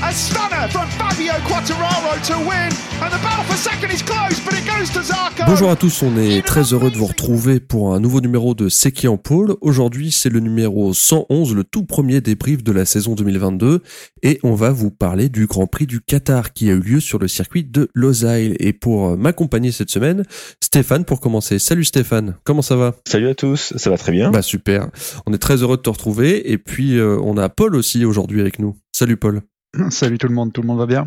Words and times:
A 0.00 0.12
stunner 0.12 0.68
from 0.70 0.86
Fabio 0.90 1.32
Quattararo 1.44 2.22
to 2.22 2.38
win, 2.48 2.70
and 3.02 3.10
the 3.10 3.20
battle 3.20 3.44
for 3.46 3.56
second 3.56 3.90
is 3.90 4.00
close, 4.00 4.38
but 4.44 4.54
it 4.54 4.64
goes 4.64 4.92
to 4.92 5.02
Zarco. 5.02 5.42
Bonjour 5.44 5.70
à 5.70 5.76
tous, 5.76 6.04
on 6.04 6.16
est 6.16 6.46
très 6.46 6.72
heureux 6.72 6.92
de 6.92 6.96
vous 6.96 7.06
retrouver 7.06 7.58
pour 7.58 7.92
un 7.92 7.98
nouveau 7.98 8.20
numéro 8.20 8.54
de 8.54 8.68
C'est 8.68 9.08
en 9.08 9.16
pôle. 9.16 9.56
Aujourd'hui, 9.60 10.12
c'est 10.12 10.28
le 10.28 10.38
numéro 10.38 10.94
111, 10.94 11.52
le 11.52 11.64
tout 11.64 11.84
premier 11.84 12.20
débrief 12.20 12.62
de 12.62 12.70
la 12.70 12.84
saison 12.84 13.16
2022, 13.16 13.82
et 14.22 14.38
on 14.44 14.54
va 14.54 14.70
vous 14.70 14.92
parler 14.92 15.28
du 15.28 15.46
Grand 15.46 15.66
Prix 15.66 15.88
du 15.88 16.00
Qatar 16.00 16.52
qui 16.52 16.70
a 16.70 16.74
eu 16.74 16.80
lieu 16.80 17.00
sur 17.00 17.18
le 17.18 17.26
circuit 17.26 17.64
de 17.64 17.88
Losail. 17.92 18.54
Et 18.60 18.72
pour 18.72 19.08
euh, 19.08 19.16
m'accompagner 19.16 19.72
cette 19.72 19.90
semaine, 19.90 20.22
Stéphane 20.62 21.04
pour 21.04 21.18
commencer. 21.18 21.58
Salut 21.58 21.84
Stéphane, 21.84 22.36
comment 22.44 22.62
ça 22.62 22.76
va? 22.76 22.94
Salut 23.08 23.28
à 23.28 23.34
tous, 23.34 23.72
ça 23.76 23.90
va 23.90 23.98
très 23.98 24.12
bien. 24.12 24.30
Bah 24.30 24.42
super, 24.42 24.90
on 25.26 25.32
est 25.32 25.38
très 25.38 25.56
heureux 25.56 25.76
de 25.76 25.82
te 25.82 25.90
retrouver, 25.90 26.52
et 26.52 26.58
puis 26.58 26.98
euh, 26.98 27.18
on 27.20 27.36
a 27.36 27.48
Paul 27.48 27.74
aussi 27.74 28.04
aujourd'hui 28.04 28.40
avec 28.40 28.60
nous. 28.60 28.76
Salut 28.92 29.16
Paul. 29.16 29.42
Salut 29.90 30.18
tout 30.18 30.28
le 30.28 30.34
monde, 30.34 30.52
tout 30.52 30.60
le 30.62 30.66
monde 30.66 30.78
va 30.78 30.86
bien? 30.86 31.06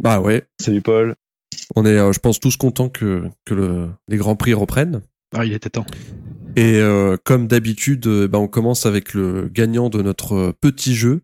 Bah 0.00 0.20
ouais, 0.20 0.44
Salut 0.60 0.80
Paul. 0.82 1.14
on 1.76 1.84
est, 1.84 1.98
euh, 1.98 2.12
je 2.12 2.18
pense, 2.20 2.40
tous 2.40 2.56
contents 2.56 2.88
que, 2.88 3.24
que 3.44 3.54
le- 3.54 3.88
les 4.08 4.16
Grands 4.16 4.36
Prix 4.36 4.54
reprennent. 4.54 5.02
Ah, 5.34 5.44
il 5.44 5.52
était 5.52 5.70
temps. 5.70 5.86
Et 6.56 6.80
euh, 6.80 7.16
comme 7.22 7.46
d'habitude, 7.46 8.04
euh, 8.08 8.26
bah, 8.26 8.38
on 8.40 8.48
commence 8.48 8.84
avec 8.84 9.14
le 9.14 9.48
gagnant 9.48 9.88
de 9.88 10.02
notre 10.02 10.52
petit 10.60 10.96
jeu 10.96 11.20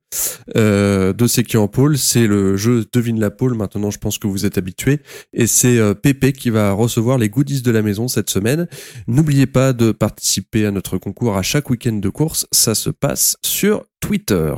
euh, 0.57 1.13
de 1.13 1.27
C'est 1.27 1.43
qui 1.43 1.57
en 1.57 1.67
pôle. 1.67 1.99
C'est 1.99 2.29
le 2.29 2.57
jeu 2.57 2.85
Devine 2.93 3.19
la 3.19 3.31
pôle. 3.33 3.55
Maintenant, 3.55 3.91
je 3.91 3.99
pense 3.99 4.19
que 4.19 4.29
vous 4.29 4.47
êtes 4.47 4.57
habitués. 4.57 5.01
Et 5.33 5.49
c'est 5.49 5.79
euh, 5.79 5.95
Pépé 5.95 6.33
qui 6.33 6.51
va 6.51 6.71
recevoir 6.71 7.19
les 7.19 7.29
goodies 7.29 7.63
de 7.63 7.73
la 7.73 7.83
maison 7.83 8.07
cette 8.07 8.31
semaine. 8.31 8.69
N'oubliez 9.09 9.47
pas 9.47 9.73
de 9.73 9.91
participer 9.91 10.65
à 10.67 10.71
notre 10.71 10.97
concours 10.99 11.37
à 11.37 11.43
chaque 11.43 11.71
week-end 11.71 11.95
de 11.95 12.09
course. 12.09 12.47
Ça 12.53 12.77
se 12.77 12.91
passe 12.91 13.37
sur 13.45 13.85
Twitter. 13.99 14.55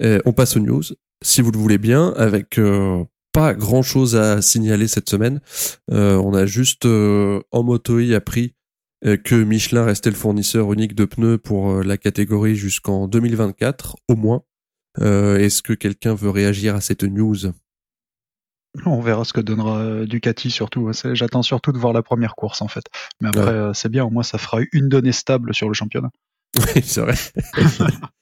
Euh, 0.00 0.20
on 0.24 0.32
passe 0.32 0.56
aux 0.56 0.60
news, 0.60 0.82
si 1.22 1.40
vous 1.42 1.50
le 1.50 1.58
voulez 1.58 1.78
bien, 1.78 2.12
avec... 2.16 2.58
euh, 2.58 3.04
pas 3.32 3.54
grand 3.54 3.82
chose 3.82 4.16
à 4.16 4.42
signaler 4.42 4.88
cette 4.88 5.08
semaine. 5.08 5.40
Euh, 5.92 6.16
on 6.16 6.34
a 6.34 6.46
juste 6.46 6.84
euh, 6.86 7.40
en 7.52 7.62
moto 7.62 7.98
appris 8.12 8.54
que 9.02 9.36
Michelin 9.36 9.84
restait 9.84 10.10
le 10.10 10.16
fournisseur 10.16 10.72
unique 10.72 10.94
de 10.96 11.04
pneus 11.04 11.38
pour 11.38 11.82
la 11.82 11.96
catégorie 11.96 12.56
jusqu'en 12.56 13.06
2024 13.08 13.96
au 14.08 14.16
moins. 14.16 14.42
Est-ce 15.00 15.62
que 15.62 15.72
quelqu'un 15.72 16.14
veut 16.14 16.28
réagir 16.28 16.74
à 16.74 16.80
cette 16.82 17.04
news? 17.04 17.36
On 18.84 19.00
verra 19.00 19.24
ce 19.24 19.32
que 19.32 19.40
donnera 19.40 20.04
Ducati 20.04 20.50
surtout. 20.50 20.90
J'attends 21.14 21.42
surtout 21.42 21.72
de 21.72 21.78
voir 21.78 21.92
la 21.94 22.02
première 22.02 22.34
course 22.34 22.60
en 22.60 22.68
fait. 22.68 22.84
Mais 23.22 23.28
après, 23.28 23.68
Ouais. 23.68 23.70
c'est 23.74 23.88
bien, 23.88 24.04
au 24.04 24.10
moins 24.10 24.22
ça 24.24 24.36
fera 24.38 24.58
une 24.72 24.88
donnée 24.90 25.12
stable 25.12 25.54
sur 25.54 25.68
le 25.68 25.74
championnat. 25.74 26.10
Oui, 26.58 26.82
c'est 26.84 27.00
vrai. 27.00 27.14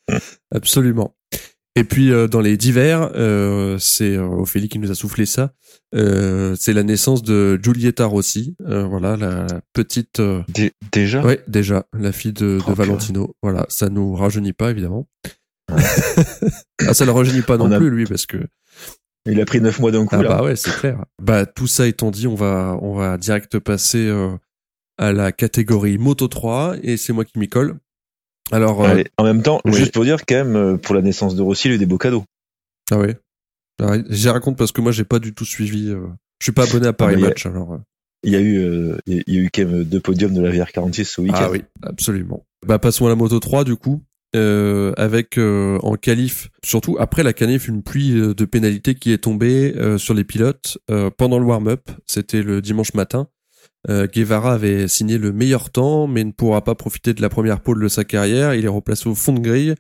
Absolument. 0.55 1.15
Et 1.79 1.85
puis 1.85 2.11
euh, 2.13 2.27
dans 2.27 2.41
les 2.41 2.57
divers, 2.57 3.11
euh, 3.15 3.79
c'est 3.79 4.17
euh, 4.17 4.25
Ophélie 4.27 4.69
qui 4.69 4.79
nous 4.79 4.91
a 4.91 4.95
soufflé 4.95 5.27
ça. 5.27 5.53
Euh, 5.95 6.55
c'est 6.59 6.73
la 6.73 6.83
naissance 6.83 7.23
de 7.23 7.59
Giulietta 7.63 8.05
Rossi. 8.07 8.57
Euh, 8.67 8.85
voilà 8.85 9.17
la 9.17 9.47
petite. 9.73 10.21
euh, 10.21 10.43
Dé- 10.49 10.73
déjà? 10.93 11.23
Ouais, 11.25 11.41
déjà 11.47 11.87
la 11.99 12.13
fille 12.13 12.33
de, 12.33 12.59
de 12.59 12.63
Oh, 12.67 12.75
Valentino. 12.75 13.35
Voilà, 13.43 13.65
ça 13.69 13.89
nous 13.89 14.15
rajeunit 14.15 14.53
pas 14.53 14.71
évidemment. 14.71 15.09
ah, 15.69 16.95
ça 16.95 17.05
le 17.05 17.13
rajeunit 17.13 17.43
pas 17.43 17.57
non 17.59 17.71
a- 17.71 17.79
plus 17.79 17.91
lui 17.91 18.05
parce 18.07 18.27
que 18.27 18.39
Il 19.27 19.41
a 19.41 19.45
pris 19.45 19.61
9 19.61 19.79
mois 19.81 19.93
d'un 19.93 20.05
coup 20.07 20.17
Ah 20.17 20.23
là. 20.23 20.29
bah 20.29 20.43
ouais, 20.43 20.57
c'est 20.57 20.75
clair. 20.75 21.05
Bah 21.23 21.47
tout 21.47 21.67
ça 21.67 21.87
étant 21.87 22.11
dit, 22.11 22.27
on 22.27 22.35
va 22.35 22.79
on 22.83 22.95
va 22.95 23.17
direct 23.19 23.59
passer 23.59 24.07
euh, 24.07 24.31
à 24.99 25.13
la 25.13 25.31
catégorie 25.33 25.99
Moto 25.99 26.27
3 26.29 26.77
et 26.83 26.97
c'est 26.97 27.13
moi 27.13 27.25
qui 27.25 27.39
m'y 27.39 27.49
colle. 27.49 27.77
Alors 28.53 28.83
euh, 28.85 28.89
Allez, 28.89 29.07
en 29.19 29.25
même 29.25 29.43
temps, 29.43 29.61
oui. 29.65 29.73
juste 29.75 29.93
pour 29.93 30.05
dire 30.05 30.19
quand 30.27 30.35
même, 30.37 30.57
euh, 30.57 30.77
pour 30.77 30.95
la 30.95 31.03
naissance 31.03 31.35
de 31.37 31.43
Rossi, 31.43 31.69
il 31.69 31.73
a 31.73 31.75
eu 31.75 31.79
des 31.79 31.87
beaux 31.87 31.99
cadeaux. 31.99 32.25
ah 32.91 32.99
ouais. 32.99 33.17
Ah, 33.81 33.95
J'y 34.09 34.29
raconte 34.29 34.57
parce 34.59 34.73
que 34.73 34.81
moi 34.81 34.91
j'ai 34.93 35.05
pas 35.05 35.19
du 35.19 35.35
tout 35.35 35.45
suivi. 35.45 35.91
euh, 35.91 36.07
je 36.41 36.47
suis 36.47 36.53
pas 36.53 36.65
abonné 36.65 36.87
à 36.87 36.93
Paris 36.93 37.15
Ah, 37.17 37.21
y 37.21 37.25
a- 37.25 37.29
Match 37.29 37.47
alors. 37.47 37.79
Il 38.25 38.33
y 38.33 38.37
a 38.37 38.41
eu, 38.41 38.57
euh, 38.59 38.99
il 39.07 39.15
y 39.15 39.19
a- 39.21 39.23
y 39.27 39.37
eu 39.37 39.51
quand 39.55 39.65
même 39.65 39.85
deux 39.85 40.01
podiums 40.01 40.35
de 40.35 40.41
la 40.43 40.51
VR46 40.51 41.05
ce 41.05 41.21
week-end. 41.21 41.37
ah 41.39 41.51
oui, 41.51 41.63
absolument. 41.83 42.45
Bah 42.67 42.79
passons 42.81 43.07
à 43.07 43.09
la 43.09 43.15
Moto 43.15 43.39
3 43.39 43.65
du 43.65 43.77
coup. 43.77 44.03
Euh, 44.37 44.93
avec 44.99 45.39
euh, 45.39 45.79
en 45.83 45.95
qualif, 45.95 46.51
surtout 46.63 46.97
après 47.01 47.23
la 47.23 47.33
qualif, 47.33 47.67
une 47.67 47.83
pluie 47.83 48.11
de 48.13 48.45
pénalités 48.45 48.95
qui 48.95 49.11
est 49.11 49.19
tombée 49.19 49.73
euh, 49.79 49.97
sur 49.97 50.13
les 50.13 50.25
pilotes 50.25 50.77
euh, 50.91 51.09
pendant 51.17 51.39
le 51.39 51.47
warm-up. 51.47 51.91
C'était 52.07 52.43
le 52.43 52.61
dimanche 52.61 52.93
matin. 52.93 53.29
Euh, 53.89 54.07
Guevara 54.07 54.55
avait 54.55 54.87
signé 54.89 55.19
le 55.19 55.33
meilleur 55.33 55.71
temps, 55.71 56.07
mais 56.07 56.25
ne 56.25 56.33
pourra 56.33 56.63
pas 56.63 56.75
profiter 56.75 57.15
de 57.15 57.23
la 57.23 57.29
première 57.29 57.61
pole 57.61 57.83
de 57.83 57.89
sa 57.89 58.05
carrière. 58.05 58.55
Il 58.55 58.65
est 58.65 58.69
replacé 58.69 59.09
au 59.09 59.15
fond 59.15 59.33
de 59.33 59.41
grille, 59.41 59.75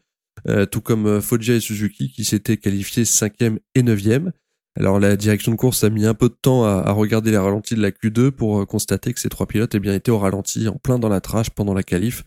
euh, 0.48 0.66
tout 0.66 0.80
comme 0.80 1.06
euh, 1.06 1.20
Foggia 1.20 1.54
et 1.54 1.60
Suzuki 1.60 2.10
qui 2.10 2.24
s'étaient 2.24 2.56
qualifiés 2.56 3.04
5e 3.04 3.58
et 3.74 3.82
9e. 3.82 4.30
Alors 4.78 5.00
la 5.00 5.16
direction 5.16 5.52
de 5.52 5.56
course 5.56 5.82
a 5.82 5.91
mis 5.91 6.06
un 6.06 6.14
peu 6.14 6.28
de 6.28 6.36
temps 6.41 6.64
à, 6.64 6.92
regarder 6.92 7.32
les 7.32 7.36
ralentis 7.36 7.74
de 7.74 7.82
la 7.82 7.91
Q2 7.91 8.30
pour 8.30 8.64
constater 8.66 9.12
que 9.12 9.18
ces 9.18 9.28
trois 9.28 9.47
pilotes 9.47 9.74
eh 9.74 9.80
bien, 9.80 9.92
étaient 9.92 10.12
au 10.12 10.18
ralenti 10.18 10.68
en 10.68 10.76
plein 10.76 11.00
dans 11.00 11.08
la 11.08 11.20
trash 11.20 11.50
pendant 11.50 11.74
la 11.74 11.82
qualif, 11.82 12.22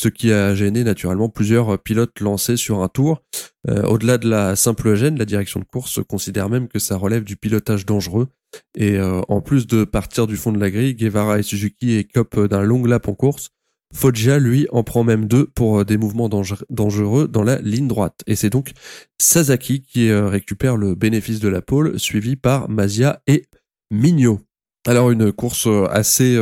ce 0.00 0.08
qui 0.08 0.32
a 0.32 0.54
gêné 0.54 0.84
naturellement 0.84 1.28
plusieurs 1.28 1.74
euh, 1.74 1.78
pilotes 1.78 2.20
lancés 2.20 2.56
sur 2.56 2.82
un 2.82 2.88
tour. 2.88 3.22
Euh, 3.68 3.82
Au-delà 3.84 4.18
de 4.18 4.28
la 4.28 4.56
simple 4.56 4.94
gêne, 4.94 5.18
la 5.18 5.24
direction 5.24 5.60
de 5.60 5.64
course 5.64 6.00
considère 6.06 6.48
même 6.48 6.68
que 6.68 6.78
ça 6.78 6.96
relève 6.96 7.24
du 7.24 7.36
pilotage 7.36 7.86
dangereux. 7.86 8.28
Et 8.76 8.98
euh, 8.98 9.20
en 9.28 9.40
plus 9.40 9.66
de 9.66 9.84
partir 9.84 10.26
du 10.26 10.36
fond 10.36 10.52
de 10.52 10.60
la 10.60 10.70
grille, 10.70 10.94
Guevara 10.94 11.38
et 11.38 11.42
Suzuki 11.42 11.94
écopent 11.94 12.46
d'un 12.46 12.62
long 12.62 12.84
lap 12.84 13.08
en 13.08 13.14
course. 13.14 13.50
Foggia, 13.94 14.38
lui, 14.40 14.66
en 14.72 14.82
prend 14.82 15.04
même 15.04 15.26
deux 15.26 15.46
pour 15.46 15.84
des 15.84 15.96
mouvements 15.96 16.28
danger- 16.28 16.64
dangereux 16.68 17.28
dans 17.28 17.44
la 17.44 17.60
ligne 17.60 17.86
droite. 17.86 18.22
Et 18.26 18.34
c'est 18.34 18.50
donc 18.50 18.72
Sasaki 19.20 19.82
qui 19.82 20.12
récupère 20.12 20.76
le 20.76 20.96
bénéfice 20.96 21.38
de 21.38 21.48
la 21.48 21.62
pole, 21.62 21.98
suivi 22.00 22.34
par 22.34 22.68
Mazia 22.68 23.22
et 23.28 23.46
Mignot. 23.92 24.40
Alors 24.86 25.12
une 25.12 25.32
course 25.32 25.68
assez 25.90 26.36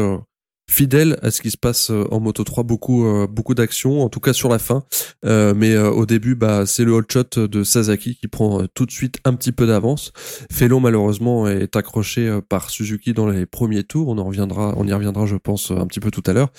fidèle 0.72 1.19
à 1.22 1.31
ce 1.31 1.43
qui 1.43 1.50
se 1.50 1.56
passe 1.56 1.91
euh, 1.91 2.05
en 2.10 2.19
Moto 2.19 2.43
3, 2.44 2.65
beaucoup 2.65 3.06
euh, 3.06 3.27
beaucoup 3.27 3.55
d'actions, 3.55 4.03
en 4.03 4.09
tout 4.09 4.21
cas 4.21 4.33
sur 4.33 4.49
la 4.49 4.59
fin. 4.59 4.84
Euh, 5.25 5.53
mais 5.55 5.77
au 5.77 6.06
début, 6.06 6.34
bah 6.34 6.65
c'est 6.66 6.84
le 6.84 6.93
hot 6.93 7.03
shot 7.10 7.47
de 7.47 7.62
Sasaki 7.62 8.16
qui 8.16 8.28
prend 8.28 8.66
tout 8.75 8.87
de 8.87 8.91
suite 8.91 9.19
un 9.25 9.34
petit 9.34 9.53
peu 9.53 9.66
d'avance. 9.66 10.12
Felon 10.50 10.81
malheureusement 10.81 11.47
est 11.47 11.77
accroché 11.77 12.41
par 12.49 12.71
Suzuki 12.71 13.12
dans 13.12 13.28
les 13.28 13.47
premiers 13.47 13.84
tours. 13.84 14.09
On 14.09 14.19
en 14.19 14.25
reviendra, 14.25 14.75
on 14.77 14.87
y 14.87 14.93
reviendra, 14.93 15.27
je 15.27 15.37
pense, 15.37 15.71
un 15.71 15.87
petit 15.87 16.00
peu 16.00 16.11
tout 16.11 16.22
à 16.27 16.32
l'heure. 16.32 16.50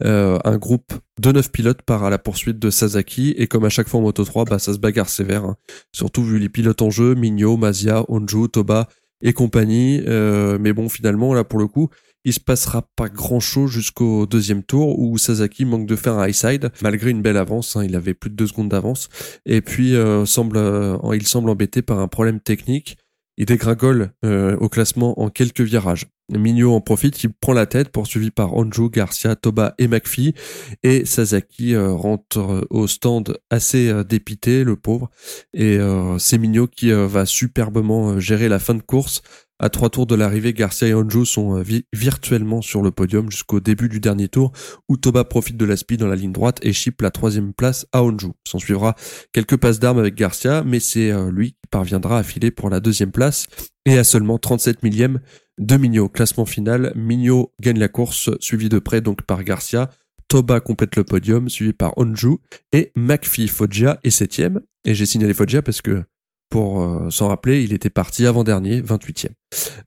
Un 0.00 0.58
groupe 0.58 0.92
de 1.20 1.32
neuf 1.32 1.50
pilotes 1.50 1.82
part 1.82 2.04
à 2.04 2.10
la 2.10 2.18
poursuite 2.18 2.58
de 2.58 2.70
Sasaki 2.70 3.34
et 3.36 3.46
comme 3.46 3.64
à 3.64 3.68
chaque 3.68 3.88
fois 3.88 4.00
en 4.00 4.02
Moto 4.02 4.24
3, 4.24 4.44
bah 4.44 4.58
ça 4.58 4.72
se 4.74 4.78
bagarre 4.78 5.08
sévère. 5.08 5.44
hein. 5.44 5.56
Surtout 5.92 6.22
vu 6.24 6.38
les 6.38 6.48
pilotes 6.48 6.82
en 6.82 6.90
jeu, 6.90 7.14
Migno, 7.14 7.56
Mazia, 7.56 8.04
Onju, 8.08 8.48
Toba 8.48 8.88
et 9.22 9.32
compagnie. 9.32 10.02
Euh, 10.06 10.58
mais 10.60 10.72
bon, 10.72 10.88
finalement 10.88 11.32
là 11.34 11.44
pour 11.44 11.58
le 11.58 11.66
coup, 11.66 11.88
il 12.24 12.32
se 12.32 12.40
passera 12.40 12.82
pas 12.96 13.08
grand 13.08 13.40
chose 13.40 13.70
jusqu'au 13.70 14.26
deuxième 14.26 14.62
tour 14.62 14.98
où 14.98 15.18
Sasaki 15.18 15.64
manque 15.64 15.86
de 15.86 15.96
faire 15.96 16.14
un 16.14 16.28
high 16.28 16.34
side 16.34 16.70
malgré 16.82 17.10
une 17.10 17.22
belle 17.22 17.36
avance. 17.36 17.76
hein, 17.76 17.84
il 17.84 17.96
avait 17.96 18.14
plus 18.14 18.30
de 18.30 18.36
deux 18.36 18.46
secondes 18.46 18.68
d'avance 18.68 19.08
et 19.46 19.60
puis 19.60 19.94
euh, 19.94 20.24
euh, 20.24 20.98
il 21.14 21.26
semble 21.26 21.50
embêté 21.50 21.82
par 21.82 21.98
un 21.98 22.08
problème 22.08 22.40
technique. 22.40 22.96
Il 23.38 23.46
dégringole 23.46 24.12
euh, 24.24 24.56
au 24.58 24.68
classement 24.68 25.18
en 25.20 25.30
quelques 25.30 25.62
virages. 25.62 26.06
Mignot 26.30 26.74
en 26.74 26.80
profite, 26.80 27.24
il 27.24 27.32
prend 27.32 27.54
la 27.54 27.66
tête, 27.66 27.88
poursuivi 27.88 28.30
par 28.30 28.54
Onju, 28.54 28.90
Garcia, 28.90 29.36
Toba 29.36 29.74
et 29.78 29.88
McPhee. 29.88 30.34
Et 30.82 31.04
Sasaki 31.04 31.76
rentre 31.76 32.66
au 32.70 32.86
stand 32.86 33.36
assez 33.50 33.92
dépité, 34.04 34.64
le 34.64 34.76
pauvre. 34.76 35.10
Et 35.52 35.78
c'est 36.18 36.38
Mignot 36.38 36.68
qui 36.68 36.90
va 36.90 37.26
superbement 37.26 38.18
gérer 38.18 38.48
la 38.48 38.58
fin 38.58 38.74
de 38.74 38.82
course. 38.82 39.22
À 39.64 39.70
trois 39.70 39.90
tours 39.90 40.06
de 40.08 40.16
l'arrivée, 40.16 40.52
Garcia 40.52 40.88
et 40.88 40.94
Onju 40.94 41.24
sont 41.24 41.56
euh, 41.56 41.62
vi- 41.62 41.86
virtuellement 41.92 42.62
sur 42.62 42.82
le 42.82 42.90
podium 42.90 43.30
jusqu'au 43.30 43.60
début 43.60 43.88
du 43.88 44.00
dernier 44.00 44.26
tour, 44.26 44.50
où 44.88 44.96
Toba 44.96 45.22
profite 45.22 45.56
de 45.56 45.64
la 45.64 45.76
speed 45.76 46.00
dans 46.00 46.08
la 46.08 46.16
ligne 46.16 46.32
droite 46.32 46.58
et 46.62 46.72
chip 46.72 47.00
la 47.00 47.12
troisième 47.12 47.52
place 47.54 47.86
à 47.92 48.02
Onju. 48.02 48.32
S'en 48.44 48.58
suivra 48.58 48.96
quelques 49.32 49.56
passes 49.56 49.78
d'armes 49.78 50.00
avec 50.00 50.16
Garcia, 50.16 50.64
mais 50.66 50.80
c'est 50.80 51.12
euh, 51.12 51.30
lui 51.30 51.52
qui 51.52 51.68
parviendra 51.70 52.18
à 52.18 52.22
filer 52.24 52.50
pour 52.50 52.70
la 52.70 52.80
deuxième 52.80 53.12
place 53.12 53.46
et 53.86 53.96
à 53.98 54.02
seulement 54.02 54.36
37 54.36 54.82
millième 54.82 55.20
de 55.58 55.76
Mignot. 55.76 56.08
Classement 56.08 56.44
final, 56.44 56.92
Mignot 56.96 57.52
gagne 57.60 57.78
la 57.78 57.88
course, 57.88 58.30
suivi 58.40 58.68
de 58.68 58.80
près 58.80 59.00
donc 59.00 59.22
par 59.22 59.44
Garcia. 59.44 59.90
Toba 60.26 60.58
complète 60.58 60.96
le 60.96 61.04
podium, 61.04 61.48
suivi 61.48 61.72
par 61.72 61.96
Onju 61.98 62.38
et 62.72 62.90
McPhee 62.96 63.46
Foggia 63.46 64.00
est 64.02 64.10
septième. 64.10 64.60
Et 64.84 64.94
j'ai 64.94 65.06
signalé 65.06 65.34
Foggia 65.34 65.62
parce 65.62 65.82
que 65.82 66.02
pour 66.52 66.82
euh, 66.82 67.08
s'en 67.08 67.28
rappeler, 67.28 67.62
il 67.62 67.72
était 67.72 67.88
parti 67.88 68.26
avant-dernier, 68.26 68.82
28e. 68.82 69.30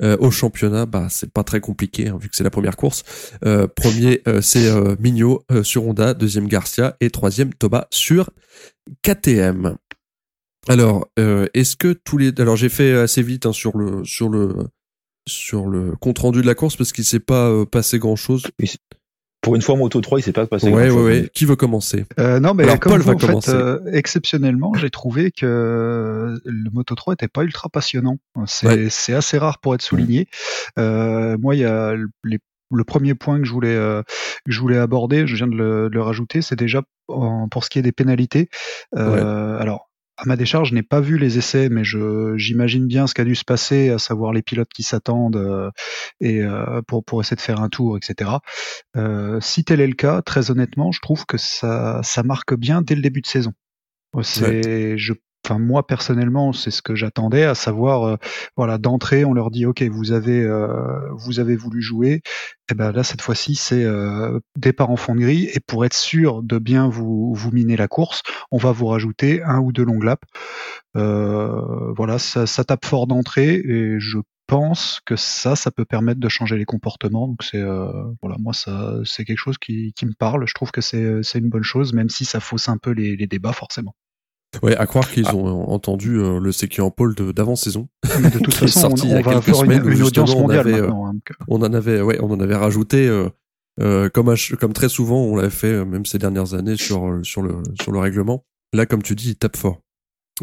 Euh, 0.01 0.17
au 0.19 0.31
championnat, 0.31 0.87
bah 0.87 1.09
c'est 1.11 1.31
pas 1.31 1.43
très 1.43 1.61
compliqué 1.61 2.07
hein, 2.07 2.17
vu 2.19 2.27
que 2.27 2.35
c'est 2.35 2.43
la 2.43 2.49
première 2.49 2.75
course. 2.75 3.03
Euh, 3.45 3.67
premier, 3.67 4.23
c'est 4.41 4.67
Mignot 4.99 5.43
sur 5.61 5.85
Honda, 5.85 6.15
deuxième 6.15 6.47
Garcia 6.47 6.97
et 7.01 7.11
troisième 7.11 7.53
Toba 7.53 7.87
sur 7.91 8.31
KTM. 9.03 9.77
Alors, 10.67 11.07
est-ce 11.17 11.75
que 11.75 11.93
tous 11.93 12.17
les, 12.17 12.33
alors 12.39 12.55
j'ai 12.55 12.69
fait 12.69 12.93
assez 12.93 13.21
vite 13.21 13.45
hein, 13.45 13.53
sur 13.53 13.77
le 13.77 14.03
sur 14.03 14.29
le 14.29 14.55
sur 15.27 15.67
le 15.67 15.95
compte 15.95 16.17
rendu 16.17 16.41
de 16.41 16.47
la 16.47 16.55
course 16.55 16.75
parce 16.75 16.91
qu'il 16.91 17.05
s'est 17.05 17.19
pas 17.19 17.63
passé 17.67 17.99
grand 17.99 18.15
chose. 18.15 18.47
Pour 19.45 19.55
une 19.55 19.61
fois, 19.61 19.75
Moto 19.77 20.01
3, 20.01 20.19
il 20.19 20.23
s'est 20.23 20.31
pas 20.33 20.47
passé 20.47 20.69
Ouais, 20.69 20.89
ouais, 20.89 21.01
ouais. 21.03 21.29
Qui 21.33 21.45
veut 21.45 21.55
commencer? 21.55 22.05
Euh, 22.19 22.39
non, 22.39 22.53
mais 22.55 22.63
Alors, 22.63 22.79
comme 22.79 22.91
Paul 22.93 23.01
vous, 23.01 23.07
va 23.07 23.13
en 23.13 23.17
fait, 23.19 23.27
commencer. 23.27 23.51
euh, 23.53 23.79
exceptionnellement, 23.93 24.73
j'ai 24.73 24.89
trouvé 24.89 25.31
que 25.31 26.35
le 26.43 26.69
Moto 26.71 26.95
3 26.95 27.13
était 27.13 27.27
pas 27.27 27.43
ultra 27.43 27.69
passionnant. 27.69 28.17
C'est 28.47 28.67
Ouais. 28.67 28.87
c'est 28.89 29.13
assez 29.13 29.37
rare 29.37 29.59
pour 29.59 29.75
être 29.75 29.81
souligné. 29.83 30.27
Euh, 30.79 31.37
moi, 31.39 31.55
il 31.55 31.61
y 31.61 31.65
a 31.65 31.93
les- 32.23 32.39
le 32.71 32.83
premier 32.83 33.13
point 33.13 33.37
que 33.39 33.45
je 33.45 33.51
voulais 33.51 33.75
euh, 33.75 34.01
que 34.45 34.51
je 34.51 34.59
voulais 34.59 34.77
aborder, 34.77 35.27
je 35.27 35.35
viens 35.35 35.47
de 35.47 35.55
le, 35.55 35.89
de 35.89 35.93
le 35.93 36.01
rajouter, 36.01 36.41
c'est 36.41 36.55
déjà 36.57 36.81
en- 37.07 37.47
pour 37.47 37.63
ce 37.63 37.69
qui 37.69 37.77
est 37.77 37.83
des 37.83 37.91
pénalités. 37.91 38.49
Euh, 38.97 39.59
Alors. 39.59 39.84
À 40.17 40.25
ma 40.25 40.37
décharge, 40.37 40.69
je 40.69 40.75
n'ai 40.75 40.83
pas 40.83 41.01
vu 41.01 41.17
les 41.17 41.37
essais, 41.37 41.67
mais 41.67 41.83
j'imagine 41.83 42.87
bien 42.87 43.05
ce 43.05 43.13
qu'a 43.13 43.25
dû 43.25 43.35
se 43.35 43.43
passer, 43.43 43.89
à 43.89 43.99
savoir 43.99 44.31
les 44.31 44.41
pilotes 44.41 44.71
qui 44.73 44.83
s'attendent 44.83 45.35
euh, 45.35 45.69
et 46.21 46.41
euh, 46.41 46.81
pour 46.87 47.03
pour 47.03 47.19
essayer 47.19 47.35
de 47.35 47.41
faire 47.41 47.59
un 47.59 47.67
tour, 47.67 47.97
etc. 47.97 48.31
Euh, 48.95 49.39
si 49.41 49.65
tel 49.65 49.81
est 49.81 49.87
le 49.87 49.93
cas, 49.93 50.21
très 50.21 50.51
honnêtement, 50.51 50.93
je 50.93 51.01
trouve 51.01 51.25
que 51.25 51.37
ça, 51.37 51.99
ça 52.03 52.23
marque 52.23 52.55
bien 52.55 52.81
dès 52.81 52.95
le 52.95 53.01
début 53.01 53.21
de 53.21 53.27
saison. 53.27 53.53
C'est, 54.23 54.97
je, 54.97 55.11
enfin 55.45 55.59
moi 55.59 55.85
personnellement, 55.85 56.53
c'est 56.53 56.71
ce 56.71 56.81
que 56.81 56.95
j'attendais, 56.95 57.43
à 57.43 57.55
savoir, 57.55 58.03
euh, 58.03 58.15
voilà, 58.57 58.77
d'entrée, 58.77 59.25
on 59.25 59.33
leur 59.33 59.51
dit, 59.51 59.65
ok, 59.65 59.83
vous 59.83 60.11
avez, 60.11 60.41
euh, 60.41 60.67
vous 61.13 61.39
avez 61.39 61.55
voulu 61.55 61.81
jouer, 61.81 62.21
et 62.71 62.73
ben 62.73 62.91
là 62.91 63.03
cette 63.03 63.21
fois-ci 63.21 63.55
c'est 63.55 63.83
euh, 63.83 64.39
départ 64.57 64.89
en 64.89 64.95
fond 64.95 65.15
de 65.15 65.21
grille, 65.21 65.49
et 65.53 65.59
pour 65.59 65.85
être 65.85 65.93
sûr 65.93 66.41
de 66.41 66.57
bien 66.57 66.89
vous, 66.89 67.33
vous 67.35 67.51
miner 67.51 67.77
la 67.77 67.87
course, 67.87 68.23
on 68.51 68.57
va 68.57 68.71
vous 68.71 68.87
rajouter 68.87 69.43
un 69.43 69.59
ou 69.59 69.71
deux 69.71 69.83
longues 69.85 70.03
laps. 70.03 70.27
Voilà, 70.95 72.19
ça, 72.19 72.63
tape 72.63 72.85
fort 72.85 73.07
d'entrée, 73.07 73.55
et 73.55 73.99
je 73.99 74.19
pense 74.47 75.01
que 75.05 75.15
ça, 75.15 75.55
ça 75.55 75.71
peut 75.71 75.85
permettre 75.85 76.19
de 76.19 76.29
changer 76.29 76.57
les 76.57 76.65
comportements. 76.65 77.27
Donc 77.27 77.43
c'est 77.43 77.61
euh, 77.61 77.91
voilà, 78.21 78.37
moi 78.39 78.53
ça 78.53 78.95
c'est 79.05 79.25
quelque 79.25 79.37
chose 79.39 79.57
qui, 79.57 79.93
me 80.03 80.13
parle. 80.13 80.47
Je 80.47 80.53
trouve 80.53 80.71
que 80.71 80.81
c'est 80.81 81.23
c'est 81.23 81.39
une 81.39 81.49
bonne 81.49 81.63
chose, 81.63 81.93
même 81.93 82.09
si 82.09 82.25
ça 82.25 82.39
fausse 82.39 82.69
un 82.69 82.77
peu 82.77 82.91
les 82.91 83.27
débats 83.27 83.53
forcément. 83.53 83.95
Ouais, 84.63 84.75
à 84.75 84.85
croire 84.85 85.09
qu'ils 85.11 85.27
ont 85.29 85.69
entendu 85.69 86.17
euh, 86.19 86.39
le 86.39 86.51
sécu 86.51 86.81
en 86.81 86.91
pôle 86.91 87.15
de- 87.15 87.31
d'avant-saison. 87.31 87.87
Mais 88.21 88.29
de 88.29 88.39
toute 88.39 88.53
façon, 88.53 88.79
on, 88.79 88.81
sorti 88.81 89.07
il 89.07 89.11
y 89.11 89.13
on 89.15 89.21
va 89.21 89.31
avoir 89.37 89.55
semaines 89.61 89.87
une 89.89 90.03
audience 90.03 90.33
on 90.33 90.49
avait, 90.49 90.73
euh, 90.73 90.81
maintenant. 90.83 91.07
hein, 91.07 91.13
donc, 91.13 91.29
On 91.47 91.61
en 91.61 91.73
avait, 91.73 92.01
ouais, 92.01 92.17
on 92.21 92.31
en 92.31 92.39
avait 92.39 92.55
rajouté, 92.55 93.07
euh, 93.07 93.29
euh, 93.81 94.09
comme, 94.09 94.33
comme 94.59 94.73
très 94.73 94.89
souvent, 94.89 95.21
on 95.23 95.35
l'avait 95.35 95.49
fait, 95.49 95.67
euh, 95.67 95.85
même 95.85 96.05
ces 96.05 96.17
dernières 96.17 96.53
années, 96.53 96.77
sur, 96.77 97.19
sur, 97.23 97.41
le, 97.41 97.55
sur 97.81 97.91
le 97.91 97.99
règlement. 97.99 98.43
Là, 98.73 98.85
comme 98.85 99.01
tu 99.03 99.15
dis, 99.15 99.29
il 99.31 99.35
tape 99.35 99.57
fort. 99.57 99.79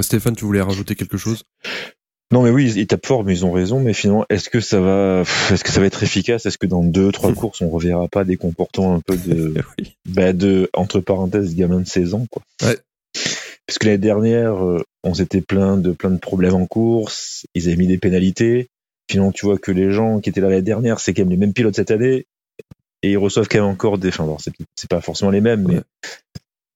Stéphane, 0.01 0.35
tu 0.37 0.45
voulais 0.45 0.63
rajouter 0.63 0.95
quelque 0.95 1.17
chose? 1.19 1.45
Non, 2.33 2.43
mais 2.43 2.51
oui, 2.51 2.65
ils, 2.65 2.79
ils 2.79 2.87
tapent 2.87 3.05
fort, 3.05 3.25
mais 3.25 3.35
ils 3.35 3.45
ont 3.45 3.53
raison. 3.53 3.79
Mais 3.79 3.93
finalement, 3.93 4.25
est-ce 4.31 4.49
que 4.49 4.61
ça 4.61 4.81
va, 4.81 5.21
est-ce 5.51 5.63
que 5.63 5.71
ça 5.71 5.81
va 5.81 5.87
être 5.87 6.03
efficace? 6.03 6.47
Est-ce 6.47 6.57
que 6.57 6.67
dans 6.67 6.83
deux, 6.83 7.13
trois 7.13 7.33
courses, 7.35 7.61
on 7.61 7.69
reverra 7.69 8.09
pas 8.09 8.25
des 8.25 8.39
comportements 8.39 8.95
un 8.95 9.01
peu 9.01 9.19
de, 9.19 9.53
Oui. 9.79 9.97
bah, 10.09 10.33
de 10.33 10.71
entre 10.73 11.01
parenthèses, 11.01 11.55
gamin 11.55 11.81
de 11.81 11.87
16 11.87 12.15
ans, 12.15 12.27
quoi? 12.31 12.41
Ouais. 12.63 12.79
Parce 13.73 13.79
que 13.79 13.87
l'année 13.87 13.97
dernière, 13.97 14.63
euh, 14.63 14.85
on 15.03 15.15
s'était 15.15 15.41
plein 15.41 15.79
de 15.79 15.93
plein 15.93 16.11
de 16.11 16.19
problèmes 16.19 16.53
en 16.53 16.67
course. 16.67 17.47
Ils 17.55 17.69
avaient 17.69 17.77
mis 17.79 17.87
des 17.87 17.97
pénalités. 17.97 18.69
Finalement, 19.11 19.33
tu 19.33 19.47
vois 19.47 19.57
que 19.57 19.73
les 19.73 19.91
gens 19.91 20.21
qui 20.21 20.29
étaient 20.29 20.43
là 20.43 20.51
l'année 20.51 20.61
dernière, 20.61 21.01
c'est 21.01 21.15
quand 21.15 21.23
même 21.23 21.31
les 21.31 21.39
mêmes 21.39 21.55
pilotes 21.55 21.77
cette 21.77 21.91
année, 21.91 22.27
et 23.03 23.13
ils 23.13 23.17
reçoivent 23.17 23.49
quand 23.49 23.61
même 23.63 23.71
encore 23.71 23.97
des. 23.97 24.09
Enfin, 24.09 24.25
alors, 24.25 24.43
c'est 24.43 24.91
pas 24.91 25.01
forcément 25.01 25.31
les 25.31 25.41
mêmes, 25.41 25.67
mais 25.67 25.77
Ouais. 25.77 25.83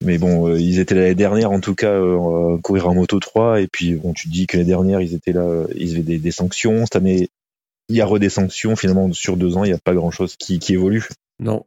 mais 0.07 0.17
bon, 0.17 0.49
euh, 0.49 0.59
ils 0.59 0.79
étaient 0.79 0.95
là 0.95 1.03
l'année 1.03 1.15
dernière, 1.15 1.53
en 1.53 1.61
tout 1.61 1.75
cas, 1.75 1.93
euh, 1.93 2.57
courir 2.63 2.89
en 2.89 2.95
moto 2.95 3.21
3, 3.21 3.61
et 3.61 3.67
puis 3.71 3.97
bon, 3.97 4.15
tu 4.15 4.29
te 4.29 4.33
dis 4.33 4.47
que 4.47 4.57
l'année 4.57 4.71
dernière, 4.71 5.03
ils 5.03 5.13
étaient 5.13 5.33
là, 5.33 5.67
ils 5.75 5.93
avaient 5.93 6.03
des, 6.03 6.17
des 6.17 6.31
sanctions. 6.31 6.87
Cette 6.87 6.97
année, 6.97 7.29
il 7.91 7.97
y 7.97 8.01
a 8.01 8.07
re 8.07 8.19
des 8.19 8.31
sanctions. 8.31 8.75
Finalement, 8.75 9.13
sur 9.13 9.37
deux 9.37 9.59
ans, 9.59 9.65
il 9.65 9.69
n'y 9.69 9.77
a 9.77 9.79
pas 9.85 9.93
grand 9.93 10.11
chose 10.11 10.37
qui, 10.37 10.61
qui 10.61 10.73
évolue. 10.73 11.07
Non. 11.41 11.67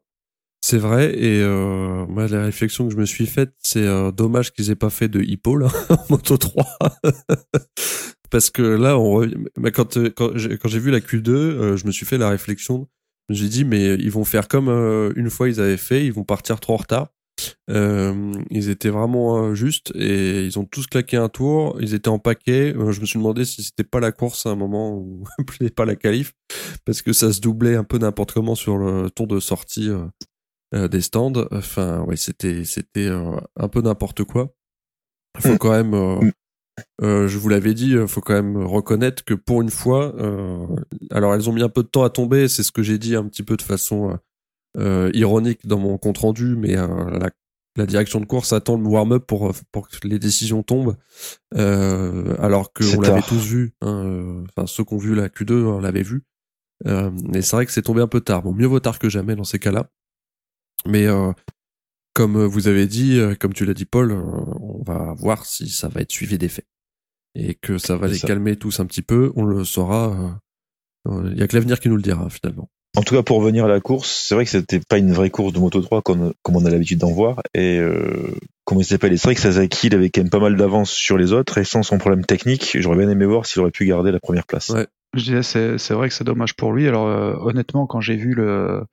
C'est 0.69 0.77
vrai, 0.77 1.17
et 1.17 1.41
euh, 1.41 2.05
moi, 2.05 2.27
la 2.27 2.43
réflexion 2.43 2.85
que 2.87 2.93
je 2.93 2.97
me 2.99 3.05
suis 3.07 3.25
faite, 3.25 3.53
c'est 3.57 3.87
euh, 3.87 4.11
dommage 4.11 4.53
qu'ils 4.53 4.69
aient 4.69 4.75
pas 4.75 4.91
fait 4.91 5.07
de 5.07 5.19
hippo, 5.19 5.57
là, 5.57 5.67
Moto 6.11 6.37
3. 6.37 6.63
Parce 8.29 8.51
que 8.51 8.61
là, 8.61 8.95
on 8.99 9.09
revient- 9.13 9.33
bah, 9.57 9.71
quand, 9.71 9.97
euh, 9.97 10.11
quand 10.15 10.29
j'ai 10.37 10.79
vu 10.79 10.91
la 10.91 10.99
Q2, 10.99 11.29
euh, 11.31 11.75
je 11.75 11.87
me 11.87 11.91
suis 11.91 12.05
fait 12.05 12.19
la 12.19 12.29
réflexion, 12.29 12.87
j'ai 13.29 13.47
dit, 13.47 13.65
mais 13.65 13.95
ils 13.95 14.11
vont 14.11 14.25
faire 14.25 14.47
comme 14.47 14.69
euh, 14.69 15.11
une 15.15 15.31
fois 15.31 15.49
ils 15.49 15.59
avaient 15.59 15.75
fait, 15.75 16.05
ils 16.05 16.13
vont 16.13 16.23
partir 16.23 16.59
trop 16.59 16.73
en 16.73 16.77
retard. 16.77 17.07
Euh, 17.71 18.31
ils 18.51 18.69
étaient 18.69 18.89
vraiment 18.91 19.55
justes 19.55 19.91
et 19.95 20.45
ils 20.45 20.59
ont 20.59 20.65
tous 20.65 20.85
claqué 20.85 21.17
un 21.17 21.29
tour. 21.29 21.77
Ils 21.79 21.95
étaient 21.95 22.09
en 22.09 22.19
paquet. 22.19 22.75
Je 22.75 22.99
me 23.01 23.05
suis 23.07 23.17
demandé 23.17 23.43
si 23.43 23.63
c'était 23.63 23.83
pas 23.83 23.99
la 23.99 24.11
course 24.11 24.45
à 24.45 24.49
un 24.49 24.55
moment 24.55 24.93
ou 24.93 25.23
pas 25.75 25.85
la 25.85 25.95
qualif 25.95 26.33
parce 26.85 27.01
que 27.01 27.11
ça 27.13 27.33
se 27.33 27.39
doublait 27.41 27.75
un 27.75 27.83
peu 27.83 27.97
n'importe 27.97 28.33
comment 28.33 28.53
sur 28.55 28.77
le 28.77 29.09
tour 29.09 29.25
de 29.25 29.39
sortie 29.39 29.89
des 30.73 31.01
stands. 31.01 31.33
Enfin, 31.51 32.01
ouais, 32.03 32.15
c'était 32.17 32.63
c'était 32.65 33.07
euh, 33.07 33.39
un 33.57 33.67
peu 33.67 33.81
n'importe 33.81 34.23
quoi. 34.23 34.53
Il 35.37 35.41
faut 35.43 35.53
Mm. 35.53 35.57
quand 35.57 35.71
même. 35.71 35.93
euh, 35.93 36.19
Mm. 36.21 36.31
euh, 37.03 37.27
je 37.27 37.37
vous 37.37 37.49
l'avais 37.49 37.73
dit, 37.73 37.95
faut 38.07 38.21
quand 38.21 38.33
même 38.35 38.57
reconnaître 38.57 39.23
que 39.25 39.33
pour 39.33 39.61
une 39.61 39.69
fois, 39.69 40.15
euh, 40.17 40.65
alors 41.11 41.35
elles 41.35 41.49
ont 41.49 41.53
mis 41.53 41.61
un 41.63 41.69
peu 41.69 41.83
de 41.83 41.87
temps 41.89 42.03
à 42.03 42.09
tomber, 42.09 42.47
c'est 42.47 42.63
ce 42.63 42.71
que 42.71 42.83
j'ai 42.83 42.97
dit 42.97 43.15
un 43.17 43.25
petit 43.27 43.43
peu 43.43 43.57
de 43.57 43.61
façon 43.61 44.11
euh, 44.11 44.15
euh, 44.77 45.11
ironique 45.13 45.67
dans 45.67 45.77
mon 45.79 45.97
compte 45.97 46.19
rendu, 46.19 46.55
mais 46.55 46.77
euh, 46.77 47.09
la, 47.19 47.31
la 47.75 47.85
direction 47.85 48.19
de 48.21 48.25
course 48.25 48.53
attend 48.53 48.77
le 48.77 48.87
warm-up 48.87 49.25
pour, 49.27 49.51
pour 49.73 49.89
que 49.89 50.07
les 50.07 50.19
décisions 50.19 50.63
tombent, 50.63 50.95
euh, 51.57 52.35
alors 52.39 52.71
qu'on 52.73 52.83
l'avait 53.01 53.21
tous 53.23 53.43
vu, 53.45 53.73
hein, 53.81 54.05
euh, 54.05 54.43
enfin 54.55 54.65
ceux 54.67 54.83
qui 54.85 54.93
ont 54.93 54.97
vu 54.97 55.15
la 55.15 55.27
Q2, 55.29 55.53
on 55.65 55.79
l'avait 55.81 56.03
vu, 56.03 56.23
euh, 56.87 57.11
et 57.33 57.41
c'est 57.41 57.55
vrai 57.57 57.65
que 57.65 57.71
c'est 57.73 57.81
tombé 57.81 58.01
un 58.01 58.07
peu 58.07 58.21
tard. 58.21 58.43
Bon, 58.43 58.53
mieux 58.53 58.67
vaut 58.67 58.79
tard 58.79 58.99
que 58.99 59.09
jamais 59.09 59.35
dans 59.35 59.43
ces 59.43 59.59
cas-là, 59.59 59.89
mais 60.85 61.05
euh, 61.05 61.31
comme 62.13 62.45
vous 62.45 62.67
avez 62.67 62.87
dit, 62.87 63.19
euh, 63.19 63.35
comme 63.35 63.53
tu 63.53 63.65
l'as 63.65 63.73
dit 63.73 63.85
Paul, 63.85 64.11
euh, 64.11 64.21
on 64.59 64.83
va 64.83 65.13
voir 65.17 65.45
si 65.45 65.69
ça 65.69 65.87
va 65.87 66.01
être 66.01 66.11
suivi 66.11 66.37
des 66.37 66.49
faits 66.49 66.67
et 67.35 67.55
que 67.55 67.77
ça 67.77 67.95
va 67.95 68.07
les 68.07 68.17
ça. 68.17 68.27
calmer 68.27 68.55
tous 68.55 68.79
un 68.79 68.85
petit 68.85 69.01
peu. 69.01 69.31
On 69.35 69.45
le 69.45 69.63
saura. 69.63 70.39
Il 71.07 71.37
y 71.37 71.41
a 71.41 71.47
que 71.47 71.55
l'avenir 71.55 71.79
qui 71.79 71.89
nous 71.89 71.95
le 71.95 72.01
dira 72.01 72.29
finalement. 72.29 72.69
En 72.97 73.03
tout 73.03 73.15
cas, 73.15 73.21
pour 73.21 73.37
revenir 73.37 73.65
à 73.65 73.67
la 73.67 73.79
course, 73.79 74.25
c'est 74.27 74.35
vrai 74.35 74.45
que 74.45 74.51
c'était 74.51 74.79
pas 74.79 74.97
une 74.97 75.13
vraie 75.13 75.29
course 75.29 75.53
de 75.53 75.59
Moto 75.59 75.79
3 75.79 76.01
comme, 76.01 76.33
comme 76.41 76.55
on 76.55 76.65
a 76.65 76.69
l'habitude 76.69 76.97
d'en 76.97 77.11
voir. 77.11 77.39
Et 77.53 77.77
euh, 77.77 78.35
comment 78.65 78.81
il 78.81 78.85
s'appelle? 78.85 79.17
C'est 79.17 79.27
vrai 79.27 79.35
que 79.35 79.41
Sasaki, 79.41 79.87
il 79.87 79.95
avait 79.95 80.09
quand 80.09 80.21
même 80.21 80.31
pas 80.31 80.39
mal 80.39 80.57
d'avance 80.57 80.91
sur 80.91 81.17
les 81.17 81.31
autres. 81.31 81.59
Et 81.59 81.63
sans 81.63 81.83
son 81.83 81.99
problème 81.99 82.25
technique, 82.25 82.75
j'aurais 82.79 82.97
bien 82.97 83.09
aimé 83.09 83.25
voir 83.25 83.45
s'il 83.45 83.61
aurait 83.61 83.71
pu 83.71 83.85
garder 83.85 84.11
la 84.11 84.19
première 84.19 84.47
place. 84.47 84.69
Ouais. 84.69 84.87
Je 85.15 85.23
disais, 85.23 85.77
c'est, 85.79 85.93
vrai 85.95 86.07
que 86.07 86.13
c'est 86.13 86.23
dommage 86.23 86.53
pour 86.55 86.71
lui. 86.71 86.87
Alors, 86.87 87.07
euh, 87.07 87.33
honnêtement, 87.41 87.87
quand 87.87 87.99
j'ai 87.99 88.15
vu 88.15 88.35
le, 88.35 88.83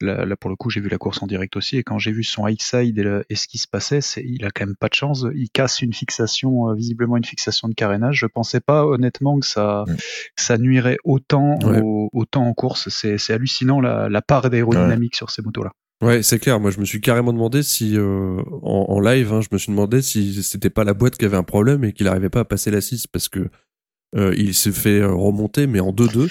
la- 0.00 0.24
là, 0.24 0.34
pour 0.36 0.50
le 0.50 0.56
coup, 0.56 0.68
j'ai 0.68 0.80
vu 0.80 0.88
la 0.88 0.98
course 0.98 1.22
en 1.22 1.28
direct 1.28 1.56
aussi, 1.56 1.76
et 1.76 1.84
quand 1.84 1.98
j'ai 1.98 2.10
vu 2.10 2.24
son 2.24 2.48
high 2.48 2.60
side 2.60 2.98
et, 2.98 3.02
le- 3.04 3.24
et 3.30 3.36
ce 3.36 3.46
qui 3.46 3.58
se 3.58 3.68
passait, 3.68 4.00
c'est, 4.00 4.22
il 4.26 4.44
a 4.44 4.50
quand 4.50 4.66
même 4.66 4.74
pas 4.74 4.88
de 4.88 4.94
chance. 4.94 5.24
Il 5.32 5.48
casse 5.48 5.80
une 5.80 5.92
fixation, 5.92 6.68
euh, 6.70 6.74
visiblement 6.74 7.16
une 7.16 7.24
fixation 7.24 7.68
de 7.68 7.74
carénage. 7.74 8.16
Je 8.16 8.26
pensais 8.26 8.58
pas, 8.60 8.84
honnêtement, 8.84 9.38
que 9.38 9.46
ça, 9.46 9.84
Mm. 9.86 9.94
que 9.96 10.42
ça 10.42 10.58
nuirait 10.58 10.96
autant, 11.04 11.56
Ouais. 11.62 11.80
au- 11.80 12.10
autant 12.12 12.46
en 12.46 12.52
course. 12.54 12.88
C'est, 12.88 13.18
hallucinant 13.30 13.80
la, 13.80 14.08
la 14.08 14.22
part 14.22 14.50
d'aérodynamique 14.50 15.14
sur 15.14 15.30
ces 15.30 15.40
motos-là. 15.42 15.70
Ouais, 16.02 16.22
c'est 16.24 16.38
clair. 16.40 16.58
Moi, 16.58 16.70
je 16.72 16.80
me 16.80 16.84
suis 16.84 17.00
carrément 17.00 17.32
demandé 17.32 17.62
si, 17.62 17.96
euh, 17.96 18.40
en, 18.62 18.86
en 18.88 19.00
live, 19.00 19.32
hein, 19.32 19.40
je 19.42 19.48
me 19.52 19.58
suis 19.58 19.70
demandé 19.70 20.02
si 20.02 20.42
c'était 20.42 20.70
pas 20.70 20.82
la 20.82 20.94
boîte 20.94 21.16
qui 21.16 21.26
avait 21.26 21.36
un 21.36 21.42
problème 21.44 21.84
et 21.84 21.92
qu'il 21.92 22.08
arrivait 22.08 22.30
pas 22.30 22.40
à 22.40 22.44
passer 22.44 22.70
la 22.72 22.80
6 22.80 23.06
parce 23.06 23.28
que 23.28 23.50
il 24.16 24.54
s'est 24.54 24.72
fait 24.72 25.00
euh, 25.00 25.12
remonter, 25.12 25.66
mais 25.66 25.80
en 25.80 25.92
2-2. 25.92 26.28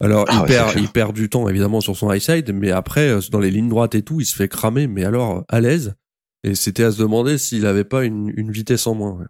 Alors, 0.00 0.26
Ah 0.28 0.32
il 0.34 0.40
ouais, 0.42 0.46
perd, 0.48 0.78
il 0.78 0.88
perd 0.88 1.14
du 1.14 1.28
temps 1.30 1.48
évidemment 1.48 1.80
sur 1.80 1.96
son 1.96 2.12
high 2.12 2.20
side, 2.20 2.52
mais 2.52 2.70
après, 2.70 3.08
euh, 3.08 3.20
dans 3.30 3.40
les 3.40 3.50
lignes 3.50 3.68
droites 3.70 3.94
et 3.94 4.02
tout, 4.02 4.20
il 4.20 4.26
se 4.26 4.36
fait 4.36 4.48
cramer, 4.48 4.86
mais 4.86 5.04
alors 5.04 5.44
à 5.48 5.60
l'aise. 5.60 5.94
Et 6.44 6.54
c'était 6.54 6.84
à 6.84 6.92
se 6.92 6.98
demander 6.98 7.38
s'il 7.38 7.64
avait 7.66 7.84
pas 7.84 8.04
une, 8.04 8.32
une 8.36 8.50
vitesse 8.52 8.86
en 8.86 8.94
moins. 8.94 9.12
ouais. 9.18 9.26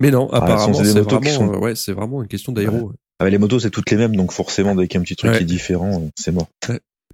Mais 0.00 0.10
non, 0.10 0.28
Ah, 0.32 0.38
apparemment, 0.38 0.72
c'est 0.84 1.00
vraiment, 1.00 1.30
sont- 1.30 1.52
euh, 1.52 1.58
ouais, 1.58 1.74
c'est 1.74 1.92
vraiment 1.92 2.22
une 2.22 2.28
question 2.28 2.52
d'aéro. 2.52 2.88
ouais. 2.90 2.94
Ah, 3.18 3.24
mais 3.24 3.30
les 3.30 3.38
motos, 3.38 3.58
c'est 3.60 3.70
toutes 3.70 3.90
les 3.90 3.96
mêmes, 3.96 4.16
donc 4.16 4.32
forcément, 4.32 4.74
dès 4.74 4.88
qu'il 4.88 4.94
y 4.94 4.98
a 4.98 5.00
un 5.00 5.04
petit 5.04 5.16
truc 5.16 5.32
qui 5.32 5.42
est 5.42 5.46
différent, 5.46 6.00
euh, 6.00 6.08
c'est 6.16 6.32
mort. 6.32 6.48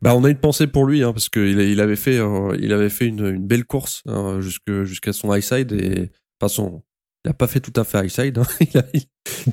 Bah, 0.00 0.14
on 0.14 0.22
a 0.24 0.30
une 0.30 0.38
pensée 0.38 0.66
pour 0.68 0.84
lui, 0.86 1.02
hein, 1.02 1.12
parce 1.12 1.28
qu'il 1.28 1.58
il 1.60 1.80
avait 1.80 1.96
fait, 1.96 2.18
euh, 2.18 2.56
il 2.60 2.72
avait 2.72 2.88
fait 2.90 3.06
une, 3.06 3.26
une 3.26 3.46
belle 3.46 3.64
course 3.64 4.02
hein, 4.06 4.40
jusque 4.40 4.84
jusqu'à 4.84 5.12
son 5.12 5.34
high 5.34 5.42
side 5.42 5.72
et 5.72 6.10
enfin 6.40 6.48
son, 6.48 6.82
il 7.28 7.30
a 7.30 7.34
pas 7.34 7.46
fait 7.46 7.60
tout 7.60 7.78
à 7.78 7.84
fait 7.84 8.04
high 8.06 8.08
side. 8.08 8.38
hein. 8.38 8.46
il 8.60 8.78
a, 8.78 8.84
il, 8.94 9.02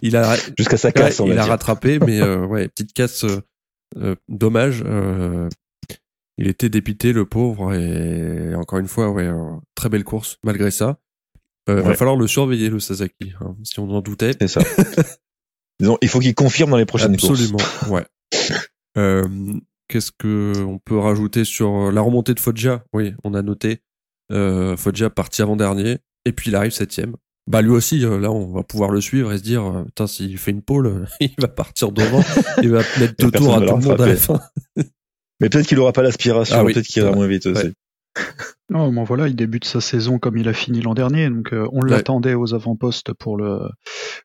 il 0.02 0.16
a, 0.16 0.36
Jusqu'à 0.58 0.78
sa 0.78 0.88
ouais, 0.88 0.94
casse, 0.94 1.20
on 1.20 1.26
il 1.28 1.34
a 1.34 1.36
dire. 1.44 1.46
rattrapé, 1.52 2.00
mais 2.00 2.22
euh, 2.22 2.46
ouais, 2.46 2.70
petite 2.70 2.94
casse, 2.94 3.26
euh, 3.26 3.42
euh, 3.98 4.16
dommage. 4.30 4.82
euh, 4.86 5.50
il 6.38 6.48
était 6.48 6.70
dépité, 6.70 7.14
le 7.14 7.26
pauvre, 7.26 7.74
et 7.74 8.54
encore 8.56 8.80
une 8.80 8.88
fois, 8.88 9.10
ouais, 9.12 9.30
très 9.76 9.90
belle 9.90 10.04
course 10.04 10.38
malgré 10.44 10.70
ça. 10.72 10.98
Euh, 11.70 11.82
Va 11.82 11.90
Ouais. 11.90 11.96
falloir 11.96 12.16
le 12.16 12.28
surveiller, 12.28 12.70
le 12.70 12.80
Sasaki, 12.80 13.34
hein, 13.42 13.56
si 13.64 13.80
on 13.80 13.90
en 13.90 14.02
doutait. 14.02 14.32
C'est 14.40 14.48
ça. 14.48 14.62
Disons, 15.80 15.98
il 16.02 16.08
faut 16.10 16.20
qu'il 16.20 16.36
confirme 16.36 16.72
dans 16.72 16.78
les 16.78 16.86
prochaines 16.86 17.14
Absolument, 17.16 17.58
courses. 17.58 17.88
ouais. 17.90 18.06
Euh, 18.98 19.28
Qu'est-ce 19.90 20.12
que 20.18 20.64
on 20.64 20.80
peut 20.80 20.98
rajouter 20.98 21.44
sur 21.44 21.92
la 21.92 22.00
remontée 22.02 22.34
de 22.34 22.40
Foggia? 22.40 22.84
Oui, 22.94 23.14
on 23.26 23.34
a 23.34 23.42
noté. 23.42 23.82
Euh, 24.32 24.78
Foggia 24.78 25.10
parti 25.10 25.42
avant-dernier, 25.42 25.98
et 26.24 26.32
puis 26.32 26.50
il 26.50 26.56
arrive 26.56 26.72
septième. 26.72 27.16
Bah 27.48 27.62
lui 27.62 27.70
aussi, 27.70 28.04
euh, 28.04 28.20
là, 28.20 28.32
on 28.32 28.52
va 28.52 28.64
pouvoir 28.64 28.90
le 28.90 29.02
suivre 29.02 29.32
et 29.32 29.38
se 29.38 29.44
dire, 29.44 29.64
euh, 29.64 29.84
putain, 29.84 30.08
s'il 30.08 30.38
fait 30.38 30.52
une 30.52 30.64
pole, 30.64 31.08
il 31.20 31.34
va 31.38 31.48
partir 31.48 31.92
devant, 31.92 32.24
il 32.62 32.72
va 32.72 32.82
mettre 33.00 33.16
deux 33.20 33.32
tours 33.32 33.56
à 33.56 33.62
tout 33.62 33.76
le 33.76 33.82
monde 33.84 34.02
à 34.02 34.08
la 34.08 34.16
fin. 34.16 34.42
Mais 35.40 35.50
peut-être 35.50 35.68
qu'il 35.68 35.80
aura 35.80 35.94
pas 35.94 36.02
l'aspiration, 36.02 36.56
Ah 36.58 36.64
oui, 36.64 36.74
peut-être 36.74 36.88
qu'il 36.88 37.04
ira 37.04 37.12
moins 37.12 37.28
vite 37.28 37.46
aussi. 37.46 37.74
Non, 38.72 38.92
bon 38.92 39.04
voilà, 39.04 39.28
il 39.28 39.36
débute 39.36 39.66
sa 39.66 39.80
saison 39.80 40.18
comme 40.18 40.38
il 40.38 40.48
a 40.50 40.54
fini 40.54 40.82
l'an 40.82 40.96
dernier, 40.96 41.30
donc 41.30 41.54
euh, 41.54 41.68
on 41.72 41.82
Ouais. 41.82 41.90
l'attendait 41.92 42.34
aux 42.34 42.56
avant-postes 42.56 43.14
pour 43.14 43.38
le 43.38 43.60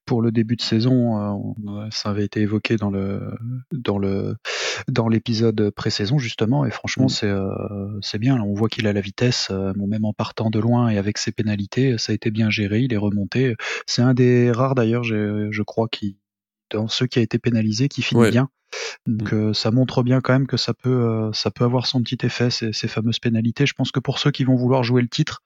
pour 0.07 0.23
le 0.23 0.33
début 0.33 0.57
de 0.57 0.63
saison. 0.63 1.19
euh, 1.19 1.53
on- 1.67 1.91
ça 1.91 2.09
avait 2.09 2.25
été 2.25 2.41
évoqué 2.41 2.77
dans 2.77 2.91
le 2.91 3.21
dans 3.71 3.99
le 3.99 4.37
dans 4.89 5.09
l'épisode 5.09 5.71
pré-saison 5.71 6.19
justement, 6.19 6.65
et 6.65 6.71
franchement 6.71 7.05
Mm. 7.07 7.09
c'est 7.11 7.27
euh, 7.29 7.51
c'est 8.01 8.19
bien. 8.19 8.37
là, 8.39 8.43
on 8.45 8.55
voit 8.55 8.69
qu'il 8.71 8.87
a 8.87 8.93
la 8.95 9.03
vitesse, 9.03 9.49
euh, 9.51 9.73
bon, 9.77 9.87
même 9.87 10.07
en 10.07 10.15
partant 10.15 10.49
de 10.49 10.59
loin 10.59 10.89
et 10.89 10.97
avec 10.97 11.19
ses 11.19 11.33
pénalités, 11.33 11.99
ça 11.99 12.13
a 12.13 12.15
été 12.15 12.31
bien 12.31 12.49
géré. 12.49 12.81
Il 12.81 12.95
est 12.95 12.97
remonté. 12.97 13.57
C'est 13.87 14.03
un 14.03 14.15
des 14.15 14.51
rares 14.53 14.75
d'ailleurs, 14.75 15.05
je 15.05 15.63
crois, 15.63 15.89
qui 15.91 16.17
dans 16.71 16.89
ceux 16.89 17.07
qui 17.07 17.19
a 17.19 17.23
été 17.23 17.39
pénalisé, 17.39 17.89
qui 17.89 18.01
finit 18.01 18.21
Ouais. 18.23 18.31
bien. 18.31 18.49
Donc 19.07 19.33
euh, 19.33 19.53
ça 19.55 19.71
montre 19.71 20.03
bien 20.03 20.21
quand 20.21 20.33
même 20.33 20.47
que 20.47 20.57
ça 20.57 20.75
peut 20.75 20.89
euh, 20.91 21.33
ça 21.33 21.51
peut 21.51 21.65
avoir 21.65 21.87
son 21.87 22.03
petit 22.03 22.19
effet 22.25 22.51
ces, 22.51 22.73
ces 22.73 22.89
fameuses 22.89 23.19
pénalités. 23.19 23.67
Je 23.67 23.75
pense 23.75 23.91
que 23.93 24.01
pour 24.01 24.19
ceux 24.19 24.31
qui 24.31 24.45
vont 24.45 24.57
vouloir 24.57 24.83
jouer 24.83 25.03
le 25.03 25.09
titre, 25.09 25.43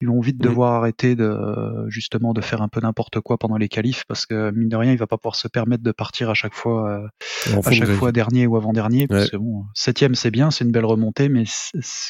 ils 0.00 0.08
vont 0.08 0.20
vite 0.20 0.38
devoir 0.38 0.74
arrêter 0.74 1.14
de 1.16 1.84
justement 1.88 2.32
de 2.34 2.40
faire 2.40 2.62
un 2.62 2.68
peu 2.68 2.80
n'importe 2.80 3.20
quoi 3.20 3.38
pendant 3.38 3.56
les 3.56 3.68
qualifs 3.68 4.04
parce 4.08 4.26
que 4.26 4.50
mine 4.50 4.68
de 4.68 4.76
rien 4.76 4.92
il 4.92 4.98
va 4.98 5.06
pas 5.06 5.16
pouvoir 5.18 5.36
se 5.36 5.48
permettre 5.48 5.82
de 5.82 5.92
partir 5.92 6.30
à 6.30 6.34
chaque 6.34 6.54
fois 6.54 6.90
euh, 6.90 7.58
à 7.64 7.70
chaque 7.70 7.88
fois 7.90 8.10
dernier 8.12 8.46
ou 8.46 8.56
avant 8.56 8.72
dernier 8.72 9.06
parce 9.06 9.24
Ouais. 9.24 9.30
que 9.30 9.36
bon 9.36 9.64
septième 9.74 10.14
c'est 10.14 10.30
bien 10.30 10.50
c'est 10.50 10.64
une 10.64 10.72
belle 10.72 10.84
remontée 10.84 11.28
mais 11.28 11.44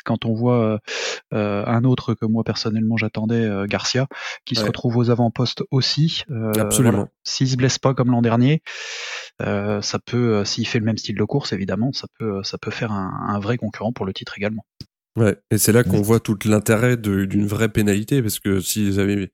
quand 0.05 0.25
on 0.25 0.35
voit 0.35 0.79
euh, 1.35 1.65
un 1.67 1.85
autre 1.85 2.15
que 2.15 2.25
moi 2.27 2.45
personnellement 2.45 2.97
j'attendais 2.97 3.45
euh, 3.45 3.67
Garcia 3.67 4.07
qui 4.45 4.55
se 4.55 4.65
retrouve 4.65 4.97
aux 4.97 5.11
avant-postes 5.11 5.63
aussi 5.71 6.25
euh, 6.31 6.53
Absolument. 6.59 6.93
voilà. 6.97 7.11
s'il 7.25 7.49
se 7.49 7.57
blesse 7.57 7.79
pas 7.79 7.93
comme 7.95 8.11
l'an 8.11 8.23
dernier 8.23 8.63
ça 9.41 9.99
peut, 10.05 10.44
euh, 10.45 10.47
s'il 10.47 10.67
fait 10.67 10.79
le 10.79 10.85
même 10.85 10.99
style 10.99 11.17
de 11.17 11.25
course, 11.25 11.53
évidemment, 11.53 11.93
ça 11.93 12.07
peut, 12.19 12.43
ça 12.43 12.59
peut 12.59 12.71
faire 12.71 12.93
un, 12.93 13.27
un 13.29 13.39
vrai 13.39 13.57
concurrent 13.57 13.93
pour 13.93 14.07
le 14.07 14.13
titre 14.13 14.35
également. 14.37 14.65
Ouais, 15.17 15.37
et 15.51 15.59
c'est 15.59 15.73
là 15.73 15.85
qu'on 15.85 16.03
voit 16.03 16.21
tout 16.21 16.37
l'intérêt 16.45 16.97
d'une 16.97 17.47
vraie 17.47 17.69
pénalité, 17.69 18.21
parce 18.21 18.41
que 18.41 18.61
s'ils 18.61 18.99
avaient 19.01 19.31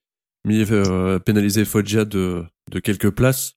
mis 0.46 0.64
euh, 0.70 1.18
pénalisé 1.18 1.64
Foggia 1.64 2.04
de, 2.04 2.44
de 2.70 2.80
quelques 2.80 3.10
places, 3.10 3.54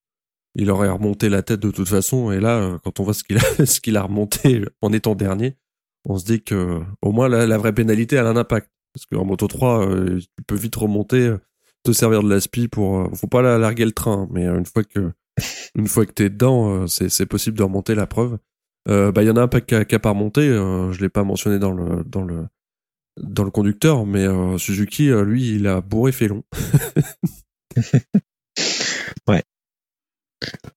il 0.55 0.69
aurait 0.69 0.89
remonté 0.89 1.29
la 1.29 1.41
tête 1.41 1.59
de 1.59 1.71
toute 1.71 1.89
façon. 1.89 2.31
Et 2.31 2.39
là, 2.39 2.59
euh, 2.59 2.77
quand 2.83 2.99
on 2.99 3.03
voit 3.03 3.13
ce 3.13 3.23
qu'il 3.23 3.37
a, 3.37 3.41
ce 3.65 3.81
qu'il 3.81 3.97
a 3.97 4.03
remonté 4.03 4.63
en 4.81 4.93
étant 4.93 5.15
dernier, 5.15 5.57
on 6.05 6.17
se 6.17 6.25
dit 6.25 6.43
que 6.43 6.81
au 7.01 7.11
moins 7.11 7.27
la, 7.29 7.45
la 7.47 7.57
vraie 7.57 7.73
pénalité 7.73 8.15
elle 8.17 8.27
a 8.27 8.29
un 8.29 8.37
impact. 8.37 8.69
Parce 8.93 9.07
qu'en 9.07 9.25
Moto 9.25 9.47
3, 9.47 9.87
euh, 9.89 10.19
tu 10.19 10.43
peux 10.45 10.55
vite 10.55 10.75
remonter, 10.75 11.21
euh, 11.27 11.39
te 11.83 11.91
servir 11.91 12.21
de 12.21 12.29
l'aspi 12.29 12.67
pour. 12.67 12.99
euh, 12.99 13.09
faut 13.15 13.25
pas 13.27 13.41
la 13.41 13.57
larguer 13.57 13.85
le 13.85 13.91
train, 13.91 14.27
mais 14.31 14.45
une 14.45 14.65
fois 14.67 14.83
que 14.83 15.11
une 15.75 15.87
fois 15.87 16.05
que 16.05 16.11
t'es 16.11 16.29
dedans, 16.29 16.83
euh, 16.83 16.87
c'est 16.87 17.25
possible 17.25 17.57
de 17.57 17.63
remonter 17.63 17.95
la 17.95 18.07
preuve. 18.07 18.37
Euh, 18.89 19.11
bah 19.13 19.23
il 19.23 19.27
y 19.27 19.29
en 19.29 19.37
a 19.37 19.41
un 19.43 19.47
qui 19.47 19.75
a, 19.75 19.85
qui 19.85 19.95
a 19.95 19.99
pas 19.99 20.09
remonté. 20.09 20.41
euh, 20.41 20.91
je 20.91 20.99
l'ai 21.01 21.09
pas 21.09 21.23
mentionné 21.23 21.57
dans 21.57 21.71
le 21.71 22.03
dans 22.03 22.23
le 22.23 22.47
dans 23.21 23.43
le 23.43 23.51
conducteur, 23.51 24.05
mais 24.05 24.25
euh, 24.25 24.57
Suzuki, 24.57 25.07
lui, 25.09 25.55
il 25.55 25.67
a 25.67 25.81
bourré 25.81 26.11
Félon. 26.11 26.43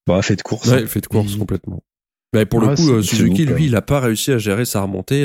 Bah, 0.06 0.22
fait 0.22 0.36
de 0.36 0.42
course. 0.42 0.68
Ouais, 0.68 0.82
il 0.82 0.86
fait 0.88 1.00
de 1.00 1.06
course 1.08 1.34
complètement. 1.36 1.82
Mais 2.32 2.46
pour 2.46 2.60
le 2.60 2.68
Ouais, 2.68 2.74
coup, 2.76 3.02
Suzuki, 3.02 3.44
lui, 3.44 3.54
hein. 3.54 3.66
il 3.66 3.76
a 3.76 3.82
pas 3.82 3.98
réussi 4.00 4.30
à 4.32 4.38
gérer 4.38 4.64
sa 4.64 4.82
remontée 4.82 5.24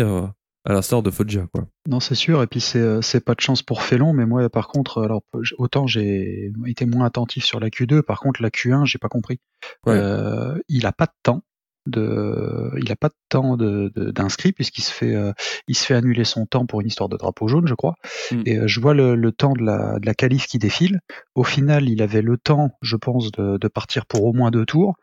à 0.66 0.74
l'instar 0.74 1.02
de 1.02 1.10
Foggia, 1.10 1.48
quoi. 1.54 1.66
Non, 1.88 2.00
c'est 2.00 2.16
sûr. 2.16 2.44
Et 2.44 2.48
puis 2.48 2.62
c'est, 2.62 2.80
euh, 2.80 3.02
c'est 3.02 3.24
pas 3.24 3.34
de 3.36 3.42
chance 3.42 3.64
pour 3.64 3.82
Félon, 3.82 4.14
mais 4.14 4.26
moi, 4.26 4.48
par 4.50 4.68
contre, 4.68 5.02
alors 5.04 5.24
autant 5.58 5.88
j'ai 5.88 6.52
été 6.68 6.86
moins 6.86 7.06
attentif 7.06 7.44
sur 7.44 7.60
la 7.60 7.70
Q2, 7.70 8.02
par 8.02 8.20
contre 8.20 8.42
la 8.42 8.50
Q1, 8.50 8.86
j'ai 8.86 9.00
pas 9.00 9.10
compris. 9.10 9.40
Ouais. 9.86 9.94
Euh, 9.96 10.58
il 10.68 10.86
a 10.86 10.92
pas 10.92 11.06
de 11.06 11.14
temps 11.24 11.42
de, 11.88 12.72
il 12.78 12.92
a 12.92 12.96
pas 12.96 13.10
de 13.10 13.16
temps 13.30 13.58
de, 13.58 13.92
de- 13.96 14.12
d'inscrit 14.12 14.52
puisqu'il 14.52 14.84
se 14.84 14.92
fait, 14.92 15.16
euh, 15.16 15.34
il 15.68 15.76
se 15.76 15.84
fait 15.86 15.96
annuler 15.96 16.26
son 16.26 16.46
temps 16.46 16.68
pour 16.68 16.82
une 16.82 16.88
histoire 16.88 17.10
de 17.10 17.18
drapeau 17.18 17.48
jaune, 17.48 17.68
je 17.68 17.74
crois. 17.74 17.96
Mm. 18.32 18.42
Et 18.46 18.58
euh, 18.60 18.68
je 18.68 18.80
vois 18.80 18.94
le, 18.94 19.16
le 19.16 19.32
temps 19.32 19.54
de 19.54 19.64
la, 19.64 19.98
de 20.00 20.06
la 20.06 20.14
qualif 20.14 20.46
qui 20.46 20.60
défile. 20.60 21.00
Au 21.34 21.44
final, 21.44 21.90
il 21.90 22.02
avait 22.04 22.22
le 22.22 22.38
temps, 22.38 22.70
je 22.84 22.96
pense, 22.98 23.32
de, 23.32 23.58
de 23.58 23.68
partir 23.68 24.06
pour 24.06 24.26
au 24.26 24.34
moins 24.34 24.52
deux 24.52 24.66
tours. 24.66 24.96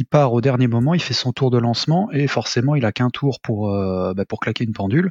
Il 0.00 0.06
part 0.06 0.32
au 0.32 0.40
dernier 0.40 0.66
moment, 0.66 0.94
il 0.94 1.02
fait 1.02 1.12
son 1.12 1.30
tour 1.30 1.50
de 1.50 1.58
lancement 1.58 2.08
et 2.10 2.26
forcément, 2.26 2.74
il 2.74 2.86
a 2.86 2.90
qu'un 2.90 3.10
tour 3.10 3.38
pour, 3.42 3.70
euh, 3.70 4.14
bah, 4.14 4.24
pour 4.24 4.40
claquer 4.40 4.64
une 4.64 4.72
pendule. 4.72 5.10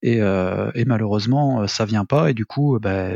Et, 0.00 0.20
euh, 0.20 0.70
et 0.76 0.84
malheureusement, 0.84 1.62
euh, 1.62 1.66
ça 1.66 1.84
vient 1.84 2.04
pas. 2.04 2.30
Et 2.30 2.34
du 2.34 2.46
coup, 2.46 2.78
bah, 2.80 3.08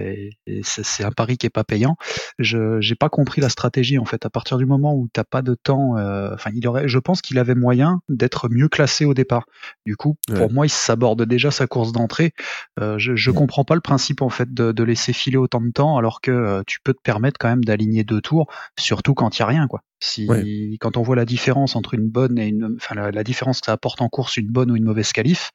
c'est 0.64 1.04
un 1.04 1.12
pari 1.12 1.36
qui 1.38 1.46
est 1.46 1.50
pas 1.50 1.62
payant. 1.62 1.94
Je 2.40 2.80
j'ai 2.80 2.96
pas 2.96 3.08
compris 3.08 3.40
la 3.40 3.48
stratégie 3.50 4.00
en 4.00 4.04
fait. 4.04 4.26
À 4.26 4.30
partir 4.30 4.58
du 4.58 4.66
moment 4.66 4.96
où 4.96 5.06
t'as 5.12 5.22
pas 5.22 5.42
de 5.42 5.54
temps, 5.54 5.92
enfin, 6.34 6.50
il 6.56 6.66
aurait, 6.66 6.88
je 6.88 6.98
pense 6.98 7.22
qu'il 7.22 7.38
avait 7.38 7.54
moyen 7.54 8.00
d'être 8.08 8.48
mieux 8.48 8.68
classé 8.68 9.04
au 9.04 9.14
départ. 9.14 9.46
Du 9.86 9.96
coup, 9.96 10.16
pour 10.34 10.48
Ouais. 10.48 10.52
moi, 10.52 10.66
il 10.66 10.70
s'aborde 10.70 11.22
déjà 11.24 11.52
sa 11.52 11.68
course 11.68 11.92
d'entrée. 11.92 12.32
Je 12.80 13.14
je 13.14 13.30
comprends 13.30 13.64
pas 13.64 13.76
le 13.76 13.80
principe 13.80 14.22
en 14.22 14.28
fait 14.28 14.52
de, 14.52 14.72
de 14.72 14.82
laisser 14.82 15.12
filer 15.12 15.36
autant 15.36 15.60
de 15.60 15.70
temps 15.70 15.96
alors 15.98 16.20
que 16.20 16.64
tu 16.66 16.80
peux 16.82 16.94
te 16.94 17.00
permettre 17.02 17.38
quand 17.38 17.48
même 17.48 17.62
d'aligner 17.64 18.02
deux 18.02 18.20
tours, 18.20 18.48
surtout 18.76 19.14
quand 19.14 19.38
il 19.38 19.40
y 19.40 19.42
a 19.44 19.46
rien 19.46 19.68
quoi. 19.68 19.82
Si 20.04 20.26
Ouais. 20.28 20.76
quand 20.80 20.96
on 20.96 21.02
voit 21.02 21.14
la 21.14 21.24
différence 21.24 21.76
entre 21.76 21.94
une 21.94 22.08
bonne 22.08 22.36
et 22.38 22.48
une, 22.48 22.74
enfin 22.76 22.96
la, 22.96 23.12
la 23.12 23.22
différence 23.22 23.60
que 23.60 23.66
ça 23.66 23.72
apporte 23.72 24.00
en 24.02 24.08
course 24.08 24.36
une 24.36 24.48
bonne 24.48 24.70
ou 24.72 24.76
une 24.76 24.84
mauvaise 24.84 25.12
qualif, 25.12 25.50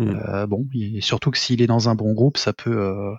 Mm. 0.00 0.08
euh, 0.28 0.46
bon, 0.46 0.66
et 0.74 1.00
surtout 1.02 1.30
que 1.30 1.38
s'il 1.38 1.60
est 1.62 1.66
dans 1.68 1.88
un 1.88 1.94
bon 1.94 2.14
groupe, 2.14 2.36
ça 2.38 2.52
peut 2.52 2.76
euh, 2.76 3.12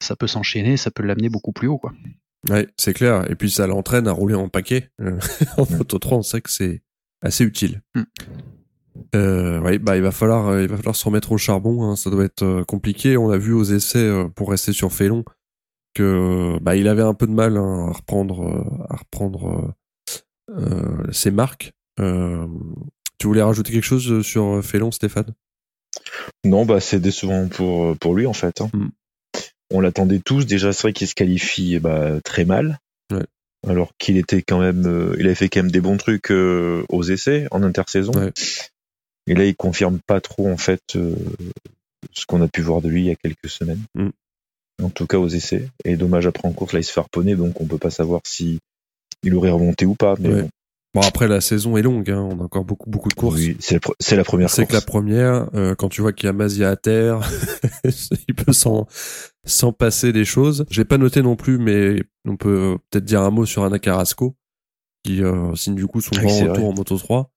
ça 0.00 0.16
peut 0.16 0.26
s'enchaîner, 0.26 0.76
ça 0.76 0.90
peut 0.90 1.02
l'amener 1.04 1.28
beaucoup 1.30 1.52
plus 1.52 1.68
haut 1.68 1.78
quoi. 1.78 1.92
Ouais, 2.50 2.66
c'est 2.76 2.92
clair. 2.92 3.30
Et 3.30 3.36
puis 3.36 3.50
ça 3.50 3.66
l'entraîne 3.66 4.08
à 4.08 4.12
rouler 4.12 4.34
en 4.34 4.48
paquet. 4.48 4.90
Euh, 5.00 5.18
en 5.58 5.64
Moto 5.70 5.98
3, 5.98 6.18
on 6.18 6.22
sait 6.22 6.40
que 6.40 6.50
c'est 6.50 6.82
assez 7.22 7.44
utile. 7.44 7.80
Mm. 7.94 8.02
Euh, 9.14 9.60
ouais, 9.60 9.78
bah 9.78 9.96
il 9.96 10.02
va 10.02 10.10
falloir, 10.10 10.60
il 10.60 10.68
va 10.68 10.76
falloir 10.76 10.96
se 10.96 11.04
remettre 11.04 11.32
au 11.32 11.38
charbon. 11.38 11.84
Hein, 11.84 11.96
ça 11.96 12.10
doit 12.10 12.24
être 12.24 12.62
compliqué. 12.64 13.16
On 13.16 13.30
a 13.30 13.38
vu 13.38 13.52
aux 13.52 13.64
essais 13.64 14.10
pour 14.34 14.50
rester 14.50 14.72
sur 14.72 14.92
Félon 14.92 15.24
que 15.94 16.58
bah 16.60 16.76
il 16.76 16.86
avait 16.88 17.02
un 17.02 17.14
peu 17.14 17.26
de 17.26 17.32
mal 17.32 17.56
hein, 17.56 17.88
à 17.88 17.92
reprendre, 17.92 18.86
à 18.90 18.96
reprendre 18.96 19.74
euh, 20.50 21.06
euh, 21.06 21.12
ses 21.12 21.30
marques. 21.30 21.72
Euh, 21.98 22.46
tu 23.18 23.26
voulais 23.26 23.42
rajouter 23.42 23.72
quelque 23.72 23.84
chose 23.84 24.22
sur 24.22 24.64
Félon, 24.64 24.90
Stéphane? 24.90 25.34
Non, 26.44 26.64
bah 26.64 26.80
c'est 26.80 27.00
décevant 27.00 27.48
pour 27.48 27.96
pour 27.98 28.14
lui 28.14 28.26
en 28.26 28.32
fait. 28.32 28.60
hein. 28.60 28.70
Mm. 28.72 28.88
On 29.72 29.80
l'attendait 29.80 30.20
tous. 30.20 30.46
Déjà, 30.46 30.72
c'est 30.72 30.82
vrai 30.82 30.92
qu'il 30.92 31.06
se 31.06 31.14
qualifie 31.14 31.78
bah, 31.78 32.20
très 32.22 32.44
mal. 32.44 32.80
Ouais. 33.12 33.24
Alors 33.68 33.92
qu'il 33.98 34.16
était 34.16 34.42
quand 34.42 34.58
même, 34.58 34.86
euh, 34.86 35.14
il 35.18 35.26
avait 35.26 35.34
fait 35.34 35.48
quand 35.48 35.62
même 35.62 35.70
des 35.70 35.80
bons 35.80 35.96
trucs 35.96 36.30
euh, 36.30 36.84
aux 36.88 37.02
essais 37.02 37.46
en 37.50 37.62
intersaison. 37.62 38.12
Ouais. 38.12 38.32
Et 39.26 39.34
là, 39.34 39.44
il 39.44 39.54
confirme 39.54 40.00
pas 40.06 40.20
trop 40.20 40.48
en 40.50 40.56
fait 40.56 40.96
euh, 40.96 41.14
ce 42.12 42.24
qu'on 42.26 42.42
a 42.42 42.48
pu 42.48 42.62
voir 42.62 42.80
de 42.80 42.88
lui 42.88 43.02
il 43.02 43.06
y 43.06 43.10
a 43.10 43.16
quelques 43.16 43.50
semaines. 43.50 43.82
Mm. 43.94 44.08
En 44.82 44.88
tout 44.88 45.06
cas 45.06 45.18
aux 45.18 45.28
essais. 45.28 45.68
Et 45.84 45.96
dommage 45.96 46.26
après 46.26 46.48
en 46.48 46.52
course, 46.52 46.72
là 46.72 46.80
il 46.80 46.84
se 46.84 46.92
fait 46.92 47.00
harponner, 47.00 47.36
donc 47.36 47.60
on 47.60 47.66
peut 47.66 47.78
pas 47.78 47.90
savoir 47.90 48.22
si 48.24 48.60
il 49.22 49.34
aurait 49.34 49.50
remonté 49.50 49.86
ou 49.86 49.94
pas. 49.94 50.14
Mais 50.18 50.28
Ouais. 50.28 50.42
bon, 50.42 50.50
Bon 50.94 51.00
après 51.02 51.28
la 51.28 51.40
saison 51.40 51.76
est 51.76 51.82
longue. 51.82 52.10
Hein, 52.10 52.20
on 52.32 52.40
a 52.40 52.44
encore 52.44 52.64
beaucoup 52.64 52.90
beaucoup 52.90 53.08
de 53.10 53.14
courses. 53.14 53.36
oui, 53.36 53.56
c'est 53.60 53.74
la, 54.16 54.24
première 54.24 54.50
C'est 54.50 54.66
que 54.66 54.72
la 54.72 54.80
première, 54.80 55.48
euh, 55.54 55.74
quand 55.76 55.88
tu 55.88 56.00
vois 56.00 56.12
qu'il 56.12 56.26
y 56.26 56.30
a 56.30 56.32
Mazia 56.32 56.68
à 56.70 56.76
terre, 56.76 57.20
il 58.28 58.34
peut 58.34 58.52
s'en 58.52 58.86
s'en 59.44 59.72
passer 59.72 60.12
des 60.12 60.24
choses. 60.24 60.64
J'ai 60.70 60.84
pas 60.84 60.98
noté 60.98 61.22
non 61.22 61.36
plus, 61.36 61.58
mais 61.58 62.02
on 62.26 62.36
peut 62.36 62.76
peut-être 62.90 63.04
dire 63.04 63.22
un 63.22 63.30
mot 63.30 63.46
sur 63.46 63.62
Anna 63.64 63.78
Carrasco, 63.78 64.34
qui 65.04 65.22
euh, 65.22 65.54
signe 65.54 65.76
du 65.76 65.86
coup 65.86 66.00
son 66.00 66.10
Oui, 66.16 66.22
grand 66.22 66.40
retour 66.40 66.54
vrai. 66.56 66.64
en 66.64 66.72
Moto 66.74 66.98
3, 66.98 67.30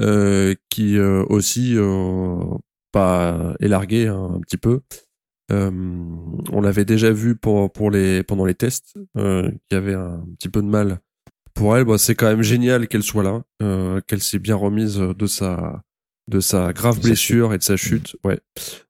euh, 0.00 0.54
qui 0.70 0.96
euh, 0.98 1.24
aussi 1.28 1.74
euh, 1.76 2.38
pas 2.90 3.54
élargué 3.60 4.06
hein, 4.06 4.30
un 4.36 4.40
petit 4.40 4.56
peu. 4.56 4.80
Euh, 5.52 5.70
on 6.52 6.60
l'avait 6.62 6.86
déjà 6.86 7.10
vu 7.12 7.36
pour, 7.36 7.70
pour 7.70 7.90
les, 7.90 8.22
pendant 8.22 8.46
les 8.46 8.54
tests, 8.54 8.94
euh, 9.18 9.50
qui 9.68 9.76
avait 9.76 9.92
un 9.94 10.24
petit 10.38 10.48
peu 10.48 10.62
de 10.62 10.66
mal 10.68 11.00
pour 11.54 11.76
elle. 11.76 11.84
Bah, 11.84 11.98
c'est 11.98 12.14
quand 12.14 12.26
même 12.26 12.42
génial 12.42 12.88
qu'elle 12.88 13.02
soit 13.02 13.22
là, 13.22 13.42
euh, 13.62 14.00
qu'elle 14.06 14.20
s'est 14.22 14.38
bien 14.38 14.56
remise 14.56 14.96
de 14.98 15.26
sa, 15.26 15.82
de 16.30 16.40
sa 16.40 16.72
grave 16.72 17.00
blessure 17.00 17.54
et 17.54 17.58
de 17.58 17.62
sa 17.62 17.76
chute. 17.76 18.16
Ouais, 18.24 18.38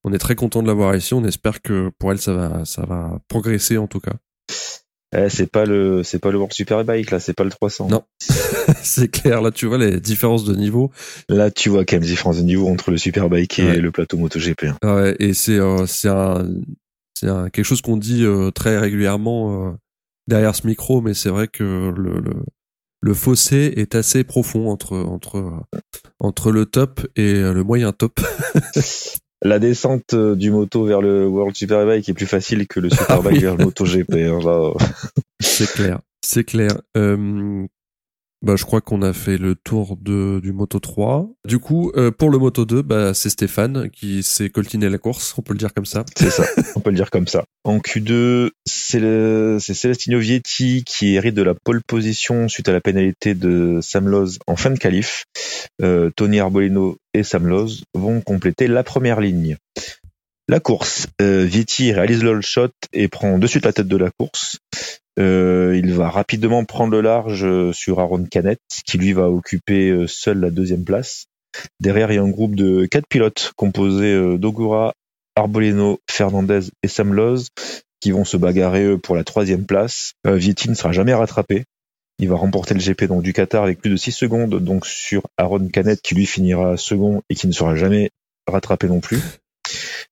on 0.05 0.13
est 0.13 0.19
très 0.19 0.35
content 0.35 0.63
de 0.63 0.67
l'avoir 0.69 0.95
ici. 0.97 1.15
On 1.15 1.25
espère 1.25 1.63
que 1.63 1.91
pour 1.99 2.13
elle 2.13 2.19
ça 2.21 2.33
va, 2.33 2.65
ça 2.65 2.85
va 2.87 3.19
progresser 3.29 3.77
en 3.79 3.87
tout 3.87 4.01
cas. 4.01 4.15
Eh, 5.17 5.29
c'est 5.31 5.47
pas 5.47 5.65
le, 5.65 6.03
c'est 6.03 6.19
pas 6.19 6.33
le 6.33 6.39
World 6.39 6.53
Superbike 6.53 7.13
là, 7.13 7.21
c'est 7.21 7.35
pas 7.35 7.45
le 7.45 7.51
300. 7.51 7.87
Non. 7.89 8.03
c'est 8.83 9.09
clair. 9.09 9.43
Là, 9.43 9.53
tu 9.53 9.67
vois 9.67 9.79
les 9.79 10.01
différences 10.01 10.45
de 10.45 10.57
niveau. 10.57 10.91
Là, 11.29 11.53
tu 11.53 11.69
vois 11.69 11.85
quand 11.85 11.97
même 11.97 12.03
différence 12.03 12.39
de 12.39 12.43
niveau 12.43 12.69
entre 12.69 12.91
le 12.91 12.97
Superbike 12.99 13.61
et 13.61 13.65
Ouais. 13.65 13.77
le 13.79 13.93
plateau 13.93 14.17
MotoGP. 14.17 14.65
hein. 14.65 14.77
Ouais, 14.83 15.15
et 15.21 15.33
c'est, 15.33 15.59
euh, 15.61 15.87
c'est 15.87 16.09
un, 16.09 16.49
c'est 17.17 17.29
quelque 17.53 17.63
chose 17.63 17.81
qu'on 17.81 17.97
dit 17.97 18.25
très 18.57 18.77
régulièrement 18.77 19.77
derrière 20.27 20.55
ce 20.55 20.67
micro, 20.67 21.01
mais 21.01 21.15
c'est 21.15 21.31
vrai 21.31 21.49
que 21.49 21.93
le, 21.97 22.21
le, 22.21 22.35
le, 23.01 23.15
fossé 23.15 23.73
est 23.77 23.95
assez 23.95 24.25
profond 24.25 24.71
entre 24.71 24.97
entre 24.97 25.63
entre 26.21 26.51
le 26.51 26.67
top 26.67 27.07
et 27.17 27.35
le 27.35 27.63
moyen 27.63 27.93
top. 27.93 28.21
La 29.43 29.59
descente 29.59 30.15
du 30.15 30.51
moto 30.51 30.87
vers 30.87 31.03
le 31.03 31.27
World 31.27 31.55
Superbike 31.55 32.09
est 32.09 32.15
plus 32.15 32.27
facile 32.27 32.67
que 32.67 32.81
le 32.81 32.89
ah 32.93 32.97
Superbike 32.97 33.43
vers 33.43 33.57
le 33.57 33.65
Moto 33.67 33.85
GP. 33.85 34.15
Hein, 34.15 34.73
c'est 35.39 35.71
clair, 35.71 36.01
c'est 36.25 36.45
clair. 36.45 36.71
Euh, 36.97 37.67
bah, 38.45 38.57
je 38.57 38.65
crois 38.65 38.81
qu'on 38.81 39.01
a 39.03 39.13
fait 39.13 39.39
le 39.39 39.55
tour 39.55 39.97
de, 40.01 40.39
du 40.41 40.53
Moto 40.53 40.79
3. 40.79 41.31
Du 41.47 41.59
coup, 41.59 41.91
euh, 41.97 42.11
pour 42.11 42.31
le 42.31 42.39
Moto 42.39 42.67
2, 42.67 42.83
bah, 42.83 43.15
c'est 43.15 43.31
Stéphane 43.31 43.89
qui 43.91 44.23
s'est 44.23 44.51
coltiné 44.51 44.91
la 44.91 44.99
course, 44.99 45.35
on 45.39 45.43
peut 45.43 45.55
le 45.55 45.59
dire 45.59 45.73
comme 45.73 45.87
ça. 45.87 46.05
C'est 46.15 46.31
ça, 46.31 46.45
on 46.77 46.81
peut 46.81 46.91
le 46.91 46.97
dire 46.97 47.11
comme 47.11 47.27
ça. 47.27 47.45
En 47.65 47.79
Q2, 47.79 48.51
c'est 48.67 49.01
Celestino 49.59 50.19
Vietti 50.19 50.85
qui 50.85 51.15
hérite 51.15 51.35
de 51.35 51.43
la 51.43 51.55
pole 51.55 51.83
position 51.83 52.49
suite 52.49 52.69
à 52.69 52.73
la 52.73 52.81
pénalité 52.81 53.35
de 53.35 53.79
Sam 53.81 54.09
Lowe 54.09 54.39
en 54.47 54.57
fin 54.57 54.71
de 54.71 54.79
qualif. 54.79 55.25
Euh, 55.83 56.11
Tony 56.15 56.39
Arbolino 56.39 56.99
et 57.15 57.23
Sam 57.23 57.47
Lowe 57.47 57.71
vont 57.95 58.21
compléter 58.21 58.67
la 58.67 58.83
première 58.83 59.21
ligne. 59.21 59.57
La 60.47 60.61
course, 60.61 61.07
euh, 61.23 61.45
Vietti 61.45 61.93
réalise 61.93 62.23
le 62.23 62.39
shot 62.43 62.69
et 62.93 63.09
prend 63.09 63.39
de 63.39 63.47
suite 63.47 63.65
la 63.65 63.73
tête 63.73 63.89
de 63.89 63.97
la 63.97 64.11
course. 64.11 64.59
Euh, 65.19 65.77
il 65.77 65.93
va 65.93 66.09
rapidement 66.09 66.65
prendre 66.65 66.93
le 66.93 67.01
large 67.01 67.45
euh, 67.45 67.73
sur 67.73 68.01
Aaron 68.01 68.25
Canet, 68.25 68.59
qui 68.85 68.99
lui 68.99 69.13
va 69.13 69.31
occuper 69.31 69.91
euh, 69.91 70.07
seul 70.07 70.41
la 70.41 70.51
deuxième 70.51 70.85
place. 70.85 71.27
Derrière, 71.79 72.11
il 72.11 72.17
y 72.17 72.19
a 72.19 72.23
un 72.23 72.31
groupe 72.31 72.57
de 72.57 72.87
quatre 72.87 73.07
pilotes 73.09 73.53
composés 73.57 74.39
d'Ogura, 74.39 74.93
Arbolino, 75.37 76.01
Fernandez 76.11 76.63
et 76.83 76.89
Sam 76.89 77.15
Lowe, 77.15 77.45
qui 78.01 78.11
vont 78.11 78.25
se 78.25 78.37
bagarrer 78.37 78.99
pour 78.99 79.15
la 79.15 79.23
troisième 79.23 79.65
place. 79.65 80.15
Vietti 80.25 80.69
ne 80.69 80.75
sera 80.75 80.91
jamais 80.91 81.15
rattrapé. 81.15 81.63
Il 82.19 82.29
va 82.29 82.35
remporter 82.35 82.75
le 82.75 82.81
GP 82.81 83.05
donc 83.05 83.23
du 83.23 83.33
Qatar 83.33 83.63
avec 83.63 83.81
plus 83.81 83.91
de 83.91 83.97
6 83.97 84.11
secondes 84.11 84.59
donc 84.59 84.85
sur 84.85 85.23
Aaron 85.37 85.69
Canet 85.69 86.01
qui 86.03 86.17
lui 86.17 86.27
finira 86.27 86.77
second 86.77 87.23
et 87.31 87.37
qui 87.37 87.47
ne 87.47 87.53
sera 87.53 87.77
jamais 87.77 88.11
rattrapé 88.49 88.89
non 88.89 88.99
plus. 88.99 89.21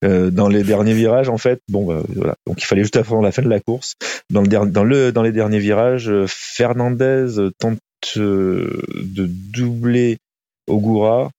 Euh, 0.05 0.31
dans 0.31 0.49
les 0.49 0.65
derniers 0.65 0.95
virages 0.95 1.29
en 1.29 1.39
fait 1.39 1.61
bon 1.69 1.87
bah, 1.87 2.03
voilà. 2.09 2.35
Donc 2.47 2.61
il 2.61 2.65
fallait 2.65 2.83
juste 2.83 2.97
avant 2.97 3.21
la 3.21 3.33
fin 3.33 3.43
de 3.43 3.49
la 3.49 3.61
course. 3.61 3.95
Dans 4.31 4.43
le 4.43 4.49
dans 4.49 4.85
le 4.85 5.13
dans 5.13 5.23
les 5.23 5.33
derniers 5.33 5.61
virages 5.61 6.11
euh, 6.11 6.27
Fernandez 6.29 7.51
tente 7.59 7.79
euh, 8.17 8.83
de 8.95 9.27
doubler 9.27 10.19
Ogura. 10.67 11.31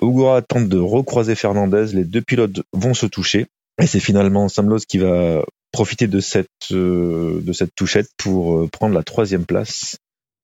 Ogura 0.00 0.42
tente 0.42 0.68
de 0.68 0.78
recroiser 0.78 1.34
Fernandez. 1.34 1.86
Les 1.92 2.04
deux 2.04 2.22
pilotes 2.22 2.62
vont 2.72 2.94
se 2.94 3.06
toucher. 3.06 3.46
Et 3.80 3.86
c'est 3.86 4.00
finalement 4.00 4.48
Samlos 4.48 4.80
qui 4.88 4.98
va 4.98 5.44
profiter 5.72 6.06
de 6.06 6.20
cette 6.20 6.48
de 6.70 7.52
cette 7.52 7.74
touchette 7.74 8.08
pour 8.16 8.68
prendre 8.70 8.94
la 8.94 9.02
troisième 9.02 9.44
place 9.44 9.98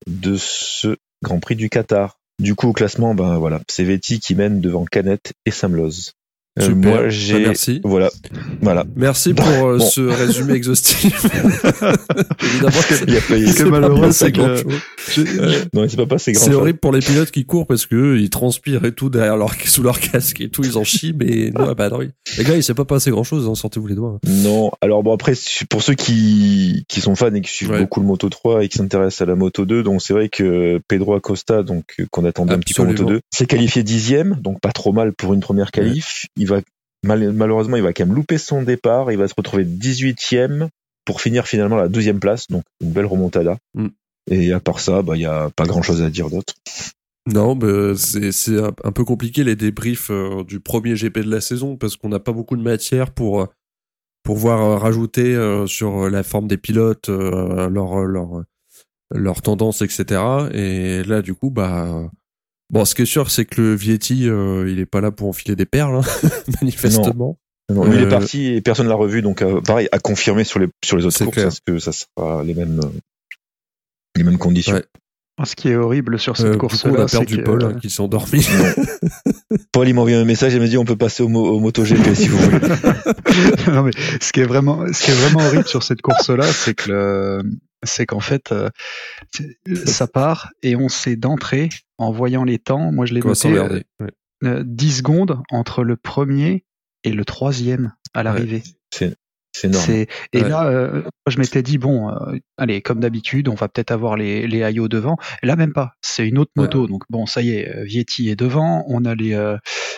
de 0.06 0.36
ce 0.36 0.96
Grand 1.22 1.38
Prix 1.40 1.56
du 1.56 1.68
Qatar. 1.68 2.18
Du 2.40 2.54
coup, 2.54 2.68
au 2.68 2.72
classement, 2.72 3.14
ben 3.14 3.36
voilà, 3.38 3.60
c'est 3.68 3.84
Vetti 3.84 4.18
qui 4.18 4.34
mène 4.34 4.60
devant 4.60 4.86
Canet 4.86 5.34
et 5.44 5.50
Samloz. 5.50 6.12
Euh, 6.58 6.66
Super. 6.66 6.90
Moi, 6.90 7.08
j'ai. 7.10 7.34
Bah, 7.34 7.40
merci. 7.46 7.80
Voilà. 7.84 8.10
Voilà. 8.60 8.84
Merci 8.96 9.34
pour 9.34 9.46
euh, 9.46 9.78
ce 9.78 10.00
résumé 10.00 10.54
exhaustif. 10.54 11.24
Évidemment, 12.42 12.76
il 13.06 13.14
y 13.14 13.16
a 13.16 13.20
pas 13.20 13.52
c'est 13.52 13.64
malheureux, 13.66 14.10
c'est 14.10 14.32
que 14.32 14.64
non, 15.72 15.86
c'est 15.88 15.96
pas 15.96 16.06
passé 16.06 16.32
grand. 16.32 16.44
C'est 16.44 16.54
horrible 16.54 16.80
pour 16.80 16.92
les 16.92 16.98
pilotes 16.98 17.30
qui 17.30 17.44
courent 17.44 17.68
parce 17.68 17.86
que 17.86 18.16
ils 18.16 18.30
transpirent 18.30 18.84
et 18.84 18.92
tout 18.92 19.10
derrière 19.10 19.36
leur 19.36 19.54
sous 19.64 19.84
leur 19.84 20.00
casque 20.00 20.40
et 20.40 20.48
tout, 20.48 20.64
ils 20.64 20.76
en 20.76 20.82
chient. 20.82 21.14
Mais 21.16 21.50
non, 21.50 21.72
bah 21.72 21.88
non. 21.88 22.00
Les 22.00 22.44
gars, 22.44 22.56
il 22.56 22.64
s'est 22.64 22.74
pas 22.74 22.84
passé 22.84 23.10
grand 23.12 23.24
chose. 23.24 23.48
Hein, 23.48 23.54
sortez-vous 23.54 23.86
les 23.86 23.94
doigts. 23.94 24.18
Non. 24.26 24.72
Alors 24.80 25.04
bon, 25.04 25.14
après, 25.14 25.34
pour 25.68 25.82
ceux 25.82 25.94
qui 25.94 26.84
qui 26.88 27.00
sont 27.00 27.14
fans 27.14 27.32
et 27.32 27.40
qui 27.40 27.52
suivent 27.52 27.78
beaucoup 27.78 28.00
le 28.00 28.06
Moto 28.06 28.28
3 28.28 28.64
et 28.64 28.68
qui 28.68 28.78
s'intéressent 28.78 29.22
à 29.22 29.26
la 29.26 29.36
Moto 29.36 29.64
2, 29.66 29.84
donc 29.84 30.02
c'est 30.02 30.14
vrai 30.14 30.28
que 30.28 30.80
Pedro 30.88 31.14
Acosta, 31.14 31.62
donc 31.62 31.96
qu'on 32.10 32.24
attendait 32.24 32.54
un 32.54 32.58
petit 32.58 32.74
peu 32.74 32.82
Moto 32.82 33.04
2, 33.04 33.20
s'est 33.30 33.46
qualifié 33.46 33.84
dixième, 33.84 34.36
donc 34.40 34.60
pas 34.60 34.72
trop 34.72 34.92
mal 34.92 35.12
pour 35.12 35.32
une 35.32 35.40
première 35.40 35.70
qualif 35.70 36.26
il 36.40 36.48
va 36.48 36.60
malheureusement 37.04 37.76
il 37.76 37.82
va 37.82 37.92
quand 37.92 38.04
même 38.04 38.14
louper 38.14 38.38
son 38.38 38.62
départ, 38.62 39.12
il 39.12 39.18
va 39.18 39.28
se 39.28 39.34
retrouver 39.36 39.64
18e 39.64 40.68
pour 41.04 41.20
finir 41.20 41.46
finalement 41.46 41.78
à 41.78 41.82
la 41.82 41.88
12e 41.88 42.18
place, 42.18 42.46
donc 42.48 42.64
une 42.80 42.90
belle 42.90 43.06
remontada. 43.06 43.58
Mm. 43.74 43.88
Et 44.30 44.52
à 44.52 44.60
part 44.60 44.80
ça, 44.80 45.02
bah 45.02 45.16
il 45.16 45.22
y 45.22 45.26
a 45.26 45.50
pas 45.50 45.64
grand 45.64 45.82
chose 45.82 46.02
à 46.02 46.10
dire 46.10 46.30
d'autre. 46.30 46.54
Non, 47.26 47.54
bah, 47.54 47.94
c'est 47.96 48.58
un 48.58 48.92
peu 48.92 49.04
compliqué 49.04 49.44
les 49.44 49.56
débriefs 49.56 50.10
euh, 50.10 50.42
du 50.42 50.58
premier 50.58 50.94
GP 50.94 51.18
de 51.18 51.30
la 51.30 51.40
saison 51.40 51.76
parce 51.76 51.96
qu'on 51.96 52.08
n'a 52.08 52.18
pas 52.18 52.32
beaucoup 52.32 52.56
de 52.56 52.62
matière 52.62 53.12
pour 53.12 53.48
pour 54.22 54.36
voir 54.36 54.62
euh, 54.62 54.76
rajouter 54.76 55.34
euh, 55.34 55.66
sur 55.66 56.10
la 56.10 56.22
forme 56.22 56.48
des 56.48 56.56
pilotes 56.56 57.08
leur 57.08 58.04
leur 58.04 58.44
leur 59.12 59.42
tendance 59.42 59.82
etc. 59.82 60.22
Et 60.52 61.02
là 61.04 61.22
du 61.22 61.34
coup 61.34 61.50
bah 61.50 62.10
Bon, 62.70 62.84
ce 62.84 62.94
qui 62.94 63.02
est 63.02 63.06
sûr, 63.06 63.30
c'est 63.30 63.44
que 63.44 63.60
le 63.60 63.74
Vietti, 63.74 64.28
euh, 64.28 64.70
il 64.70 64.78
est 64.78 64.86
pas 64.86 65.00
là 65.00 65.10
pour 65.10 65.28
enfiler 65.28 65.56
des 65.56 65.66
perles, 65.66 65.96
hein, 65.96 66.30
manifestement. 66.60 67.36
Non. 67.68 67.92
il 67.92 68.00
est 68.00 68.06
euh, 68.06 68.10
parti 68.10 68.46
et 68.46 68.60
personne 68.60 68.88
l'a 68.88 68.94
revu, 68.94 69.22
donc 69.22 69.42
euh, 69.42 69.60
pareil, 69.60 69.88
à 69.92 69.98
confirmer 69.98 70.44
sur 70.44 70.58
les 70.58 70.68
sur 70.84 70.96
les 70.96 71.04
autres 71.04 71.24
courses, 71.24 71.36
parce 71.36 71.60
que 71.60 71.78
ça 71.78 71.92
sera 71.92 72.42
les 72.44 72.54
mêmes 72.54 72.80
les 74.16 74.24
mêmes 74.24 74.38
conditions. 74.38 74.80
Ce 75.44 75.56
qui 75.56 75.68
est 75.68 75.76
horrible 75.76 76.18
sur 76.18 76.36
cette 76.36 76.56
course-là, 76.56 77.08
c'est 77.08 77.18
perdu 77.18 77.42
Paul 77.42 77.64
hein, 77.64 77.74
qui 77.80 77.90
s'est 77.90 78.00
endormi. 78.00 78.46
Paul, 79.72 79.88
il 79.88 79.94
m'a 79.94 80.00
envoyé 80.00 80.16
un 80.16 80.24
message 80.24 80.54
et 80.54 80.58
m'a 80.58 80.66
dit 80.66 80.78
on 80.78 80.84
peut 80.84 80.96
passer 80.96 81.22
au, 81.22 81.28
au 81.28 81.60
MotoGP 81.60 82.14
si 82.14 82.28
vous 82.28 82.38
voulez. 82.38 82.58
non 83.68 83.82
mais 83.82 83.92
ce 84.20 84.32
qui 84.32 84.40
est 84.40 84.44
vraiment, 84.44 84.84
ce 84.92 85.04
qui 85.04 85.10
est 85.10 85.14
vraiment 85.14 85.40
horrible 85.46 85.66
sur 85.66 85.82
cette 85.82 86.02
course-là, 86.02 86.44
c'est 86.44 86.74
que 86.74 86.90
le, 86.90 87.42
c'est 87.82 88.06
qu'en 88.06 88.20
fait, 88.20 88.52
euh, 88.52 88.68
ça 89.86 90.06
part 90.06 90.50
et 90.62 90.76
on 90.76 90.88
sait 90.88 91.16
d'entrée, 91.16 91.68
en 91.98 92.12
voyant 92.12 92.44
les 92.44 92.58
temps, 92.58 92.92
moi 92.92 93.06
je 93.06 93.14
l'ai 93.14 93.20
noté, 93.20 93.56
euh, 94.44 94.62
10 94.64 94.98
secondes 94.98 95.42
entre 95.50 95.84
le 95.84 95.96
premier 95.96 96.64
et 97.04 97.12
le 97.12 97.24
troisième 97.24 97.92
à 98.14 98.22
l'arrivée. 98.22 98.62
C'est 99.60 99.68
énorme. 99.68 100.06
Et 100.32 100.40
là, 100.40 100.66
euh, 100.66 101.02
je 101.26 101.38
m'étais 101.38 101.62
dit 101.62 101.78
bon, 101.78 102.10
euh, 102.10 102.38
allez, 102.56 102.80
comme 102.80 103.00
d'habitude, 103.00 103.48
on 103.48 103.54
va 103.54 103.68
peut-être 103.68 103.90
avoir 103.90 104.16
les 104.16 104.46
les 104.46 104.62
Ayo 104.62 104.88
devant. 104.88 105.16
Et 105.42 105.46
là, 105.46 105.56
même 105.56 105.72
pas. 105.72 105.94
C'est 106.00 106.26
une 106.26 106.38
autre 106.38 106.52
moto. 106.56 106.86
Donc 106.86 107.04
bon, 107.10 107.26
ça 107.26 107.42
y 107.42 107.50
est, 107.50 107.68
euh, 107.68 107.84
Vietti 107.84 108.30
est 108.30 108.36
devant. 108.36 108.84
On 108.88 109.04
a 109.04 109.14
les 109.14 109.30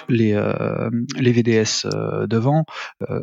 les 0.09 0.33
les 1.19 1.33
VDS 1.33 1.87
devant. 2.27 2.65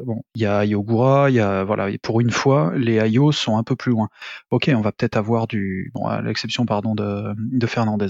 bon, 0.05 0.23
il 0.35 0.41
y 0.41 0.45
a 0.45 0.59
Ayogura. 0.59 1.29
Il 1.29 1.35
y 1.35 1.39
a 1.39 1.63
voilà. 1.63 1.89
pour 2.01 2.21
une 2.21 2.31
fois, 2.31 2.73
les 2.75 2.99
Ayo 2.99 3.31
sont 3.31 3.57
un 3.57 3.63
peu 3.63 3.75
plus 3.75 3.91
loin. 3.91 4.09
Ok, 4.51 4.69
on 4.73 4.81
va 4.81 4.91
peut-être 4.91 5.17
avoir 5.17 5.47
du 5.47 5.91
bon, 5.93 6.05
à 6.05 6.21
l'exception 6.21 6.65
pardon 6.65 6.95
de 6.95 7.33
de 7.37 7.67
Fernandez. 7.67 8.07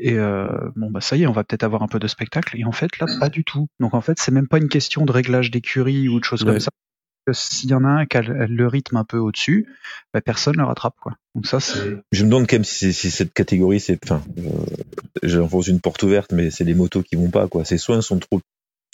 Et 0.00 0.16
bon 0.16 0.90
bah 0.90 1.00
ça 1.00 1.16
y 1.16 1.22
est, 1.22 1.26
on 1.26 1.32
va 1.32 1.44
peut-être 1.44 1.64
avoir 1.64 1.82
un 1.82 1.88
peu 1.88 1.98
de 1.98 2.06
spectacle. 2.06 2.58
Et 2.58 2.64
en 2.64 2.72
fait 2.72 2.98
là, 2.98 3.06
pas 3.20 3.28
du 3.28 3.44
tout. 3.44 3.68
Donc 3.80 3.94
en 3.94 4.00
fait, 4.00 4.18
c'est 4.18 4.32
même 4.32 4.48
pas 4.48 4.58
une 4.58 4.68
question 4.68 5.04
de 5.04 5.12
réglage 5.12 5.50
d'écurie 5.50 6.08
ou 6.08 6.18
de 6.20 6.24
choses 6.24 6.44
comme 6.44 6.60
ça 6.60 6.70
s'il 7.30 7.70
y 7.70 7.74
en 7.74 7.84
a 7.84 7.88
un 7.88 8.06
qui 8.06 8.16
a 8.16 8.22
le 8.22 8.66
rythme 8.66 8.96
un 8.96 9.04
peu 9.04 9.18
au-dessus, 9.18 9.66
bah, 10.12 10.20
personne 10.20 10.54
ne 10.56 10.62
le 10.62 10.64
rattrape. 10.64 10.96
Quoi. 11.00 11.14
Donc 11.34 11.46
ça, 11.46 11.60
c'est. 11.60 11.96
Je 12.10 12.24
me 12.24 12.30
demande 12.30 12.46
quand 12.48 12.56
même 12.56 12.64
si, 12.64 12.92
cette 12.92 13.32
catégorie, 13.32 13.80
c'est, 13.80 13.98
enfin, 14.04 14.22
euh, 14.38 14.50
j'enfonce 15.22 15.68
une 15.68 15.80
porte 15.80 16.02
ouverte, 16.02 16.32
mais 16.32 16.50
c'est 16.50 16.64
les 16.64 16.74
motos 16.74 17.02
qui 17.02 17.16
vont 17.16 17.30
pas. 17.30 17.48
Quoi. 17.48 17.64
C'est 17.64 17.78
soit 17.78 17.96
elles 17.96 18.02
sont 18.02 18.18
trop, 18.18 18.40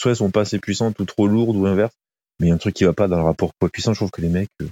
soit 0.01 0.11
elles 0.11 0.17
sont 0.17 0.31
pas 0.31 0.41
assez 0.41 0.59
puissantes 0.59 0.99
ou 0.99 1.05
trop 1.05 1.27
lourdes 1.27 1.55
ou 1.55 1.65
inverse. 1.65 1.93
Mais 2.39 2.47
il 2.47 2.49
y 2.49 2.51
a 2.51 2.55
un 2.55 2.59
truc 2.59 2.75
qui 2.75 2.85
va 2.85 2.93
pas 2.93 3.07
dans 3.07 3.17
le 3.17 3.23
rapport 3.23 3.51
poids-puissance. 3.59 3.95
Je 3.95 3.99
trouve 3.99 4.11
que 4.11 4.21
les 4.21 4.29
mecs, 4.29 4.49
euh, 4.61 4.67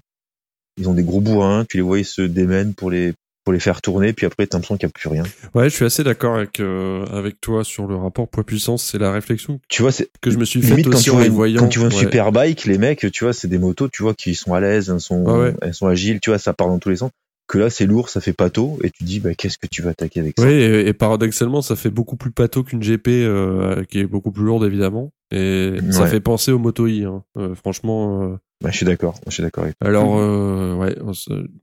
ils 0.78 0.88
ont 0.88 0.93
des 0.93 1.04
gros 1.04 1.22
bourrins. 1.22 1.65
Tu 1.65 1.78
les 1.78 1.84
vois, 1.84 2.00
ils 2.00 2.06
se 2.06 2.22
démènent 2.22 2.76
pour 2.76 2.91
les 2.91 3.13
pour 3.48 3.54
les 3.54 3.62
faire 3.62 3.82
tourner, 3.82 4.12
puis 4.12 4.26
après 4.26 4.46
t'as 4.46 4.58
l'impression 4.58 4.76
qu'il 4.76 4.88
n'y 4.88 4.92
a 4.92 4.94
plus 4.94 5.08
rien. 5.08 5.24
Ouais, 5.56 5.70
je 5.70 5.74
suis 5.74 5.86
assez 5.86 6.04
d'accord 6.04 6.36
avec 6.36 6.60
euh, 6.60 7.06
avec 7.06 7.40
toi 7.40 7.64
sur 7.64 7.88
le 7.88 7.96
rapport 7.96 8.28
poids-puissance. 8.28 8.84
C'est 8.84 8.98
la 8.98 9.10
réflexion. 9.10 9.62
Tu 9.70 9.84
vois, 9.84 9.92
que 10.20 10.32
je 10.32 10.38
me 10.38 10.44
suis 10.44 10.62
fait 10.62 10.74
aussi 10.74 10.84
quand 10.84 11.00
tu 11.00 11.12
vois, 11.30 11.50
Quand 11.54 11.70
tu 11.70 11.80
vois 11.80 11.88
un 11.88 11.92
super 11.92 12.34
bike, 12.34 12.66
les 12.66 12.78
mecs, 12.78 13.10
tu 13.10 13.24
vois, 13.24 13.32
c'est 13.32 13.48
des 13.48 13.58
motos, 13.58 13.88
tu 13.88 14.04
vois, 14.04 14.14
qui 14.14 14.36
sont 14.36 14.54
à 14.54 14.60
l'aise, 14.60 14.90
elles 14.90 15.00
sont, 15.00 15.54
elles 15.62 15.74
sont 15.74 15.88
agiles, 15.88 16.20
tu 16.20 16.30
vois, 16.30 16.40
ça 16.40 16.52
part 16.52 16.68
dans 16.68 16.78
tous 16.78 16.90
les 16.90 16.98
sens 16.98 17.10
que 17.48 17.58
là 17.58 17.70
c'est 17.70 17.86
lourd, 17.86 18.10
ça 18.10 18.20
fait 18.20 18.34
pâteau, 18.34 18.78
et 18.84 18.90
tu 18.90 19.06
dis 19.06 19.22
bah, 19.22 19.34
qu'est-ce 19.34 19.58
que 19.58 19.68
tu 19.68 19.82
vas 19.82 19.92
attaquer 19.92 20.20
avec 20.20 20.38
ça? 20.38 20.46
Oui, 20.46 20.52
et, 20.52 20.92
paradoxalement 20.92 21.62
ça 21.62 21.78
fait 21.78 21.90
beaucoup 21.90 22.18
plus 22.18 22.32
pâteau 22.32 22.64
qu'une 22.64 22.82
GP 22.82 23.08
euh, 23.08 23.86
qui 23.86 24.00
est 24.00 24.06
beaucoup 24.06 24.32
plus 24.32 24.44
lourde 24.44 24.66
évidemment, 24.66 25.14
et 25.32 25.78
ça 25.92 26.06
fait 26.08 26.20
penser 26.20 26.52
au 26.52 26.60
Moto 26.60 26.88
I. 26.88 27.06
Hein. 27.06 27.24
Euh, 27.38 27.56
franchement. 27.56 28.24
Euh... 28.24 28.36
Bah, 28.62 28.72
je 28.72 28.78
suis 28.78 28.86
d'accord, 28.86 29.20
je 29.28 29.32
suis 29.32 29.43
d'accord. 29.43 29.65
Alors 29.82 30.17
euh, 30.17 30.74
ouais, 30.76 30.96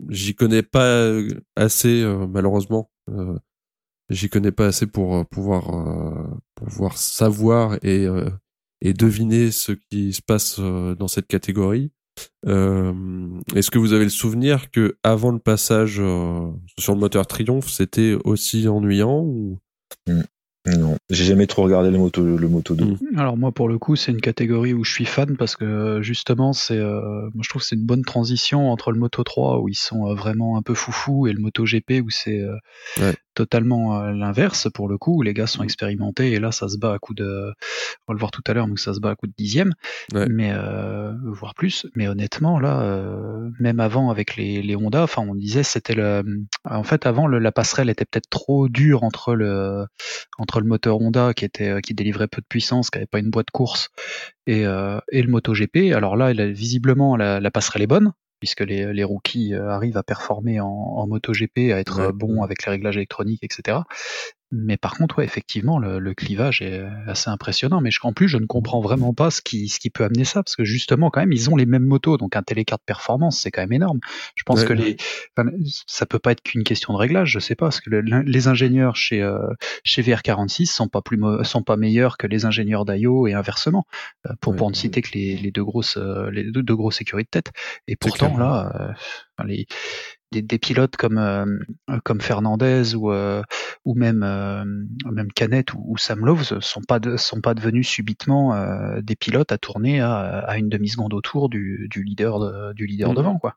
j'y 0.09 0.35
connais 0.35 0.63
pas 0.63 1.11
assez 1.57 2.03
euh, 2.03 2.27
malheureusement. 2.27 2.91
j'y 4.11 4.29
connais 4.29 4.53
pas 4.53 4.67
assez 4.67 4.87
pour 4.87 5.27
pouvoir 5.27 6.37
pouvoir 6.55 6.97
savoir 6.97 7.79
et 7.83 8.07
et 8.81 8.93
deviner 8.93 9.51
ce 9.51 9.73
qui 9.73 10.13
se 10.13 10.23
passe 10.23 10.61
dans 10.61 11.09
cette 11.09 11.27
catégorie. 11.27 11.91
Euh, 12.47 13.41
Est-ce 13.55 13.71
que 13.71 13.79
vous 13.79 13.93
avez 13.93 14.05
le 14.05 14.11
souvenir 14.11 14.71
que 14.71 14.97
avant 15.03 15.31
le 15.31 15.39
passage 15.39 15.97
euh, 16.01 16.51
sur 16.79 16.95
le 16.95 17.01
moteur 17.01 17.27
Triumph, 17.27 17.69
c'était 17.69 18.17
aussi 18.25 18.69
ennuyant 18.69 19.21
ou... 19.21 19.59
Mm. 20.07 20.23
Non, 20.67 20.97
j'ai 21.11 21.25
jamais 21.25 21.47
trop 21.47 21.63
regardé 21.63 21.91
le 21.91 21.99
moto, 21.99 22.23
le 22.25 22.49
moto 22.49 22.75
2. 22.75 22.85
Mm. 22.85 22.99
Alors 23.19 23.37
moi 23.37 23.53
pour 23.53 23.69
le 23.69 23.79
coup 23.79 23.97
c'est 23.97 24.13
une 24.13 24.21
catégorie 24.21 24.73
où 24.73 24.83
je 24.83 24.91
suis 24.91 25.05
fan 25.05 25.37
parce 25.37 25.57
que 25.57 26.01
justement 26.01 26.55
c'est 26.55 26.79
euh, 26.79 27.29
moi 27.35 27.43
je 27.43 27.49
trouve 27.51 27.61
que 27.61 27.69
c'est 27.69 27.77
une 27.77 27.85
bonne 27.85 28.05
transition 28.05 28.71
entre 28.71 28.91
le 28.91 28.99
Moto 28.99 29.23
3 29.23 29.61
où 29.61 29.69
ils 29.69 29.75
sont 29.75 30.09
euh, 30.09 30.15
vraiment 30.15 30.57
un 30.57 30.63
peu 30.63 30.73
foufou 30.75 31.27
et 31.27 31.33
le 31.33 31.41
Moto 31.41 31.65
GP 31.65 32.03
où 32.03 32.09
c'est 32.09 32.41
euh, 32.41 32.57
Ouais. 32.99 33.15
Totalement 33.35 34.01
euh, 34.01 34.13
l'inverse 34.13 34.69
pour 34.73 34.89
le 34.89 34.99
coup. 34.99 35.17
Où 35.19 35.23
les 35.23 35.35
gars 35.35 35.47
sont 35.47 35.63
expérimentés 35.63 36.33
et 36.33 36.41
là 36.41 36.53
ça 36.53 36.69
se 36.69 36.79
bat 36.79 36.93
à 36.95 36.99
coup 36.99 37.15
de 37.15 37.53
on 38.07 38.13
va 38.13 38.15
le 38.15 38.19
voir 38.19 38.31
tout 38.31 38.43
à 38.47 38.53
l'heure 38.55 38.67
donc 38.69 38.79
ça 38.79 38.95
se 38.95 39.01
bat 39.01 39.11
à 39.11 39.15
coup 39.17 39.27
de 39.27 39.35
dixième. 39.37 39.73
Ouais. 40.15 40.27
mais 40.29 40.53
euh, 40.53 41.13
voire 41.25 41.55
plus. 41.55 41.87
Mais 41.95 42.09
honnêtement 42.09 42.59
là 42.59 42.81
euh, 42.83 43.51
même 43.61 43.81
avant 43.81 44.11
avec 44.11 44.37
les, 44.37 44.63
les 44.63 44.77
Honda 44.77 45.03
enfin 45.03 45.23
on 45.29 45.35
disait 45.35 45.63
c'était 45.63 45.95
le 45.95 46.23
en 46.65 46.83
fait 46.85 47.07
avant 47.07 47.27
le- 47.27 47.39
la 47.39 47.53
passerelle 47.53 47.91
était 47.91 48.05
peut-être 48.05 48.31
trop 48.31 48.69
dure 48.69 49.03
entre 49.05 49.35
le 49.35 49.87
entre 50.39 50.61
le 50.61 50.67
moteur 50.67 51.01
Honda 51.01 51.35
qui 51.35 51.45
était 51.45 51.69
euh, 51.69 51.81
qui 51.81 51.95
délivrait 51.95 52.29
peu 52.29 52.41
de 52.41 52.47
puissance, 52.49 52.91
qui 52.91 52.99
avait 52.99 53.07
pas 53.07 53.19
une 53.19 53.31
boîte 53.31 53.51
course, 53.53 53.89
et, 54.47 54.67
euh, 54.67 54.99
et 55.11 55.23
le 55.23 55.31
MotoGP. 55.31 55.93
Alors 55.95 56.17
là, 56.17 56.27
a- 56.27 56.33
visiblement 56.47 57.17
la, 57.17 57.41
la 57.41 57.51
passerelle 57.51 57.83
est 57.83 57.87
bonne 57.87 58.13
puisque 58.45 58.61
les, 58.61 58.93
les 58.93 59.05
rookies 59.05 59.55
euh, 59.55 59.71
arrivent 59.71 59.97
à 59.97 60.03
performer 60.03 60.61
en, 60.61 60.67
en 60.69 61.07
MotoGP, 61.07 61.73
à 61.73 61.79
être 61.81 62.01
Ouais. 62.01 62.09
euh, 62.09 62.13
bons 62.13 62.43
avec 62.43 62.67
les 62.67 62.73
réglages 62.73 62.99
électroniques, 62.99 63.43
etc. 63.43 63.79
Mais 64.53 64.77
par 64.77 64.95
contre, 64.95 65.19
ouais, 65.19 65.25
effectivement, 65.25 65.79
le, 65.79 65.99
le 65.99 66.15
clivage 66.15 66.63
est 66.63 66.85
assez 67.09 67.29
impressionnant. 67.29 67.81
Mais 67.81 67.91
je, 67.91 67.99
en 68.03 68.13
plus, 68.13 68.29
je 68.29 68.37
ne 68.39 68.47
comprends 68.47 68.81
vraiment 68.81 69.13
pas 69.13 69.31
ce 69.31 69.41
qui, 69.43 69.69
ce 69.69 69.81
qui 69.81 69.91
peut 69.91 70.05
amener 70.05 70.25
ça, 70.25 70.43
parce 70.45 70.55
que 70.55 70.65
justement, 70.65 71.11
quand 71.11 71.21
même, 71.21 71.33
ils 71.33 71.51
ont 71.51 71.57
les 71.57 71.67
mêmes 71.67 71.85
motos, 71.85 72.19
donc 72.19 72.37
un 72.37 72.43
télécart 72.43 72.79
de 72.79 72.85
performance, 72.85 73.41
c'est 73.41 73.51
quand 73.51 73.63
même 73.63 73.73
énorme. 73.73 73.99
Je 74.37 74.43
pense 74.45 74.61
Ouais. 74.61 74.67
que 74.69 74.73
les, 74.75 74.97
enfin, 75.37 75.51
ça 75.87 76.07
peut 76.07 76.21
pas 76.21 76.33
être 76.33 76.43
qu'une 76.43 76.63
question 76.63 76.93
de 76.93 76.99
réglage, 76.99 77.31
je 77.33 77.39
sais 77.41 77.57
pas, 77.57 77.67
parce 77.67 77.81
que 77.81 77.91
le- 77.91 78.21
les 78.23 78.49
ingénieurs 78.49 78.95
chez 78.97 79.23
euh, 79.23 79.39
chez 79.83 80.03
VR46 80.03 80.67
sont 80.67 80.89
pas 80.89 81.03
plus 81.03 81.19
sont 81.43 81.63
pas 81.63 81.77
meilleurs 81.77 82.17
que 82.17 82.27
les 82.29 82.45
ingénieurs 82.45 82.85
d'IO 82.85 83.27
et 83.27 83.33
inversement, 83.35 83.87
euh, 84.27 84.35
pour 84.41 84.53
Ouais. 84.53 84.59
pour 84.59 84.71
ne 84.71 84.75
citer 84.77 85.03
que 85.03 85.11
les, 85.15 85.37
les 85.37 85.51
deux 85.51 85.65
grosses 85.65 85.97
euh, 85.97 86.31
les 86.31 86.45
deux, 86.45 86.63
deux 86.63 86.77
grosses 86.77 87.01
écuries 87.01 87.25
de 87.25 87.29
tête. 87.29 87.51
Et 87.89 87.97
pourtant 87.97 88.37
là, 88.37 88.73
euh, 89.41 89.45
les 89.47 89.67
des, 90.35 90.43
des 90.43 90.59
pilotes 90.59 90.97
comme 90.97 91.19
euh, 91.19 91.45
comme 92.05 92.21
Fernandez 92.21 92.95
ou 92.95 93.13
euh, 93.13 93.43
ou 93.85 93.95
même 93.95 94.23
euh, 94.23 94.65
même 95.11 95.33
Canet 95.33 95.73
ou, 95.75 95.83
ou 95.87 95.97
Sam 95.97 96.25
Loves 96.27 96.61
sont 96.61 96.83
pas 96.83 96.99
de, 96.99 97.17
sont 97.17 97.41
pas 97.41 97.55
devenus 97.55 97.89
subitement 97.89 98.55
euh, 98.55 99.01
des 99.01 99.17
pilotes 99.17 99.53
à 99.53 99.59
tourner 99.59 100.01
à, 100.01 100.13
à 100.41 100.59
une 100.59 100.69
demi 100.69 100.89
seconde 100.89 101.15
autour 101.15 101.49
du, 101.49 101.87
du 101.91 102.03
leader 102.03 102.39
de- 102.41 102.73
du 102.75 102.87
leader 102.87 103.11
Mhm. 103.11 103.17
devant 103.17 103.39
quoi. 103.39 103.57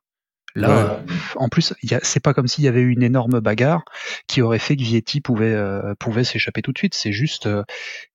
Là, 0.56 0.70
Ouais. 0.70 1.14
en 1.36 1.50
plus, 1.50 1.74
c'est 2.02 2.20
pas 2.24 2.34
comme 2.34 2.48
s'il 2.48 2.64
y 2.64 2.68
avait 2.68 2.82
eu 2.82 2.90
une 2.90 3.04
énorme 3.04 3.42
bagarre 3.42 3.84
qui 4.26 4.42
aurait 4.42 4.58
fait 4.58 4.76
que 4.76 4.82
Vietti 4.82 5.22
pouvait 5.22 5.54
euh, 5.54 5.94
pouvait 6.00 6.24
s'échapper 6.24 6.64
tout 6.64 6.72
de 6.72 6.78
suite. 6.80 6.96
C'est 6.96 7.12
juste, 7.12 7.46
euh, 7.46 7.62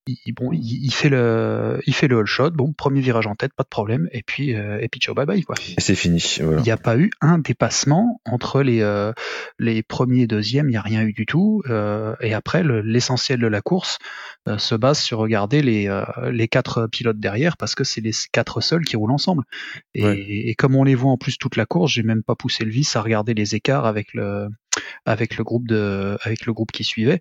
il, 0.06 0.32
bon, 0.34 0.50
il, 0.52 0.84
il 0.84 0.92
fait 0.92 1.08
le 1.08 1.80
il 1.86 1.94
fait 1.94 2.08
le 2.08 2.18
all 2.18 2.26
shot, 2.26 2.50
bon, 2.50 2.72
premier 2.72 3.00
virage 3.00 3.26
en 3.26 3.34
tête, 3.34 3.52
pas 3.54 3.62
de 3.62 3.68
problème, 3.68 4.08
et 4.12 4.22
puis 4.22 4.54
euh, 4.54 4.78
et 4.80 4.88
puis 4.88 5.00
ciao 5.00 5.14
bye 5.14 5.26
bye 5.26 5.42
quoi. 5.42 5.54
Et 5.76 5.80
c'est 5.80 5.94
fini. 5.94 6.22
Voilà. 6.40 6.60
Il 6.60 6.64
n'y 6.64 6.70
a 6.70 6.76
pas 6.76 6.96
eu 6.98 7.10
un 7.20 7.38
dépassement 7.38 8.20
entre 8.24 8.62
les, 8.62 8.80
euh, 8.82 9.12
les 9.58 9.82
premiers 9.82 10.22
et 10.22 10.26
deuxièmes, 10.26 10.68
il 10.68 10.72
n'y 10.72 10.76
a 10.76 10.82
rien 10.82 11.02
eu 11.02 11.12
du 11.12 11.24
tout. 11.26 11.62
euh, 11.68 12.14
et 12.20 12.34
après, 12.34 12.62
le- 12.62 12.80
l'essentiel 12.80 13.38
de 13.40 13.46
la 13.46 13.60
course 13.60 13.98
euh, 14.48 14.58
se 14.58 14.74
base 14.74 14.98
sur 14.98 15.18
regarder 15.18 15.62
les, 15.62 15.86
euh, 15.88 16.04
les 16.32 16.48
quatre 16.48 16.86
pilotes 16.88 17.20
derrière 17.20 17.56
parce 17.56 17.74
que 17.74 17.84
c'est 17.84 18.00
les 18.00 18.12
quatre 18.32 18.60
seuls 18.60 18.84
qui 18.84 18.96
roulent 18.96 19.12
ensemble. 19.12 19.44
Et, 19.94 20.04
Ouais. 20.04 20.18
et 20.18 20.54
comme 20.56 20.74
on 20.74 20.82
les 20.84 20.94
voit 20.96 21.12
en 21.12 21.16
plus 21.18 21.38
toute 21.38 21.56
la 21.56 21.64
course, 21.66 21.92
j'ai 21.92 22.02
même 22.02 22.22
pas 22.24 22.34
poussé 22.34 22.64
le 22.64 22.70
vis 22.72 22.96
à 22.96 23.02
regarder 23.02 23.34
les 23.34 23.54
écarts 23.54 23.86
avec 23.86 24.14
le, 24.14 24.48
avec 25.06 25.36
le 25.36 25.44
groupe 25.44 25.68
de, 25.68 26.18
avec 26.24 26.44
le 26.46 26.52
groupe 26.52 26.72
qui 26.72 26.82
suivait. 26.82 27.20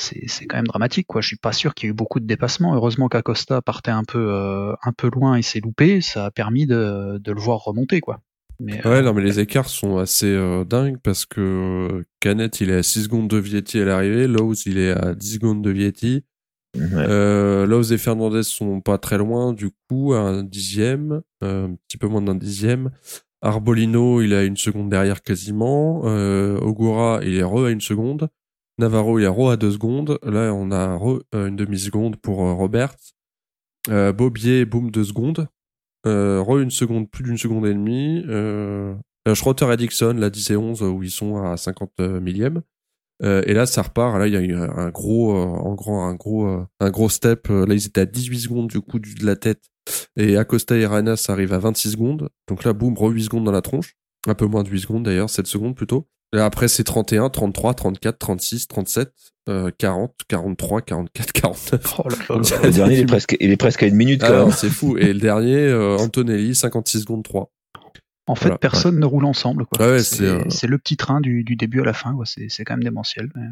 C'est 0.00 0.28
c'est 0.28 0.46
quand 0.46 0.56
même 0.56 0.66
dramatique, 0.66 1.06
quoi. 1.06 1.20
Je 1.20 1.28
suis 1.28 1.36
pas 1.36 1.52
sûr 1.52 1.74
qu'il 1.74 1.86
y 1.86 1.88
ait 1.88 1.92
eu 1.92 1.94
beaucoup 1.94 2.20
de 2.20 2.26
dépassements. 2.26 2.74
Heureusement 2.74 3.08
qu'Acosta 3.08 3.62
partait 3.62 3.90
un 3.90 4.04
peu, 4.04 4.32
euh, 4.32 4.72
un 4.82 4.92
peu 4.92 5.10
loin 5.12 5.36
et 5.36 5.42
s'est 5.42 5.60
loupé. 5.60 6.00
Ça 6.00 6.26
a 6.26 6.30
permis 6.30 6.66
de, 6.66 7.18
de 7.18 7.32
le 7.32 7.40
voir 7.40 7.58
remonter, 7.58 8.00
quoi. 8.00 8.20
Mais, 8.58 8.84
euh, 8.86 8.90
Ouais, 8.90 9.02
non, 9.02 9.14
mais 9.14 9.22
les 9.22 9.40
écarts 9.40 9.68
sont 9.68 9.98
assez 9.98 10.26
euh, 10.26 10.64
dingues 10.64 10.98
parce 11.02 11.26
que 11.26 12.04
Canet, 12.20 12.60
il 12.60 12.70
est 12.70 12.76
à 12.76 12.82
6 12.82 13.04
secondes 13.04 13.28
de 13.28 13.38
Vietti 13.38 13.80
à 13.80 13.84
l'arrivée, 13.84 14.26
Lowe's, 14.26 14.66
il 14.66 14.78
est 14.78 14.90
à 14.92 15.14
10 15.14 15.34
secondes 15.34 15.62
de 15.62 15.70
Vietti. 15.70 16.24
Ouais. 16.76 16.82
Euh, 16.94 17.66
Lowe's 17.66 17.90
et 17.90 17.98
Fernandez 17.98 18.42
sont 18.42 18.80
pas 18.80 18.98
très 18.98 19.18
loin, 19.18 19.52
du 19.52 19.70
coup, 19.88 20.12
à 20.14 20.20
un 20.20 20.42
dixième, 20.42 21.22
euh, 21.42 21.66
un 21.68 21.74
petit 21.88 21.98
peu 21.98 22.06
moins 22.06 22.22
d'un 22.22 22.34
dixième. 22.34 22.90
Arbolino, 23.42 24.20
il 24.20 24.34
a 24.34 24.44
une 24.44 24.56
seconde 24.56 24.90
derrière 24.90 25.22
quasiment. 25.22 26.02
Euh, 26.04 26.58
Ogura, 26.60 27.20
il 27.22 27.36
est 27.36 27.42
re 27.42 27.64
à 27.64 27.70
une 27.70 27.80
seconde. 27.80 28.28
Navarro, 28.80 29.18
il 29.18 29.24
est 29.24 29.28
re 29.28 29.50
à 29.50 29.56
deux 29.56 29.70
secondes. 29.70 30.18
Là, 30.22 30.52
on 30.54 30.70
a 30.70 30.96
re 30.96 31.20
euh, 31.34 31.46
une 31.46 31.56
demi-seconde 31.56 32.16
pour 32.16 32.44
euh, 32.44 32.54
Robert. 32.54 32.94
Euh, 33.88 34.12
Bobier, 34.12 34.64
boum, 34.64 34.90
deux 34.90 35.04
secondes. 35.04 35.48
Euh, 36.06 36.42
re 36.42 36.58
une 36.58 36.70
seconde, 36.70 37.10
plus 37.10 37.22
d'une 37.22 37.38
seconde 37.38 37.66
et 37.66 37.74
demie. 37.74 38.24
Euh, 38.26 38.94
et 39.26 39.76
Dixon, 39.76 40.14
là 40.14 40.30
10 40.30 40.50
et 40.50 40.56
11, 40.56 40.82
où 40.82 41.02
ils 41.02 41.10
sont 41.10 41.42
à 41.42 41.56
50 41.56 42.00
millièmes. 42.20 42.62
Euh, 43.22 43.42
et 43.46 43.52
là, 43.52 43.66
ça 43.66 43.82
repart. 43.82 44.18
Là, 44.18 44.26
il 44.26 44.32
y 44.32 44.36
a 44.36 44.40
eu 44.40 44.54
un, 44.54 44.88
gros, 44.88 45.36
en 45.36 45.74
grand, 45.74 46.08
un 46.08 46.14
gros, 46.14 46.46
un 46.46 46.90
gros 46.90 47.10
step. 47.10 47.48
Là, 47.48 47.74
ils 47.74 47.86
étaient 47.86 48.00
à 48.00 48.06
18 48.06 48.40
secondes 48.40 48.68
du 48.68 48.80
coup 48.80 48.98
de 48.98 49.26
la 49.26 49.36
tête. 49.36 49.62
Et 50.16 50.36
Acosta 50.36 50.76
et 50.76 50.86
Ranas 50.86 51.26
arrivent 51.28 51.52
à 51.52 51.58
26 51.58 51.92
secondes. 51.92 52.30
Donc 52.48 52.64
là, 52.64 52.72
boum, 52.72 52.96
re 52.96 53.10
8 53.10 53.24
secondes 53.24 53.44
dans 53.44 53.52
la 53.52 53.62
tronche. 53.62 53.94
Un 54.26 54.34
peu 54.34 54.46
moins 54.46 54.62
de 54.62 54.70
8 54.70 54.80
secondes 54.80 55.04
d'ailleurs, 55.04 55.28
7 55.28 55.46
secondes 55.46 55.76
plutôt. 55.76 56.08
Et 56.34 56.38
après, 56.38 56.68
c'est 56.68 56.84
31, 56.84 57.28
33, 57.30 57.74
34, 57.74 58.18
36, 58.18 58.68
37, 58.68 59.12
euh, 59.48 59.70
40, 59.78 60.14
43, 60.28 60.82
44, 60.82 61.32
49. 61.32 61.94
Oh 61.98 62.08
là 62.08 62.16
là. 62.16 62.60
Le 62.62 62.70
dernier, 62.70 62.94
il 62.94 63.00
est 63.00 63.06
presque, 63.06 63.36
il 63.40 63.50
est 63.50 63.56
presque 63.56 63.82
à 63.82 63.86
une 63.86 63.96
minute 63.96 64.20
quand 64.20 64.44
même. 64.46 64.52
c'est 64.52 64.68
fou. 64.70 64.96
Et 64.96 65.12
le 65.12 65.18
dernier, 65.18 65.56
euh, 65.56 65.96
Antonelli, 65.98 66.54
56 66.54 67.00
secondes 67.00 67.24
3. 67.24 67.50
En 68.26 68.36
fait, 68.36 68.44
Voilà. 68.44 68.58
personne 68.58 69.00
ne 69.00 69.06
roule 69.06 69.24
ensemble. 69.24 69.66
quoi. 69.66 69.84
Ouais, 69.84 69.92
ouais, 69.94 70.02
c'est 70.04 70.22
euh, 70.22 70.44
c'est 70.50 70.68
le 70.68 70.78
petit 70.78 70.96
train 70.96 71.20
du, 71.20 71.42
du 71.42 71.56
début 71.56 71.80
à 71.80 71.84
la 71.84 71.92
fin. 71.92 72.14
quoi. 72.14 72.26
C'est 72.26 72.46
c'est 72.48 72.64
quand 72.64 72.74
même 72.74 72.84
démentiel. 72.84 73.28
mais 73.34 73.42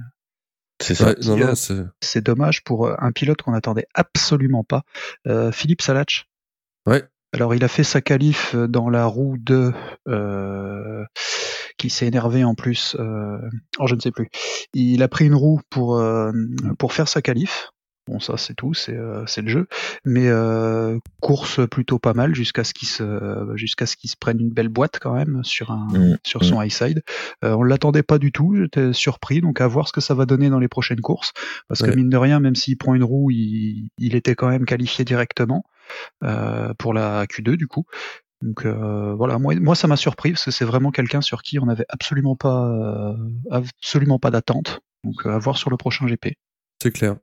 C'est 0.80 0.94
ça. 0.94 1.06
Ouais, 1.08 1.16
euh, 1.28 1.36
non, 1.36 1.54
c'est, 1.56 1.74
C'est 2.00 2.24
dommage 2.24 2.62
pour 2.62 2.86
euh, 2.86 2.94
un 3.00 3.10
pilote 3.10 3.42
qu'on 3.42 3.50
n'attendait 3.52 3.86
absolument 3.94 4.62
pas. 4.62 4.82
Euh, 5.26 5.50
Philippe 5.50 5.82
Salach. 5.82 6.28
Ouais. 6.86 7.02
Alors, 7.34 7.56
il 7.56 7.64
a 7.64 7.68
fait 7.68 7.82
sa 7.82 8.00
qualif 8.00 8.54
euh, 8.54 8.68
dans 8.68 8.88
la 8.88 9.04
roue 9.06 9.36
2, 9.38 9.72
euh, 10.08 11.04
qui 11.78 11.90
s'est 11.90 12.06
énervé 12.06 12.44
en 12.44 12.54
plus. 12.54 12.96
Euh, 12.98 13.38
oh, 13.78 13.86
je 13.86 13.94
ne 13.94 14.00
sais 14.00 14.10
plus. 14.10 14.28
Il 14.74 15.02
a 15.02 15.08
pris 15.08 15.26
une 15.26 15.34
roue 15.34 15.60
pour, 15.70 15.98
euh, 15.98 16.32
pour 16.78 16.92
faire 16.92 17.08
sa 17.08 17.22
qualif. 17.22 17.70
Bon, 18.08 18.20
ça, 18.20 18.38
c'est 18.38 18.54
tout, 18.54 18.72
c'est 18.72 18.96
euh, 18.96 19.26
c'est 19.26 19.42
le 19.42 19.48
jeu. 19.48 19.66
Mais 20.06 20.28
euh, 20.28 20.98
course 21.20 21.60
plutôt 21.68 21.98
pas 21.98 22.14
mal 22.14 22.34
jusqu'à 22.34 22.64
ce 22.64 22.72
qu'il 22.72 22.88
se, 22.88 23.52
jusqu'à 23.54 23.84
ce 23.84 23.96
qu'il 23.96 24.08
se 24.08 24.16
prenne 24.18 24.40
une 24.40 24.48
belle 24.48 24.70
boîte 24.70 24.98
quand 24.98 25.12
même 25.12 25.44
sur 25.44 25.70
un, 25.70 25.88
Mm. 25.92 26.16
sur 26.24 26.42
son 26.42 26.62
high 26.62 26.72
side. 26.72 27.02
Euh, 27.44 27.52
on 27.52 27.62
l'attendait 27.62 28.02
pas 28.02 28.18
du 28.18 28.32
tout, 28.32 28.56
j'étais 28.56 28.94
surpris, 28.94 29.42
donc 29.42 29.60
à 29.60 29.66
voir 29.66 29.88
ce 29.88 29.92
que 29.92 30.00
ça 30.00 30.14
va 30.14 30.24
donner 30.24 30.48
dans 30.48 30.58
les 30.58 30.68
prochaines 30.68 31.02
courses. 31.02 31.32
Parce 31.68 31.82
que 31.82 31.90
mine 31.90 32.08
de 32.08 32.16
rien, 32.16 32.40
même 32.40 32.54
s'il 32.54 32.78
prend 32.78 32.94
une 32.94 33.04
roue, 33.04 33.30
il, 33.30 33.90
il 33.98 34.14
était 34.14 34.34
quand 34.34 34.48
même 34.48 34.64
qualifié 34.64 35.04
directement 35.04 35.64
euh, 36.22 36.72
pour 36.78 36.94
la 36.94 37.26
Q2 37.26 37.56
du 37.56 37.66
coup. 37.66 37.84
Donc 38.42 38.64
euh, 38.64 39.14
voilà, 39.14 39.38
moi, 39.38 39.54
moi 39.56 39.74
ça 39.74 39.88
m'a 39.88 39.96
surpris 39.96 40.32
parce 40.32 40.44
que 40.44 40.50
c'est 40.50 40.64
vraiment 40.64 40.90
quelqu'un 40.90 41.20
sur 41.20 41.42
qui 41.42 41.58
on 41.58 41.66
n'avait 41.66 41.86
absolument 41.88 42.36
pas, 42.36 42.68
euh, 42.68 43.16
absolument 43.50 44.18
pas 44.18 44.30
d'attente. 44.30 44.80
Donc 45.04 45.26
euh, 45.26 45.30
à 45.30 45.38
voir 45.38 45.58
sur 45.58 45.70
le 45.70 45.76
prochain 45.76 46.06
GP. 46.06 46.34
c'est 46.82 46.92
clair. 46.92 47.16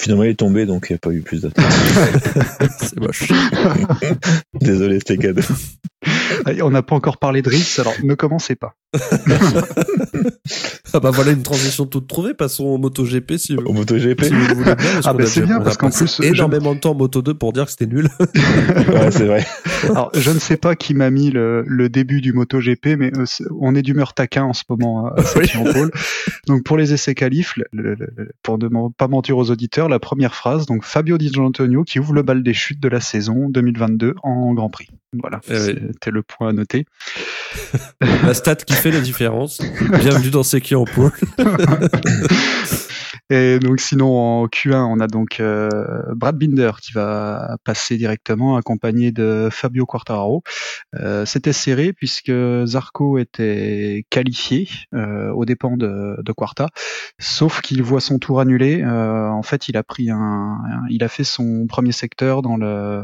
Finalement, 0.00 0.22
il 0.22 0.30
est 0.30 0.34
tombé, 0.36 0.64
donc 0.64 0.86
il 0.88 0.92
n'y 0.92 0.96
a 0.96 0.98
pas 0.98 1.10
eu 1.10 1.22
plus 1.22 1.42
d'attente. 1.42 1.64
c'est 2.78 3.00
moche. 3.00 3.32
Désolé, 4.54 5.00
c'était 5.00 5.16
cadeau. 5.16 5.42
On 6.62 6.70
n'a 6.70 6.82
pas 6.82 6.94
encore 6.94 7.18
parlé 7.18 7.42
de 7.42 7.48
Riss, 7.48 7.80
alors 7.80 7.94
ne 8.04 8.14
commencez 8.14 8.54
pas. 8.54 8.76
ah 10.92 11.00
bah 11.00 11.10
voilà 11.10 11.32
une 11.32 11.42
transition 11.42 11.86
toute 11.86 12.06
trouvée. 12.08 12.34
Passons 12.34 12.64
au 12.64 12.78
MotoGP 12.78 13.36
si 13.36 13.54
vous, 13.54 13.62
Au 13.62 13.72
MotoGP. 13.72 14.24
si 14.24 14.30
vous 14.32 14.40
voulez 14.54 14.62
bien. 14.64 14.74
Parce 14.76 15.06
Ah 15.06 15.12
bah 15.12 15.26
c'est 15.26 15.42
bien, 15.42 15.60
parce 15.60 15.76
qu'en 15.76 15.90
plus, 15.90 16.16
je- 16.22 16.26
énormément 16.28 16.74
de 16.74 16.80
temps 16.80 16.90
en 16.92 16.94
Moto 16.94 17.22
2 17.22 17.34
pour 17.34 17.52
dire 17.52 17.64
que 17.66 17.70
c'était 17.70 17.86
nul. 17.86 18.08
ouais, 18.20 19.10
c'est 19.10 19.26
vrai. 19.26 19.44
Alors, 19.88 20.10
je 20.14 20.30
ne 20.30 20.38
sais 20.38 20.56
pas 20.56 20.74
qui 20.76 20.94
m'a 20.94 21.10
mis 21.10 21.30
le, 21.30 21.64
le 21.66 21.88
début 21.88 22.20
du 22.20 22.32
MotoGP, 22.32 22.96
mais 22.98 23.10
euh, 23.16 23.24
on 23.60 23.74
est 23.74 23.82
d'humeur 23.82 24.14
taquin 24.14 24.44
en 24.44 24.52
ce 24.52 24.62
moment 24.68 25.06
à 25.06 25.14
Pole. 25.72 25.90
Donc, 26.46 26.64
pour 26.64 26.76
les 26.76 26.92
essais 26.92 27.14
qualifs, 27.14 27.56
le- 27.56 27.66
le- 27.72 27.94
le- 28.16 28.30
pour 28.42 28.58
ne 28.58 28.68
pas 28.96 29.08
mentir 29.08 29.36
aux 29.38 29.50
auditeurs, 29.50 29.88
la 29.88 29.98
première 29.98 30.34
phrase, 30.34 30.66
donc 30.66 30.84
Fabio 30.84 31.18
Di 31.18 31.28
Gianantonio 31.32 31.84
qui 31.84 31.98
ouvre 31.98 32.12
le 32.14 32.22
bal 32.22 32.42
des 32.42 32.54
chutes 32.54 32.80
de 32.80 32.88
la 32.88 33.00
saison 33.00 33.48
2022 33.48 34.14
en 34.22 34.54
Grand 34.54 34.70
Prix. 34.70 34.88
Voilà, 35.20 35.40
Eh 35.48 35.52
oui. 35.58 35.78
c'était 35.92 36.10
le 36.10 36.22
point 36.22 36.48
à 36.48 36.52
noter. 36.52 36.86
La 38.00 38.34
stat 38.34 38.56
qui 38.56 38.74
fait 38.74 38.90
la 38.90 39.00
différence. 39.00 39.60
Bienvenue 40.00 40.30
dans 40.30 40.42
C'est 40.42 40.60
qui 40.60 40.74
en 40.74 40.84
pôle. 40.84 41.12
Et 43.28 43.58
donc 43.58 43.80
sinon 43.80 44.16
en 44.16 44.46
Q1, 44.46 44.84
on 44.84 45.00
a 45.00 45.08
donc 45.08 45.40
euh, 45.40 45.68
Brad 46.14 46.38
Binder 46.38 46.70
qui 46.80 46.92
va 46.92 47.56
passer 47.64 47.96
directement 47.96 48.56
accompagné 48.56 49.10
de 49.10 49.48
Fabio 49.50 49.84
Quartararo. 49.84 50.44
Euh, 50.94 51.24
C'était 51.26 51.52
serré 51.52 51.92
puisque 51.92 52.32
Zarco 52.66 53.18
était 53.18 54.04
qualifié 54.10 54.68
euh, 54.94 55.32
aux 55.32 55.44
dépens 55.44 55.76
de, 55.76 56.16
de 56.22 56.32
Quarta, 56.32 56.68
sauf 57.18 57.62
qu'il 57.62 57.82
voit 57.82 58.00
son 58.00 58.18
tour 58.20 58.40
annulé. 58.40 58.82
Euh, 58.82 59.28
en 59.28 59.42
fait, 59.42 59.68
il 59.68 59.76
a 59.76 59.82
pris 59.82 60.10
un, 60.10 60.58
il 60.90 61.02
a 61.02 61.08
fait 61.08 61.24
son 61.24 61.66
premier 61.68 61.92
secteur 61.92 62.42
dans 62.42 62.56
le 62.56 63.02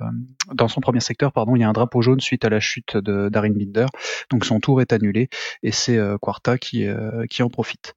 dans 0.54 0.68
son 0.68 0.80
premier 0.80 1.00
secteur, 1.00 1.32
pardon, 1.32 1.56
il 1.56 1.60
y 1.62 1.64
a 1.64 1.68
un 1.68 1.72
drapeau 1.72 2.00
jaune 2.02 2.20
suite 2.20 2.44
à 2.44 2.48
la 2.48 2.60
chute 2.60 2.96
de 2.96 3.28
Darin 3.28 3.50
Binder. 3.50 3.86
Donc 4.30 4.44
son 4.44 4.60
tour 4.60 4.80
est 4.80 4.92
annulé 4.92 5.28
et 5.64 5.72
c'est 5.72 5.98
euh, 5.98 6.16
Quarta 6.20 6.58
qui 6.58 6.86
euh, 6.86 7.26
qui 7.28 7.42
en 7.42 7.48
profite. 7.48 7.94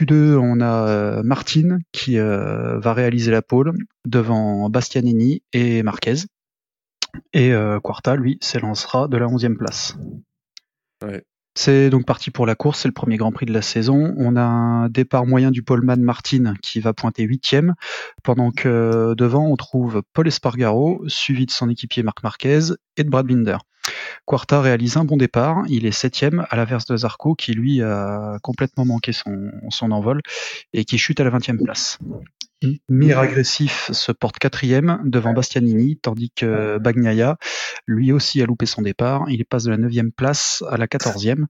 Mm. 0.00 0.04
Q2, 0.04 0.36
on 0.36 0.60
a 0.60 0.88
euh, 0.88 1.22
Martin 1.22 1.78
qui 1.92 2.18
euh, 2.18 2.78
va 2.78 2.92
réaliser 2.92 3.30
la 3.30 3.42
pole 3.42 3.74
devant 4.06 4.68
Bastianini 4.70 5.42
et 5.52 5.82
Marquez. 5.82 6.26
Et 7.32 7.52
euh, 7.52 7.80
Quarta, 7.80 8.16
lui, 8.16 8.38
s'élancera 8.40 9.08
de 9.08 9.16
la 9.16 9.26
11e 9.26 9.56
place. 9.56 9.96
Ouais. 11.02 11.24
C'est 11.56 11.90
donc 11.90 12.06
parti 12.06 12.30
pour 12.30 12.46
la 12.46 12.54
course, 12.54 12.80
c'est 12.80 12.88
le 12.88 12.94
premier 12.94 13.16
Grand 13.16 13.32
Prix 13.32 13.44
de 13.44 13.52
la 13.52 13.60
saison. 13.60 14.14
On 14.16 14.36
a 14.36 14.42
un 14.42 14.88
départ 14.88 15.26
moyen 15.26 15.50
du 15.50 15.64
poleman 15.64 16.00
Martin 16.00 16.54
qui 16.62 16.78
va 16.78 16.92
pointer 16.92 17.26
8e, 17.26 17.72
pendant 18.22 18.52
que 18.52 19.14
devant 19.16 19.46
on 19.46 19.56
trouve 19.56 20.02
Paul 20.12 20.28
Espargaro, 20.28 21.02
suivi 21.08 21.46
de 21.46 21.50
son 21.50 21.68
équipier 21.68 22.04
Marc 22.04 22.22
Marquez 22.22 22.60
et 22.96 23.02
de 23.02 23.10
Brad 23.10 23.26
Binder. 23.26 23.58
Quarta 24.26 24.60
réalise 24.60 24.96
un 24.96 25.04
bon 25.04 25.16
départ, 25.16 25.64
il 25.68 25.86
est 25.86 25.92
septième 25.92 26.46
à 26.50 26.56
l'inverse 26.56 26.84
de 26.86 26.96
Zarco 26.96 27.34
qui 27.34 27.52
lui 27.52 27.82
a 27.82 28.38
complètement 28.42 28.84
manqué 28.84 29.12
son, 29.12 29.90
envol 29.90 30.20
et 30.72 30.84
qui 30.84 30.98
chute 30.98 31.20
à 31.20 31.24
la 31.24 31.30
20e 31.30 31.62
place. 31.62 31.98
Mir 32.88 33.18
agressif 33.18 33.90
se 33.92 34.12
porte 34.12 34.38
quatrième 34.38 35.00
devant 35.04 35.32
Bastianini, 35.32 35.96
tandis 35.96 36.30
que 36.34 36.78
Bagnaia, 36.78 37.36
lui 37.86 38.12
aussi 38.12 38.42
a 38.42 38.46
loupé 38.46 38.66
son 38.66 38.82
départ. 38.82 39.24
Il 39.28 39.44
passe 39.46 39.64
de 39.64 39.70
la 39.70 39.78
9e 39.78 40.10
place 40.10 40.62
à 40.68 40.76
la 40.76 40.86
14e 40.86 41.46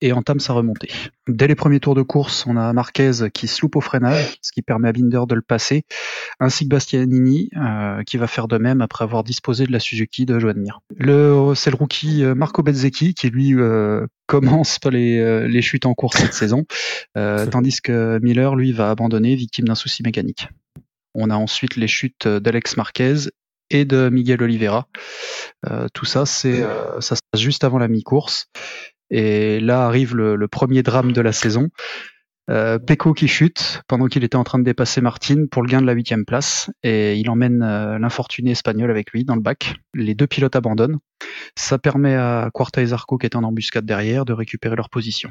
et 0.00 0.12
entame 0.12 0.40
sa 0.40 0.52
remontée. 0.52 0.90
Dès 1.28 1.46
les 1.46 1.54
premiers 1.54 1.80
tours 1.80 1.94
de 1.94 2.02
course, 2.02 2.46
on 2.46 2.56
a 2.56 2.72
Marquez 2.72 3.12
qui 3.32 3.46
se 3.46 3.62
loupe 3.62 3.76
au 3.76 3.80
freinage, 3.80 4.38
ce 4.42 4.52
qui 4.52 4.62
permet 4.62 4.88
à 4.88 4.92
Binder 4.92 5.22
de 5.28 5.34
le 5.34 5.42
passer, 5.42 5.84
ainsi 6.40 6.64
que 6.64 6.70
Bastianini 6.70 7.50
euh, 7.56 8.02
qui 8.04 8.16
va 8.16 8.26
faire 8.26 8.48
de 8.48 8.58
même 8.58 8.80
après 8.80 9.04
avoir 9.04 9.24
disposé 9.24 9.66
de 9.66 9.72
la 9.72 9.80
Suzuki 9.80 10.26
de 10.26 10.38
Joan 10.38 10.58
Mir. 10.58 10.80
Le, 10.96 11.52
c'est 11.54 11.70
le 11.70 11.76
rookie 11.76 12.24
euh, 12.24 12.34
Marco 12.34 12.62
Bezzecchi 12.62 13.14
qui 13.14 13.30
lui 13.30 13.54
euh, 13.54 14.06
commence 14.26 14.78
les, 14.90 15.18
euh, 15.18 15.46
les 15.46 15.62
chutes 15.62 15.86
en 15.86 15.94
course 15.94 16.18
cette 16.18 16.32
saison, 16.34 16.64
euh, 17.16 17.46
tandis 17.46 17.80
que 17.80 18.18
Miller, 18.22 18.56
lui, 18.56 18.72
va 18.72 18.90
abandonner, 18.90 19.34
victime 19.34 19.66
d'un 19.66 19.74
souci 19.74 20.02
mécanique. 20.02 20.48
On 21.14 21.30
a 21.30 21.36
ensuite 21.36 21.76
les 21.76 21.88
chutes 21.88 22.26
d'Alex 22.26 22.76
Marquez 22.76 23.30
et 23.70 23.84
de 23.84 24.08
Miguel 24.08 24.42
Oliveira. 24.42 24.88
Euh, 25.68 25.88
tout 25.92 26.04
ça, 26.04 26.26
c'est 26.26 26.62
euh, 26.62 27.00
ça 27.00 27.16
se 27.16 27.20
passe 27.30 27.40
juste 27.40 27.64
avant 27.64 27.78
la 27.78 27.88
mi-course. 27.88 28.46
Et 29.10 29.60
là 29.60 29.84
arrive 29.84 30.16
le, 30.16 30.36
le 30.36 30.48
premier 30.48 30.82
drame 30.82 31.12
de 31.12 31.20
la 31.20 31.32
saison. 31.32 31.68
Euh, 32.50 32.78
Pecco 32.78 33.14
qui 33.14 33.26
chute 33.26 33.82
pendant 33.88 34.06
qu'il 34.06 34.22
était 34.22 34.36
en 34.36 34.44
train 34.44 34.58
de 34.58 34.64
dépasser 34.64 35.00
Martin 35.00 35.46
pour 35.50 35.62
le 35.62 35.68
gain 35.68 35.80
de 35.80 35.86
la 35.86 35.94
huitième 35.94 36.26
place 36.26 36.70
et 36.82 37.16
il 37.16 37.30
emmène 37.30 37.62
euh, 37.62 37.98
l'infortuné 37.98 38.50
espagnol 38.50 38.90
avec 38.90 39.12
lui 39.12 39.24
dans 39.24 39.34
le 39.34 39.40
bac. 39.40 39.76
Les 39.94 40.14
deux 40.14 40.26
pilotes 40.26 40.54
abandonnent. 40.54 40.98
Ça 41.56 41.78
permet 41.78 42.14
à 42.14 42.50
Quarta 42.52 42.82
et 42.82 42.86
Zarco 42.86 43.16
qui 43.16 43.26
étaient 43.26 43.36
en 43.36 43.44
embuscade 43.44 43.86
derrière 43.86 44.26
de 44.26 44.34
récupérer 44.34 44.76
leur 44.76 44.90
position. 44.90 45.30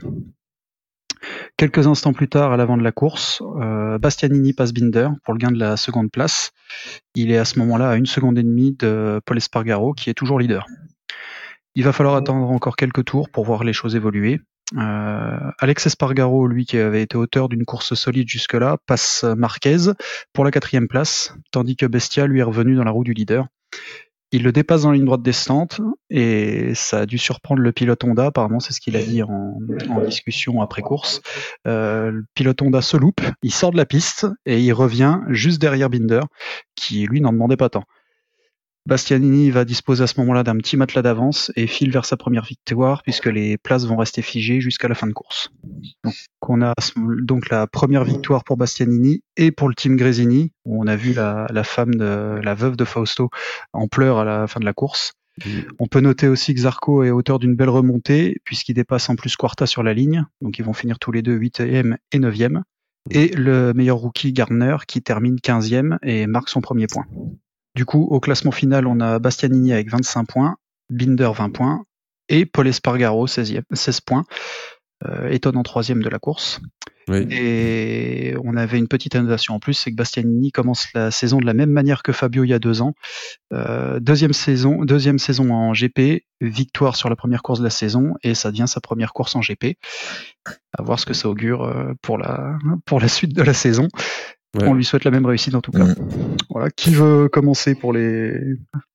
Quelques 1.56 1.86
instants 1.86 2.13
plus 2.13 2.28
tard, 2.28 2.52
à 2.52 2.58
l'avant 2.58 2.78
de 2.78 2.84
la 2.84 2.91
course, 2.91 3.41
euh, 3.62 3.97
Bastianini 3.99 4.54
passe 4.54 4.73
Binder 4.73 5.10
pour 5.23 5.34
le 5.34 5.38
gain 5.38 5.52
de 5.52 5.60
la 5.60 5.78
seconde 5.78 6.12
place. 6.12 6.52
Il 7.15 7.32
est 7.32 7.38
à 7.38 7.45
ce 7.45 7.60
moment-là 7.60 7.91
à 7.91 7.95
une 7.95 8.08
seconde 8.08 8.39
et 8.39 8.43
demie 8.43 8.73
de 8.73 9.21
Paul 9.26 9.38
Espargaro 9.38 9.93
qui 9.93 10.10
est 10.10 10.15
toujours 10.15 10.39
leader. 10.39 10.65
Il 11.76 11.84
va 11.84 11.91
falloir 11.91 12.15
attendre 12.15 12.49
encore 12.49 12.76
quelques 12.76 13.06
tours 13.06 13.30
pour 13.30 13.45
voir 13.45 13.63
les 13.63 13.73
choses 13.73 13.95
évoluer. 13.95 14.41
Euh, 14.78 15.52
Alex 15.60 15.88
Espargaro, 15.88 16.48
lui 16.48 16.66
qui 16.66 16.78
avait 16.78 17.04
été 17.04 17.18
auteur 17.18 17.50
d'une 17.50 17.66
course 17.66 17.94
solide 17.94 18.28
jusque-là, 18.28 18.78
passe 18.86 19.24
Marquez 19.24 19.92
pour 20.34 20.44
la 20.44 20.52
quatrième 20.52 20.88
place, 20.88 21.36
tandis 21.52 21.76
que 21.76 21.86
Bestia 21.86 22.28
lui 22.28 22.40
est 22.40 22.44
revenu 22.44 22.76
dans 22.76 22.84
la 22.84 22.92
roue 22.92 23.04
du 23.04 23.14
leader. 23.14 23.48
Il 24.32 24.42
le 24.42 24.52
dépasse 24.52 24.82
dans 24.82 24.90
la 24.90 24.96
ligne 24.96 25.06
droite 25.06 25.22
descendante 25.22 25.80
et 26.10 26.74
ça 26.74 27.02
a 27.02 27.06
dû 27.06 27.20
surprendre 27.20 27.62
le 27.62 27.72
pilote 27.72 28.04
Honda. 28.04 28.26
Apparemment, 28.26 28.60
c'est 28.60 28.74
ce 28.74 28.82
qu'il 28.82 28.96
a 28.98 29.04
dit 29.04 29.22
en, 29.22 29.60
en 29.90 30.02
discussion 30.02 30.60
après 30.60 30.82
course. 30.82 31.22
Euh, 31.68 32.10
le 32.10 32.26
pilote 32.34 32.60
Honda 32.64 32.82
se 32.82 32.98
loupe, 32.98 33.22
il 33.44 33.54
sort 33.54 33.72
de 33.72 33.78
la 33.78 33.86
piste 33.86 34.26
et 34.48 34.60
il 34.60 34.74
revient 34.74 35.20
juste 35.30 35.62
derrière 35.62 35.92
Binder, 35.92 36.22
qui 36.74 37.06
lui 37.06 37.22
n'en 37.22 37.32
demandait 37.32 37.58
pas 37.58 37.70
tant. 37.70 37.84
Bastianini 38.86 39.50
va 39.50 39.63
disposer 39.63 40.04
à 40.04 40.08
ce 40.08 40.19
moment-là 40.19 40.43
d'un 40.43 40.58
petit 40.58 40.76
matelas 40.76 41.02
d'avance 41.02 41.52
et 41.56 41.67
file 41.67 41.91
vers 41.91 42.06
sa 42.06 42.17
première 42.17 42.43
victoire 42.43 43.02
puisque 43.02 43.28
les 43.28 43.58
places 43.58 43.86
vont 43.86 43.96
rester 43.96 44.22
figées 44.22 44.60
jusqu'à 44.60 44.89
la 44.89 44.96
fin 44.96 45.08
de 45.08 45.13
course. 45.13 45.50
Donc 46.04 46.13
on 46.41 46.62
a 46.62 46.74
donc 47.22 47.50
la 47.50 47.65
première 47.65 48.04
victoire 48.04 48.43
pour 48.43 48.58
Bastianini 48.58 49.24
et 49.38 49.52
pour 49.52 49.69
le 49.69 49.76
team 49.76 49.96
Gresini 49.96 50.52
où 50.65 50.84
on 50.84 50.88
a 50.88 50.98
vu 50.98 51.13
la, 51.13 51.48
la 51.50 51.63
femme 51.63 51.96
de 51.96 52.39
la 52.43 52.54
veuve 52.56 52.76
de 52.76 52.84
Fausto 52.84 53.30
en 53.72 53.88
pleurs 53.88 54.17
à 54.17 54.26
la 54.26 54.48
fin 54.48 54.60
de 54.60 54.65
la 54.65 54.74
course. 54.74 55.13
On 55.80 55.88
peut 55.88 56.02
noter 56.02 56.28
aussi 56.28 56.54
que 56.54 56.62
Zarco 56.62 57.04
est 57.04 57.10
auteur 57.10 57.39
d'une 57.39 57.56
belle 57.56 57.69
remontée 57.69 58.41
puisqu'il 58.43 58.74
dépasse 58.74 59.10
en 59.10 59.15
plus 59.15 59.36
Quarta 59.36 59.65
sur 59.65 59.82
la 59.82 59.93
ligne, 59.93 60.26
donc 60.41 60.60
ils 60.60 60.65
vont 60.65 60.74
finir 60.74 61.00
tous 61.00 61.12
les 61.12 61.22
deux 61.22 61.38
8e 61.38 61.96
et 62.12 62.19
9e. 62.19 62.62
Et 63.10 63.30
le 63.30 63.74
meilleur 63.74 63.98
rookie 63.98 64.32
Gardner 64.32 64.78
qui 64.88 65.02
termine 65.02 65.38
15e 65.38 65.98
et 66.04 66.28
marque 66.28 66.50
son 66.50 66.62
premier 66.62 66.88
point. 66.88 67.06
Du 67.76 67.86
coup, 67.86 68.08
au 68.12 68.20
classement 68.20 68.52
final, 68.52 68.88
on 68.88 69.00
a 69.00 69.20
Bastianini 69.20 69.74
avec 69.74 69.90
25 69.90 70.26
points, 70.26 70.58
Binder 70.90 71.32
20 71.34 71.50
points 71.50 71.84
et 72.30 72.46
Paul 72.46 72.68
Espargaro 72.68 73.28
16, 73.28 73.62
16 73.72 74.02
points, 74.02 74.26
euh, 75.06 75.30
étonnant 75.30 75.64
troisième 75.64 76.02
de 76.02 76.10
la 76.10 76.20
course. 76.20 76.62
Oui. 77.10 77.28
Et 77.32 78.36
on 78.44 78.56
avait 78.56 78.78
une 78.78 78.88
petite 78.88 79.16
annotation 79.16 79.56
en 79.56 79.60
plus, 79.60 79.74
c'est 79.74 79.92
que 79.92 79.96
Bastianini 79.96 80.52
commence 80.52 80.88
la 80.94 81.12
saison 81.12 81.40
de 81.40 81.46
la 81.46 81.54
même 81.54 81.72
manière 81.72 82.02
que 82.02 82.14
Fabio 82.14 82.46
il 82.46 82.50
y 82.50 82.54
a 82.54 82.60
deux 82.60 82.82
ans. 82.82 82.94
Euh, 83.52 84.00
deuxième 84.00 84.32
saison, 84.32 84.86
deuxième 84.86 85.20
saison 85.20 85.52
en 85.52 85.74
GP, 85.74 86.24
victoire 86.40 86.96
sur 86.96 87.10
la 87.10 87.18
première 87.18 87.44
course 87.44 87.60
de 87.60 87.66
la 87.66 87.70
saison 87.70 88.14
et 88.24 88.36
ça 88.36 88.52
devient 88.52 88.68
sa 88.68 88.80
première 88.80 89.12
course 89.12 89.36
en 89.36 89.42
GP. 89.42 89.78
À 90.78 90.84
voir 90.84 90.98
ce 90.98 91.06
que 91.06 91.14
ça 91.14 91.28
augure 91.28 91.64
euh, 91.64 91.94
pour 92.02 92.18
la 92.18 92.58
pour 92.86 93.02
la 93.02 93.10
suite 93.10 93.34
de 93.36 93.44
la 93.44 93.54
saison. 93.54 93.90
Ouais. 94.56 94.68
On 94.68 94.74
lui 94.76 94.86
souhaite 94.86 95.04
la 95.04 95.10
même 95.12 95.26
réussite 95.26 95.56
en 95.56 95.62
tout 95.62 95.72
cas. 95.72 95.86
Voilà. 96.52 96.70
Qui 96.70 96.92
veut 96.92 97.28
commencer 97.28 97.74
pour 97.74 97.92
les 97.92 98.34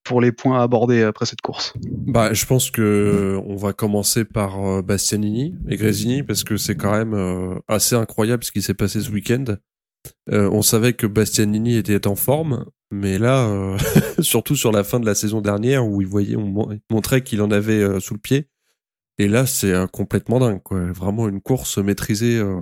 pour 0.04 0.20
les 0.20 0.30
points 0.30 0.60
à 0.60 0.62
aborder 0.62 1.02
après 1.02 1.26
cette 1.26 1.40
course? 1.40 1.74
Bah, 1.84 2.32
je 2.32 2.46
pense 2.46 2.70
que 2.70 3.38
on 3.44 3.56
va 3.56 3.72
commencer 3.72 4.24
par 4.24 4.64
euh, 4.64 4.82
Bastianini 4.82 5.56
et 5.68 5.76
Gresini 5.76 6.22
parce 6.22 6.44
que 6.44 6.56
c'est 6.56 6.76
quand 6.76 6.92
même 6.92 7.12
euh, 7.14 7.56
assez 7.66 7.96
incroyable 7.96 8.44
ce 8.44 8.52
qui 8.52 8.62
s'est 8.62 8.74
passé 8.74 9.00
ce 9.00 9.10
week-end. 9.10 9.44
Euh, 10.30 10.48
on 10.52 10.62
savait 10.62 10.92
que 10.92 11.06
Bastianini 11.08 11.76
était 11.76 12.06
en 12.06 12.14
forme, 12.14 12.64
mais 12.92 13.18
là, 13.18 13.46
euh, 13.48 13.76
surtout 14.20 14.54
sur 14.54 14.70
la 14.70 14.84
fin 14.84 15.00
de 15.00 15.06
la 15.06 15.16
saison 15.16 15.40
dernière 15.40 15.86
où 15.86 16.00
il 16.00 16.06
voyait, 16.06 16.36
on 16.36 16.46
mon- 16.46 16.78
montrait 16.90 17.22
qu'il 17.22 17.42
en 17.42 17.50
avait 17.50 17.82
euh, 17.82 17.98
sous 18.00 18.14
le 18.14 18.20
pied. 18.20 18.48
Et 19.18 19.26
là, 19.26 19.44
c'est 19.44 19.72
euh, 19.72 19.86
complètement 19.88 20.38
dingue, 20.38 20.62
quoi. 20.62 20.80
Vraiment 20.92 21.28
une 21.28 21.40
course 21.40 21.78
maîtrisée, 21.78 22.38
euh, 22.38 22.60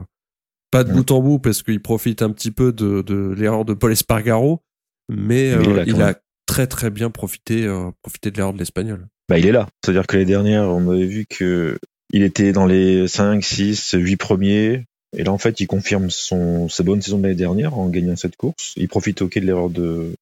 pas 0.70 0.84
de 0.84 0.92
bout 0.92 1.10
en 1.10 1.20
bout 1.20 1.38
parce 1.38 1.62
qu'il 1.62 1.80
profite 1.80 2.22
un 2.22 2.30
petit 2.30 2.50
peu 2.50 2.72
de, 2.72 3.02
de 3.02 3.34
l'erreur 3.36 3.64
de 3.64 3.74
Paul 3.74 3.92
Espargaro, 3.92 4.62
mais, 5.08 5.48
il 5.48 5.54
euh, 5.54 5.84
il 5.86 6.02
a 6.02 6.14
très 6.46 6.66
très 6.66 6.90
bien 6.90 7.10
profité, 7.10 7.64
euh, 7.64 7.90
profité 8.02 8.30
de 8.30 8.36
l'erreur 8.36 8.52
de 8.52 8.58
l'espagnol. 8.58 9.06
Bah, 9.28 9.38
il 9.38 9.46
est 9.46 9.52
là. 9.52 9.68
C'est-à-dire 9.84 10.06
que 10.06 10.16
les 10.16 10.24
dernières, 10.24 10.64
on 10.64 10.90
avait 10.90 11.06
vu 11.06 11.26
que 11.28 11.78
il 12.12 12.22
était 12.22 12.52
dans 12.52 12.66
les 12.66 13.08
5, 13.08 13.42
6, 13.42 13.94
8 13.98 14.16
premiers. 14.16 14.84
Et 15.16 15.24
là, 15.24 15.32
en 15.32 15.38
fait, 15.38 15.60
il 15.60 15.66
confirme 15.66 16.10
son, 16.10 16.68
sa 16.68 16.82
bonne 16.82 17.00
saison 17.00 17.18
de 17.18 17.24
l'année 17.24 17.34
dernière 17.34 17.78
en 17.78 17.88
gagnant 17.88 18.16
cette 18.16 18.36
course. 18.36 18.74
Il 18.76 18.88
profite, 18.88 19.22
ok, 19.22 19.38
de 19.38 19.44
l'erreur 19.44 19.70
de, 19.70 20.12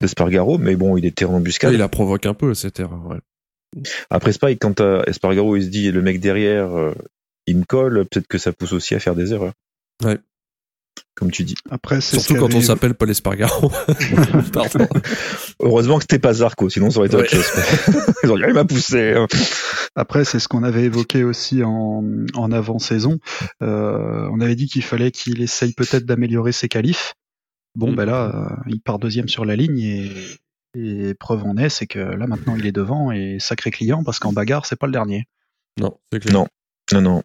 d'Espargaro, 0.00 0.58
mais 0.58 0.76
bon, 0.76 0.96
il 0.96 1.04
était 1.04 1.24
en 1.24 1.34
embuscade. 1.34 1.70
Ouais, 1.70 1.76
il 1.76 1.80
la 1.80 1.88
provoque 1.88 2.26
un 2.26 2.34
peu 2.34 2.54
cette 2.54 2.80
erreur. 2.80 3.06
ouais. 3.06 3.18
Après, 4.10 4.32
pareil, 4.32 4.58
quand 4.58 4.74
t'as 4.74 5.02
Espargaro, 5.04 5.56
il 5.56 5.64
se 5.64 5.68
dit, 5.68 5.90
le 5.90 6.02
mec 6.02 6.20
derrière, 6.20 6.76
euh, 6.76 6.92
il 7.50 7.58
me 7.58 7.64
colle, 7.64 8.04
peut-être 8.06 8.26
que 8.28 8.38
ça 8.38 8.52
pousse 8.52 8.72
aussi 8.72 8.94
à 8.94 9.00
faire 9.00 9.14
des 9.14 9.32
erreurs. 9.32 9.52
Ouais. 10.04 10.18
Comme 11.14 11.30
tu 11.30 11.44
dis. 11.44 11.54
Après, 11.70 12.00
c'est 12.00 12.16
ce 12.16 12.22
Surtout 12.22 12.40
quand 12.40 12.54
on 12.54 12.60
s'appelle 12.60 12.94
Paul 12.94 13.10
Espargaro. 13.10 13.70
Pardon. 14.52 14.86
Heureusement 15.60 15.96
que 15.98 16.04
c'était 16.04 16.18
pas 16.18 16.32
Zarco, 16.34 16.68
sinon 16.68 16.90
ça 16.90 16.98
aurait 16.98 17.08
été 17.08 17.16
Ouais. 17.16 17.22
autre 17.22 17.30
chose. 17.30 18.14
Ils 18.24 18.30
ont 18.30 18.36
dit, 18.36 18.42
il 18.46 18.54
m'a 18.54 18.64
poussé. 18.64 19.14
Après, 19.94 20.24
c'est 20.24 20.38
ce 20.38 20.48
qu'on 20.48 20.62
avait 20.62 20.84
évoqué 20.84 21.24
aussi 21.24 21.62
en, 21.62 22.02
en 22.34 22.52
avant-saison. 22.52 23.18
Euh, 23.62 24.28
on 24.32 24.40
avait 24.40 24.54
dit 24.56 24.66
qu'il 24.66 24.82
fallait 24.82 25.10
qu'il 25.10 25.42
essaye 25.42 25.72
peut-être 25.74 26.04
d'améliorer 26.06 26.52
ses 26.52 26.68
qualifs. 26.68 27.14
Bon, 27.74 27.92
Mm. 27.92 27.96
ben 27.96 28.04
là, 28.06 28.32
euh, 28.50 28.56
il 28.68 28.80
part 28.80 28.98
deuxième 28.98 29.28
sur 29.28 29.44
la 29.44 29.56
ligne 29.56 29.78
et, 29.78 30.10
et 30.74 31.14
preuve 31.14 31.44
en 31.44 31.56
est, 31.56 31.68
c'est 31.68 31.86
que 31.86 31.98
là 31.98 32.26
maintenant 32.26 32.56
il 32.56 32.66
est 32.66 32.72
devant 32.72 33.10
et 33.12 33.38
sacré 33.40 33.70
client 33.70 34.02
parce 34.04 34.18
qu'en 34.18 34.32
bagarre, 34.32 34.66
c'est 34.66 34.76
pas 34.78 34.86
le 34.86 34.92
dernier. 34.92 35.26
Non, 35.78 35.96
c'est 36.12 36.20
clair. 36.20 36.34
Non. 36.34 36.46
Non, 36.92 37.00
non. 37.00 37.22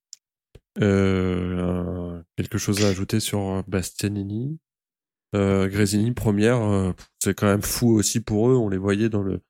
Euh, 0.81 2.21
quelque 2.37 2.57
chose 2.57 2.83
à 2.85 2.89
ajouter 2.89 3.19
sur 3.19 3.63
Bastianini? 3.67 4.57
Euh, 5.35 5.67
Grésini 5.67 6.11
première, 6.11 6.61
euh, 6.61 6.91
c'est 7.21 7.33
quand 7.33 7.47
même 7.47 7.61
fou 7.61 7.89
aussi 7.93 8.19
pour 8.21 8.49
eux. 8.49 8.55
On 8.55 8.69
les 8.69 8.77
voyait 8.77 9.09
dans 9.09 9.21
le 9.21 9.41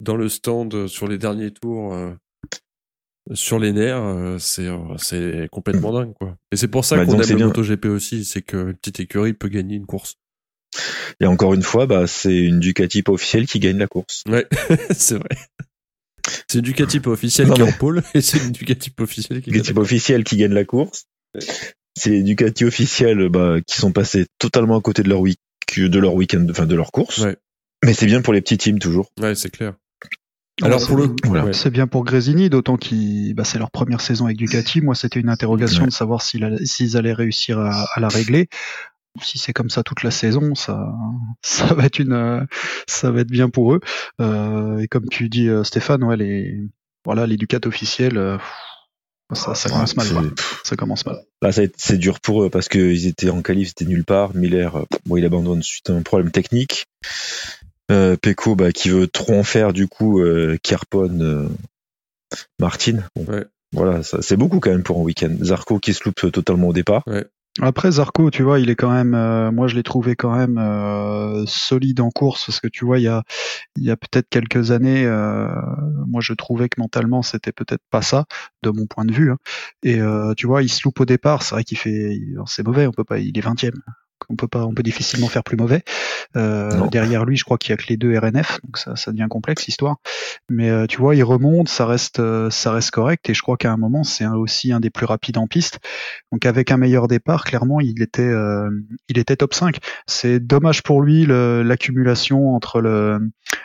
dans 0.00 0.16
le 0.16 0.28
stand 0.28 0.86
sur 0.86 1.06
les 1.06 1.18
derniers 1.18 1.52
tours, 1.52 1.92
euh, 1.94 2.12
sur 3.34 3.58
les 3.58 3.72
nerfs. 3.72 4.02
euh, 4.02 4.38
c'est 4.38 4.66
euh, 4.66 4.96
c'est 4.96 5.48
complètement 5.52 5.92
dingue 5.92 6.14
quoi. 6.14 6.36
Et 6.52 6.56
c'est 6.56 6.68
pour 6.68 6.84
ça 6.84 6.96
Bah, 6.96 7.06
qu'on 7.06 7.20
aime 7.20 7.38
le. 7.38 7.46
MotoGP 7.46 7.86
aussi, 7.86 8.24
c'est 8.24 8.42
qu'une 8.42 8.74
petite 8.74 9.00
écurie 9.00 9.34
peut 9.34 9.48
gagner 9.48 9.76
une 9.76 9.86
course. 9.86 10.16
Et 11.20 11.26
encore 11.26 11.52
une 11.54 11.62
fois, 11.62 11.86
bah, 11.86 12.06
c'est 12.06 12.36
une 12.36 12.60
Ducati 12.60 13.02
pas 13.02 13.12
officielle 13.12 13.46
qui 13.46 13.58
gagne 13.60 13.78
la 13.78 13.88
course. 13.88 14.22
Ouais, 14.28 14.46
c'est 14.90 15.16
vrai. 15.16 15.28
C'est 16.48 16.58
une 16.58 16.64
Ducati 16.64 17.00
pas 17.00 17.10
officielle 17.10 17.48
Non, 17.48 17.54
qui 17.54 17.60
est 17.62 17.64
en 17.64 17.72
pôle 17.72 18.02
et 18.14 18.20
c'est 18.20 18.38
une 18.38 18.52
Ducati 18.52 18.90
pas 18.90 19.04
officielle 19.04 19.40
qui 19.42 19.50
gagne. 19.50 19.60
Ducati 19.60 19.74
pas 19.74 19.80
officielle 19.80 20.24
qui 20.24 20.36
gagne 20.36 20.52
la 20.52 20.64
course. 20.64 21.04
C'est 21.96 22.10
les 22.10 22.22
Ducati 22.22 22.64
officielles 22.64 23.28
bah, 23.28 23.56
qui 23.66 23.78
sont 23.78 23.92
passés 23.92 24.26
totalement 24.38 24.76
à 24.78 24.80
côté 24.80 25.02
de 25.02 25.08
leur 25.08 25.20
week 25.20 25.38
de 25.76 25.98
leur 26.00 26.14
week-end, 26.14 26.44
enfin 26.50 26.66
de 26.66 26.74
leur 26.74 26.90
course. 26.90 27.18
Ouais. 27.18 27.36
Mais 27.84 27.94
c'est 27.94 28.06
bien 28.06 28.22
pour 28.22 28.32
les 28.32 28.40
petits 28.40 28.58
teams 28.58 28.78
toujours. 28.80 29.12
Ouais, 29.20 29.34
c'est 29.36 29.50
clair. 29.50 29.74
Ah, 30.62 30.66
Alors 30.66 30.80
c'est- 30.80 30.86
pour 30.88 30.96
le 30.96 31.14
Voilà. 31.24 31.44
ouais. 31.44 31.52
C'est 31.52 31.70
bien 31.70 31.86
pour 31.86 32.04
Grésini, 32.04 32.50
d'autant 32.50 32.76
qu'ils, 32.76 33.34
bah, 33.34 33.44
c'est 33.44 33.58
leur 33.58 33.70
première 33.70 34.00
saison 34.00 34.26
avec 34.26 34.36
Ducati. 34.36 34.80
Moi, 34.80 34.94
c'était 34.96 35.20
une 35.20 35.28
interrogation 35.28 35.82
Ouais. 35.82 35.86
de 35.88 35.92
savoir 35.92 36.22
s'ils 36.22 36.96
allaient 36.96 37.12
réussir 37.12 37.58
à, 37.60 37.86
à 37.94 38.00
la 38.00 38.08
régler. 38.08 38.48
Si 39.20 39.38
c'est 39.38 39.52
comme 39.52 39.70
ça 39.70 39.82
toute 39.82 40.02
la 40.02 40.10
saison, 40.10 40.54
ça, 40.54 40.92
ça 41.42 41.74
va 41.74 41.86
être 41.86 41.98
une, 41.98 42.46
ça 42.86 43.10
va 43.10 43.20
être 43.20 43.30
bien 43.30 43.48
pour 43.50 43.74
eux. 43.74 43.80
Euh, 44.20 44.78
et 44.78 44.88
comme 44.88 45.08
tu 45.08 45.28
dis, 45.28 45.48
euh, 45.48 45.64
Stéphane, 45.64 46.04
ouais, 46.04 46.16
les, 46.16 46.60
voilà, 47.04 47.26
les 47.26 47.36
Ducati 47.36 47.66
officiels, 47.66 48.16
euh, 48.16 48.38
ça, 49.32 49.54
ça 49.54 49.68
commence 49.68 49.96
mal. 49.96 50.06
C'est- 50.06 50.14
quoi. 50.14 50.22
Ça 50.64 50.76
commence 50.76 51.06
mal. 51.06 51.16
C'est 51.76 51.98
dur 51.98 52.20
pour 52.20 52.44
eux 52.44 52.50
parce 52.50 52.68
qu'ils 52.68 53.06
étaient 53.06 53.30
en 53.30 53.42
qualif, 53.42 53.68
c'était 53.68 53.84
nulle 53.84 54.04
part. 54.04 54.34
Miller, 54.34 54.86
bon, 55.06 55.16
il 55.16 55.24
abandonne 55.24 55.62
suite 55.62 55.90
à 55.90 55.92
un 55.94 56.02
problème 56.02 56.30
technique. 56.30 56.86
Euh, 57.90 58.16
Pecco, 58.16 58.54
bah, 58.54 58.70
qui 58.70 58.88
veut 58.90 59.08
trop 59.08 59.34
en 59.34 59.42
faire, 59.42 59.72
du 59.72 59.88
coup, 59.88 60.20
euh, 60.20 60.56
euh, 60.94 61.48
Martin. 62.58 62.98
Bon, 63.16 63.24
Ouais. 63.24 63.44
Voilà, 63.72 64.02
c'est 64.02 64.36
beaucoup 64.36 64.58
quand 64.58 64.70
même 64.70 64.82
pour 64.82 64.98
un 64.98 65.02
week-end. 65.02 65.32
Zarco 65.42 65.78
qui 65.78 65.94
se 65.94 66.02
loupe 66.04 66.32
totalement 66.32 66.68
au 66.68 66.72
départ. 66.72 67.04
Après 67.60 67.90
Zarco, 67.90 68.30
tu 68.30 68.42
vois, 68.44 68.60
il 68.60 68.70
est 68.70 68.76
quand 68.76 68.90
même, 68.92 69.12
euh, 69.14 69.50
moi 69.50 69.66
je 69.66 69.74
l'ai 69.74 69.82
trouvé 69.82 70.14
quand 70.14 70.34
même 70.34 70.56
euh, 70.56 71.44
solide 71.46 72.00
en 72.00 72.10
course 72.10 72.46
parce 72.46 72.60
que 72.60 72.68
tu 72.68 72.84
vois, 72.84 72.98
il 72.98 73.02
y 73.02 73.08
a, 73.08 73.24
il 73.76 73.82
y 73.84 73.90
a 73.90 73.96
peut-être 73.96 74.28
quelques 74.28 74.70
années, 74.70 75.04
euh, 75.04 75.48
moi 76.06 76.20
je 76.22 76.32
trouvais 76.32 76.68
que 76.68 76.80
mentalement 76.80 77.22
c'était 77.22 77.52
peut-être 77.52 77.82
pas 77.90 78.02
ça 78.02 78.26
de 78.62 78.70
mon 78.70 78.86
point 78.86 79.04
de 79.04 79.12
vue. 79.12 79.32
hein. 79.32 79.38
Et 79.82 80.00
euh, 80.00 80.32
tu 80.36 80.46
vois, 80.46 80.62
il 80.62 80.68
se 80.70 80.80
loupe 80.84 81.00
au 81.00 81.04
départ, 81.06 81.42
c'est 81.42 81.54
vrai 81.56 81.64
qu'il 81.64 81.78
fait, 81.78 82.18
c'est 82.46 82.64
mauvais, 82.64 82.86
on 82.86 82.92
peut 82.92 83.04
pas, 83.04 83.18
il 83.18 83.36
est 83.36 83.40
20 83.42 83.56
On 84.28 84.36
peut 84.36 84.48
pas, 84.48 84.64
on 84.66 84.74
peut 84.74 84.82
difficilement 84.82 85.28
faire 85.28 85.42
plus 85.44 85.56
mauvais. 85.56 85.82
Euh, 86.36 86.86
derrière 86.88 87.24
lui, 87.24 87.36
je 87.36 87.44
crois 87.44 87.58
qu'il 87.58 87.70
y 87.70 87.72
a 87.72 87.76
que 87.76 87.86
les 87.88 87.96
deux 87.96 88.16
RNF, 88.16 88.60
donc 88.64 88.78
ça, 88.78 88.94
ça 88.96 89.10
devient 89.12 89.26
complexe 89.28 89.66
l'histoire. 89.66 89.96
Mais 90.48 90.70
euh, 90.70 90.86
tu 90.86 90.98
vois, 90.98 91.14
il 91.16 91.22
remonte, 91.24 91.68
ça 91.68 91.86
reste, 91.86 92.20
euh, 92.20 92.50
ça 92.50 92.72
reste 92.72 92.90
correct. 92.90 93.28
Et 93.30 93.34
je 93.34 93.42
crois 93.42 93.56
qu'à 93.56 93.72
un 93.72 93.76
moment, 93.76 94.04
c'est 94.04 94.26
aussi 94.26 94.72
un 94.72 94.80
des 94.80 94.90
plus 94.90 95.06
rapides 95.06 95.38
en 95.38 95.46
piste. 95.46 95.78
Donc 96.32 96.46
avec 96.46 96.70
un 96.70 96.76
meilleur 96.76 97.08
départ, 97.08 97.44
clairement, 97.44 97.80
il 97.80 98.02
était, 98.02 98.22
euh, 98.22 98.70
il 99.08 99.18
était 99.18 99.36
top 99.36 99.54
5. 99.54 99.78
C'est 100.06 100.38
dommage 100.40 100.82
pour 100.82 101.02
lui 101.02 101.24
le- 101.26 101.62
l'accumulation 101.62 102.54
entre 102.54 102.80
le, 102.80 103.18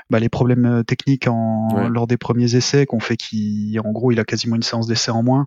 bah, 0.09 0.19
les 0.19 0.29
problèmes 0.29 0.65
euh, 0.65 0.83
techniques 0.83 1.27
en, 1.27 1.65
Ouais. 1.75 1.89
lors 1.89 2.07
des 2.07 2.17
premiers 2.17 2.55
essais 2.55 2.85
qu'on 2.85 2.99
fait 2.99 3.17
qu'il, 3.17 3.79
en 3.79 3.91
gros, 3.91 4.11
il 4.11 4.19
a 4.19 4.23
quasiment 4.23 4.55
une 4.55 4.63
séance 4.63 4.87
d'essai 4.87 5.11
en 5.11 5.23
moins. 5.23 5.45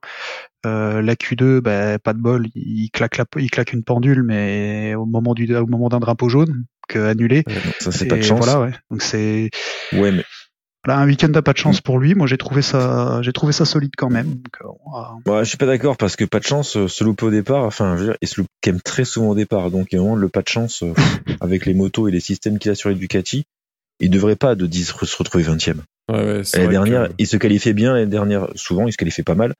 Euh, 0.67 1.01
la 1.03 1.15
Q2, 1.15 1.61
bah, 1.61 1.99
pas 2.01 2.13
de 2.13 2.19
bol, 2.19 2.49
il 2.55 2.91
claque, 2.91 3.17
la, 3.17 3.25
il 3.37 3.49
claque 3.51 3.73
une 3.73 3.85
pendule, 3.85 4.25
mais 4.25 4.95
au 4.99 5.07
moment 5.07 5.35
du, 5.35 5.55
au 5.57 5.67
moment 5.67 5.89
d'un 5.89 6.01
drapeau 6.01 6.29
jaune, 6.29 6.65
que 6.89 6.99
annulé. 6.99 7.45
Ça, 7.81 7.93
c'est 7.93 8.07
pas 8.07 8.17
de 8.17 8.23
chance. 8.23 8.45
Voilà, 8.45 8.61
ouais. 8.61 8.73
Donc 8.91 9.03
c'est, 9.03 9.51
Ouais, 9.93 10.11
mais 10.13 10.25
là, 10.87 10.99
un 10.99 11.07
week-end 11.07 11.29
n'a 11.29 11.43
pas 11.43 11.53
de 11.53 11.59
Mm. 11.59 11.63
chance 11.63 11.81
pour 11.81 11.99
lui. 11.99 12.15
Moi, 12.15 12.27
j'ai 12.27 12.39
trouvé 12.39 12.63
ça, 12.63 13.21
j'ai 13.23 13.33
trouvé 13.33 13.53
ça 13.53 13.65
solide 13.65 13.93
quand 13.97 14.11
même. 14.11 14.35
Donc, 14.35 14.57
euh, 14.63 15.31
Ouais, 15.33 15.41
je 15.45 15.49
suis 15.49 15.59
pas 15.59 15.67
d'accord 15.67 15.97
parce 15.97 16.17
que 16.17 16.25
pas 16.25 16.39
de 16.41 16.45
chance 16.45 16.77
euh, 16.77 16.89
se 16.89 17.05
louper 17.05 17.27
au 17.27 17.31
départ. 17.31 17.65
Enfin, 17.65 17.97
je 17.97 18.01
veux 18.03 18.09
dire, 18.09 18.17
il 18.23 18.29
se 18.29 18.41
loupe 18.41 18.49
quand 18.63 18.73
même 18.73 18.81
très 18.81 19.05
souvent 19.05 19.31
au 19.31 19.35
départ. 19.35 19.71
Donc, 19.71 19.89
il 19.93 19.97
y 19.97 19.99
a 19.99 20.01
vraiment 20.03 20.17
le 20.17 20.29
pas 20.29 20.43
de 20.43 20.49
chance 20.49 20.83
euh, 20.83 20.93
avec 21.41 21.67
les 21.67 21.75
motos 21.75 22.09
et 22.09 22.11
les 22.13 22.21
systèmes 22.21 22.59
qu'il 22.59 22.71
a 22.71 22.75
sur 22.75 22.89
les 22.89 22.95
Ducati. 22.95 23.45
Il 24.01 24.11
devrait 24.11 24.37
pas 24.37 24.55
de 24.55 24.67
10 24.67 24.95
se 25.03 25.17
retrouver 25.17 25.43
20 25.45 25.69
e 25.69 25.75
Ouais, 26.11 26.15
ouais, 26.25 26.45
c'est 26.45 26.59
L'année 26.59 26.71
dernière, 26.71 27.09
que- 27.09 27.15
il 27.19 27.27
se 27.27 27.37
qualifiait 27.37 27.73
bien. 27.75 27.93
L'année 27.95 28.07
dernière, 28.11 28.49
souvent, 28.55 28.87
il 28.87 28.93
se 28.93 28.97
qualifiait 28.97 29.25
pas 29.25 29.35
mal. 29.35 29.55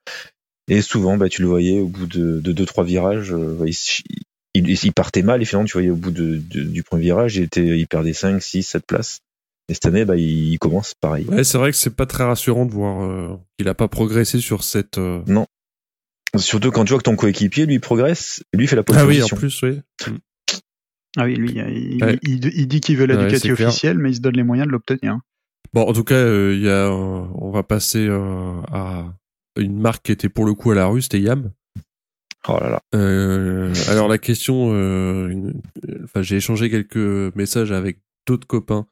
Et 0.71 0.81
souvent, 0.83 1.17
bah, 1.17 1.29
tu 1.29 1.43
le 1.43 1.49
voyais 1.49 1.81
au 1.81 1.89
bout 1.89 2.07
de, 2.07 2.41
de 2.41 2.53
deux, 2.53 2.67
trois 2.67 2.85
virages, 2.85 3.33
euh, 3.33 3.57
il, 3.67 3.75
il, 4.59 4.71
il 4.71 4.93
partait 4.93 5.23
mal. 5.23 5.41
Et 5.43 5.45
finalement, 5.45 5.67
tu 5.67 5.73
voyais 5.75 5.91
au 5.91 5.97
bout 5.97 6.11
de, 6.11 6.37
de- 6.37 6.63
du 6.65 6.83
premier 6.83 7.05
virage, 7.05 7.37
il, 7.37 7.43
était, 7.45 7.79
il 7.79 7.87
perdait 7.87 8.13
5, 8.13 8.43
6, 8.43 8.63
7 8.63 8.87
places. 8.87 9.21
Et 9.71 9.75
cette 9.75 9.87
année, 9.87 10.05
bah, 10.05 10.17
il, 10.17 10.53
il 10.53 10.59
commence 10.59 10.95
pareil. 11.01 11.27
Ouais, 11.27 11.45
c'est 11.45 11.59
vrai 11.59 11.71
que 11.71 11.77
c'est 11.77 11.95
pas 11.95 12.07
très 12.07 12.25
rassurant 12.25 12.65
de 12.67 12.73
voir 12.73 13.03
euh, 13.05 13.37
qu'il 13.59 13.69
a 13.69 13.75
pas 13.75 13.89
progressé 13.89 14.41
sur 14.41 14.65
cette. 14.65 14.99
euh, 14.99 15.21
Surtout 16.37 16.71
quand 16.71 16.85
tu 16.85 16.91
vois 16.93 16.99
que 16.99 17.05
ton 17.05 17.17
coéquipier, 17.17 17.65
lui, 17.67 17.79
progresse, 17.79 18.43
lui 18.55 18.67
fait 18.67 18.77
la 18.77 18.83
pole 18.83 18.97
Ah 18.99 19.07
oui, 19.07 19.17
en 19.23 19.29
position. 19.29 19.37
plus, 19.37 19.63
oui. 19.63 19.81
Ah 21.17 21.25
oui, 21.25 21.37
lui, 21.37 21.53
il, 21.53 22.05
Ouais. 22.05 22.19
il, 22.23 22.45
il 22.55 22.69
dit 22.69 22.81
qu'il 22.81 22.97
veut 22.97 23.07
la 23.07 23.17
Ouais, 23.17 23.27
Ducati 23.27 23.49
clair. 23.51 23.69
officielle, 23.69 23.99
mais 23.99 24.11
il 24.11 24.17
se 24.17 24.21
donne 24.21 24.37
les 24.37 24.43
moyens 24.43 24.67
de 24.67 24.73
l'obtenir. 24.73 25.19
Bon, 25.73 25.83
en 25.83 25.93
tout 25.93 26.05
cas, 26.05 26.15
euh, 26.15 26.55
il 26.55 26.63
y 26.63 26.69
a, 26.69 26.87
euh, 26.89 27.25
on 27.35 27.51
va 27.51 27.63
passer 27.63 28.07
euh, 28.07 28.53
à 28.71 29.13
une 29.59 29.79
marque 29.81 30.05
qui 30.07 30.13
était 30.13 30.29
pour 30.29 30.45
le 30.45 30.55
coup 30.55 30.71
à 30.71 30.75
la 30.75 30.87
rue, 30.87 31.03
c'était 31.03 31.21
Yam. 31.21 31.51
Oh 32.47 32.59
là 32.61 32.71
là. 32.71 32.81
Euh, 32.95 33.75
alors 33.89 34.09
la 34.09 34.19
question, 34.19 34.71
euh, 34.73 35.53
j'ai 36.21 36.37
échangé 36.37 36.71
quelques 36.71 37.35
messages 37.35 37.73
avec 37.73 37.99
d'autres 38.27 38.47
copains 38.47 38.87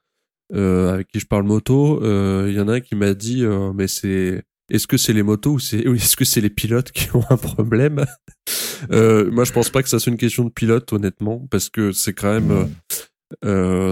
euh, 0.55 0.93
avec 0.93 1.09
qui 1.09 1.21
je 1.21 1.27
parle 1.27 1.45
moto. 1.45 2.01
Il 2.47 2.53
y 2.53 2.61
en 2.61 2.69
a 2.69 2.75
un 2.75 2.81
qui 2.81 2.97
m'a 2.97 3.15
dit, 3.15 3.45
mais 3.75 3.87
c'est, 3.87 4.43
est-ce 4.71 4.87
que 4.87 4.97
c'est 4.97 5.13
les 5.13 5.23
motos 5.23 5.53
ou 5.53 5.59
c'est, 5.59 5.79
est-ce 5.87 6.17
que 6.17 6.25
c'est 6.25 6.41
les 6.41 6.51
pilotes 6.51 6.91
qui 6.91 7.15
ont 7.15 7.25
un 7.31 7.37
problème? 7.37 8.05
Moi, 8.91 9.45
je 9.45 9.53
pense 9.53 9.71
pas 9.71 9.83
que 9.83 9.89
ça 9.89 9.99
soit 9.99 10.11
une 10.11 10.19
question 10.19 10.45
de 10.45 10.51
pilote, 10.51 10.93
honnêtement, 10.93 11.47
parce 11.51 11.71
que 11.71 11.93
c'est 11.93 12.15
quand 12.15 12.33
même, 12.33 12.69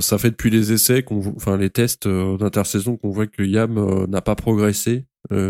ça 0.03 0.19
fait 0.19 0.31
depuis 0.31 0.51
les 0.51 0.73
essais, 0.73 1.03
qu'on, 1.03 1.35
enfin 1.37 1.57
les 1.57 1.71
tests 1.71 2.09
d'intersaison 2.09 2.97
qu'on 2.97 3.11
voit 3.11 3.29
que 3.29 3.43
Yam 3.43 4.07
n'a 4.07 4.21
pas 4.21 4.35
progressé 4.35 5.07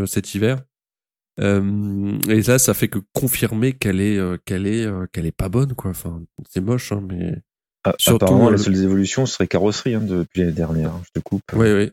cet 0.07 0.35
hiver. 0.35 0.63
Euh, 1.41 2.19
et 2.29 2.43
là, 2.43 2.59
ça 2.59 2.75
fait 2.75 2.89
que 2.89 2.99
confirmer 3.13 3.73
qu'elle 3.73 4.01
est, 4.01 4.17
euh, 4.19 4.37
qu'elle 4.45 4.67
est, 4.67 4.85
euh, 4.87 5.07
qu'elle 5.13 5.27
est 5.27 5.33
pas 5.37 5.49
bonne, 5.49 5.75
quoi. 5.75 5.91
Enfin, 5.91 6.23
c'est 6.51 6.61
moche, 6.61 6.93
hein, 6.93 7.03
mais. 7.09 7.35
Ah, 7.87 7.95
Surtout, 7.99 8.25
apparemment, 8.25 8.47
euh, 8.47 8.51
les 8.53 8.57
le- 8.57 8.63
seules 8.63 8.83
évolutions 8.83 9.27
seraient 9.27 9.47
carrosserie 9.47 9.95
hein, 9.95 10.01
depuis 10.01 10.41
l'année 10.41 10.53
dernière. 10.53 10.93
Je 11.05 11.21
te 11.21 11.25
coupe. 11.25 11.43
Oh, 11.53 11.57
Non, 11.59 11.89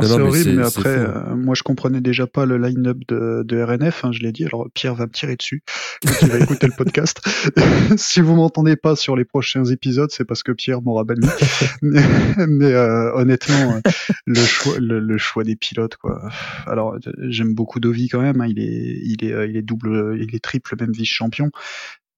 c'est 0.00 0.16
mais 0.16 0.22
horrible, 0.22 0.50
mais 0.52 0.64
après, 0.64 0.98
euh, 0.98 1.34
moi 1.34 1.54
je 1.54 1.62
comprenais 1.62 2.00
déjà 2.00 2.26
pas 2.26 2.46
le 2.46 2.56
line-up 2.56 2.98
de, 3.08 3.42
de 3.44 3.62
RNF, 3.62 4.04
hein, 4.04 4.12
je 4.12 4.20
l'ai 4.20 4.32
dit, 4.32 4.44
alors 4.44 4.68
Pierre 4.72 4.94
va 4.94 5.06
me 5.06 5.10
tirer 5.10 5.36
dessus 5.36 5.62
quand 6.02 6.12
il 6.22 6.28
va 6.28 6.38
écouter 6.40 6.66
le 6.66 6.72
podcast. 6.76 7.20
si 7.96 8.20
vous 8.20 8.34
m'entendez 8.34 8.76
pas 8.76 8.96
sur 8.96 9.16
les 9.16 9.24
prochains 9.24 9.64
épisodes, 9.64 10.10
c'est 10.10 10.24
parce 10.24 10.42
que 10.42 10.52
Pierre 10.52 10.80
m'aura 10.82 11.04
banni. 11.04 11.26
mais 11.82 12.02
mais, 12.46 12.72
euh, 12.72 13.12
honnêtement, 13.14 13.74
euh, 13.74 13.90
le 14.26 14.40
choix, 14.40 14.78
le, 14.78 15.00
le 15.00 15.18
choix 15.18 15.44
des 15.44 15.56
pilotes, 15.56 15.96
quoi. 15.96 16.22
Alors 16.66 16.94
euh, 16.94 17.12
j'aime 17.28 17.54
beaucoup 17.54 17.80
Dovi 17.80 18.08
quand 18.08 18.20
même, 18.20 18.40
hein, 18.40 18.46
il 18.48 18.58
est, 18.58 19.00
il 19.04 19.24
est, 19.24 19.32
euh, 19.32 19.46
il 19.46 19.56
est 19.56 19.62
double, 19.62 20.18
il 20.20 20.34
est 20.34 20.42
triple, 20.42 20.76
même 20.78 20.92
vice-champion. 20.92 21.50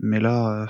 Mais 0.03 0.21
là, 0.21 0.63
euh, 0.63 0.67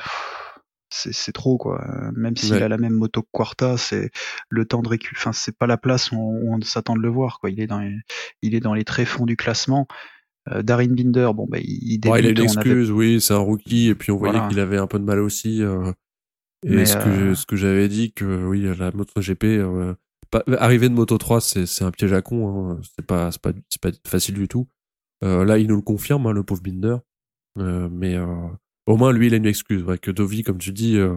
c'est 0.93 1.13
c'est 1.13 1.33
trop 1.33 1.57
quoi. 1.59 1.85
Même 2.15 2.37
s'il 2.37 2.53
Ouais. 2.55 2.63
a 2.63 2.69
la 2.69 2.79
même 2.79 2.93
moto 2.95 3.23
que 3.23 3.29
Quarta, 3.33 3.77
c'est 3.77 4.11
le 4.49 4.65
temps 4.65 4.83
de 4.83 4.89
récul. 4.89 5.17
Enfin, 5.19 5.33
c'est 5.33 5.57
pas 5.57 5.67
la 5.67 5.77
place 5.77 6.13
où 6.13 6.17
on, 6.17 6.61
s'attend 6.61 6.95
de 6.97 7.01
le 7.03 7.09
voir 7.09 7.39
quoi. 7.41 7.51
Il 7.51 7.61
est 7.61 7.67
dans 7.67 7.81
les, 7.81 7.97
il 8.43 8.55
est 8.55 8.61
dans 8.61 8.75
les 8.75 8.85
tréfonds 8.85 9.27
du 9.27 9.37
classement. 9.37 9.87
Euh, 10.51 10.63
Darin 10.63 10.89
Binder, 10.89 11.31
bon 11.35 11.47
bah 11.49 11.59
il, 11.61 11.93
il 11.95 12.01
Bon, 12.01 12.17
il 12.17 12.27
a 12.27 12.31
une 12.31 12.59
avait- 12.59 12.91
oui, 12.91 13.21
c'est 13.21 13.33
un 13.35 13.39
rookie, 13.39 13.89
et 13.89 13.95
puis 13.95 14.11
on 14.11 14.17
voyait 14.17 14.33
Voilà. 14.35 14.49
qu'il 14.49 14.59
avait 14.61 14.79
un 14.79 14.87
peu 14.89 14.99
de 14.99 15.05
mal 15.05 15.21
aussi. 15.21 15.63
euh, 15.63 15.93
et 16.65 16.71
Mais, 16.77 16.85
ce 16.85 16.97
que, 16.97 17.09
euh, 17.09 17.35
ce 17.35 17.47
que 17.47 17.57
j'avais 17.57 17.89
dit, 17.89 18.13
que 18.13 18.45
oui, 18.47 18.63
la 18.77 18.91
MotoGP, 18.93 19.45
euh, 19.45 19.95
pas, 20.31 20.43
arriver 20.59 20.89
de 20.89 20.95
Moto 20.95 21.17
3, 21.19 21.41
c'est, 21.41 21.67
c'est 21.67 21.85
un 21.85 21.91
piège 21.91 22.13
à 22.13 22.23
con, 22.23 22.71
hein, 22.73 22.81
c'est 22.97 23.05
pas, 23.07 23.31
c'est 23.33 23.41
pas, 23.41 23.53
c'est 23.69 23.81
pas 23.81 23.91
facile 24.07 24.35
du 24.35 24.49
tout. 24.49 24.67
Euh, 25.25 25.45
là, 25.45 25.59
il 25.59 25.69
nous 25.69 25.77
le 25.77 25.83
confirme, 25.83 26.27
hein, 26.27 26.33
le 26.33 26.43
pauvre 26.43 26.63
Binder. 26.63 26.97
Euh, 27.59 27.89
mais 27.93 28.17
euh, 28.17 28.27
au 28.93 28.97
moins, 28.99 29.13
lui, 29.13 29.29
il 29.29 29.35
a 29.35 29.39
une 29.39 29.47
excuse. 29.47 29.83
Ouais, 29.83 29.97
que 29.97 30.11
Dovi, 30.11 30.43
comme 30.43 30.59
tu 30.59 30.71
dis, 30.71 30.99
euh, 30.99 31.17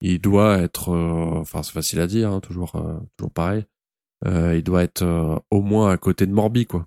il 0.00 0.20
doit 0.20 0.58
être, 0.58 0.90
euh, 0.90 1.40
enfin, 1.40 1.62
c'est 1.62 1.72
facile 1.72 2.00
à 2.00 2.08
dire, 2.08 2.32
hein, 2.32 2.40
toujours, 2.40 2.74
euh, 2.74 2.98
toujours 3.16 3.32
pareil. 3.32 3.64
Il 4.24 4.62
doit 4.62 4.84
être 4.84 5.42
au 5.50 5.62
moins 5.62 5.90
à 5.90 5.96
côté 5.96 6.26
de 6.26 6.32
Morbi, 6.32 6.64
quoi. 6.66 6.86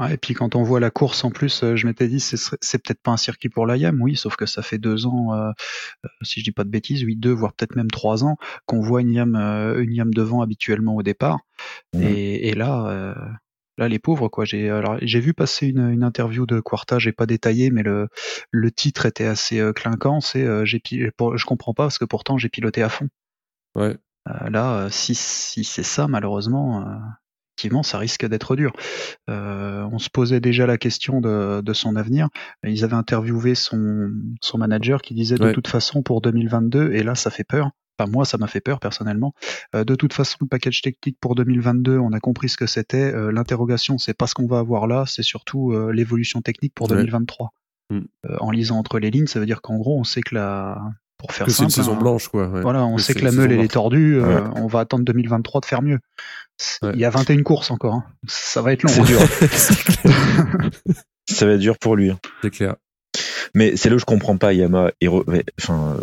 Ouais, 0.00 0.14
et 0.14 0.16
puis 0.16 0.34
quand 0.34 0.56
on 0.56 0.64
voit 0.64 0.80
la 0.80 0.90
course 0.90 1.24
en 1.24 1.30
plus, 1.30 1.64
je 1.76 1.86
m'étais 1.86 2.08
dit 2.08 2.18
c'est 2.18 2.82
peut-être 2.82 3.00
pas 3.00 3.12
un 3.12 3.16
circuit 3.16 3.48
pour 3.48 3.66
la 3.66 3.76
YAM, 3.76 4.02
oui, 4.02 4.16
sauf 4.16 4.34
que 4.34 4.46
ça 4.46 4.62
fait 4.62 4.76
deux 4.76 5.06
ans, 5.06 5.32
euh, 5.32 5.52
si 6.22 6.40
je 6.40 6.44
dis 6.44 6.50
pas 6.50 6.64
de 6.64 6.68
bêtises, 6.68 7.04
oui 7.04 7.14
deux 7.14 7.30
voire 7.30 7.54
peut-être 7.54 7.76
même 7.76 7.90
trois 7.90 8.24
ans 8.24 8.36
qu'on 8.66 8.80
voit 8.80 9.00
une 9.00 9.12
YAM, 9.12 9.36
une 9.36 9.94
YAM 9.94 10.12
devant 10.12 10.42
habituellement 10.42 10.96
au 10.96 11.04
départ. 11.04 11.38
Mhm. 11.94 12.02
Et, 12.02 12.48
et 12.48 12.54
là, 12.54 12.88
euh, 12.88 13.14
Là, 13.78 13.88
les 13.88 13.98
pauvres, 13.98 14.28
quoi. 14.28 14.44
J'ai 14.44 14.70
alors 14.70 14.96
j'ai 15.02 15.20
vu 15.20 15.34
passer 15.34 15.66
une, 15.68 15.90
une 15.90 16.02
interview 16.02 16.46
de 16.46 16.60
Quarta, 16.60 16.98
j'ai 16.98 17.12
pas 17.12 17.26
détaillé, 17.26 17.70
mais 17.70 17.82
le 17.82 18.08
le 18.50 18.70
titre 18.70 19.04
était 19.06 19.26
assez 19.26 19.60
euh, 19.60 19.72
clinquant. 19.72 20.20
C'est 20.20 20.42
euh, 20.44 20.64
j'ai 20.64 20.80
je 20.86 21.44
comprends 21.44 21.74
pas 21.74 21.84
parce 21.84 21.98
que 21.98 22.06
pourtant 22.06 22.38
j'ai 22.38 22.48
piloté 22.48 22.82
à 22.82 22.88
fond. 22.88 23.08
Ouais. 23.74 23.96
Euh, 24.28 24.50
là, 24.50 24.78
euh, 24.78 24.88
si 24.90 25.14
si 25.14 25.62
c'est 25.62 25.82
ça, 25.82 26.08
malheureusement, 26.08 26.80
euh, 26.80 26.94
effectivement, 27.58 27.82
ça 27.82 27.98
risque 27.98 28.26
d'être 28.26 28.56
dur. 28.56 28.72
Euh, 29.28 29.86
on 29.92 29.98
se 29.98 30.08
posait 30.10 30.40
déjà 30.40 30.66
la 30.66 30.78
question 30.78 31.20
de, 31.20 31.60
de 31.60 31.72
son 31.74 31.96
avenir. 31.96 32.28
Ils 32.64 32.82
avaient 32.82 32.94
interviewé 32.94 33.54
son 33.54 34.10
son 34.40 34.58
manager 34.58 35.02
qui 35.02 35.14
disait 35.14 35.36
de 35.36 35.44
Ouais. 35.44 35.52
toute 35.52 35.68
façon 35.68 36.02
pour 36.02 36.22
2022, 36.22 36.92
et 36.92 37.02
là, 37.02 37.14
ça 37.14 37.30
fait 37.30 37.44
peur. 37.44 37.70
Enfin, 37.98 38.10
moi, 38.10 38.24
ça 38.24 38.36
m'a 38.38 38.46
fait 38.46 38.60
peur 38.60 38.78
personnellement. 38.80 39.32
Euh, 39.74 39.84
de 39.84 39.94
toute 39.94 40.12
façon, 40.12 40.36
le 40.42 40.46
package 40.48 40.82
technique 40.82 41.16
pour 41.20 41.34
2022, 41.34 41.98
on 41.98 42.12
a 42.12 42.20
compris 42.20 42.48
ce 42.48 42.56
que 42.56 42.66
c'était. 42.66 43.12
Euh, 43.14 43.30
L'interrogation, 43.32 43.98
c'est 43.98 44.14
pas 44.14 44.26
ce 44.26 44.34
qu'on 44.34 44.46
va 44.46 44.58
avoir 44.58 44.86
là, 44.86 45.04
c'est 45.06 45.22
surtout 45.22 45.72
euh, 45.72 45.92
l'évolution 45.92 46.42
technique 46.42 46.74
pour 46.74 46.90
Ouais. 46.90 46.96
2023. 46.98 47.50
Mm. 47.90 47.98
Euh, 48.28 48.36
en 48.40 48.50
lisant 48.50 48.78
entre 48.78 48.98
les 48.98 49.10
lignes, 49.10 49.26
ça 49.28 49.38
veut 49.40 49.46
dire 49.46 49.62
qu'en 49.62 49.76
gros, 49.76 49.98
on 49.98 50.04
sait 50.04 50.20
que 50.20 50.34
la, 50.34 50.78
pour 51.18 51.32
faire 51.32 51.46
Que 51.46 51.52
c'est 51.52 51.62
une 51.62 51.70
saison 51.70 51.94
hein, 51.94 52.00
blanche, 52.00 52.28
quoi. 52.28 52.48
ouais. 52.48 52.60
voilà, 52.60 52.84
on 52.84 52.96
Que 52.96 53.02
sait 53.02 53.14
que 53.14 53.24
la 53.24 53.32
meule 53.32 53.52
elle 53.52 53.60
est 53.60 53.68
tordue. 53.72 54.16
euh, 54.16 54.40
Ouais. 54.42 54.50
on 54.56 54.66
va 54.66 54.80
attendre 54.80 55.04
2023 55.04 55.60
de 55.62 55.66
faire 55.66 55.82
mieux. 55.82 56.00
Ouais. 56.82 56.90
Il 56.94 57.00
y 57.00 57.04
a 57.04 57.10
21 57.10 57.42
courses 57.42 57.70
encore. 57.70 57.94
hein. 57.94 58.04
Ça 58.26 58.60
va 58.62 58.72
être 58.72 58.82
long. 58.82 58.88
C'est 58.90 59.00
hein. 59.00 59.04
dur. 59.04 59.20
Ça 61.28 61.46
va 61.46 61.52
être 61.52 61.60
dur 61.60 61.78
pour 61.78 61.96
lui. 61.96 62.10
hein. 62.10 62.18
C'est 62.42 62.50
clair. 62.50 62.76
Mais 63.54 63.76
c'est 63.76 63.88
là 63.88 63.96
où 63.96 63.98
je 63.98 64.04
comprends 64.04 64.36
pas 64.36 64.52
Yamaha. 64.52 64.90
et 65.00 65.06
re- 65.08 65.24
mais, 65.26 65.44
Enfin, 65.60 65.96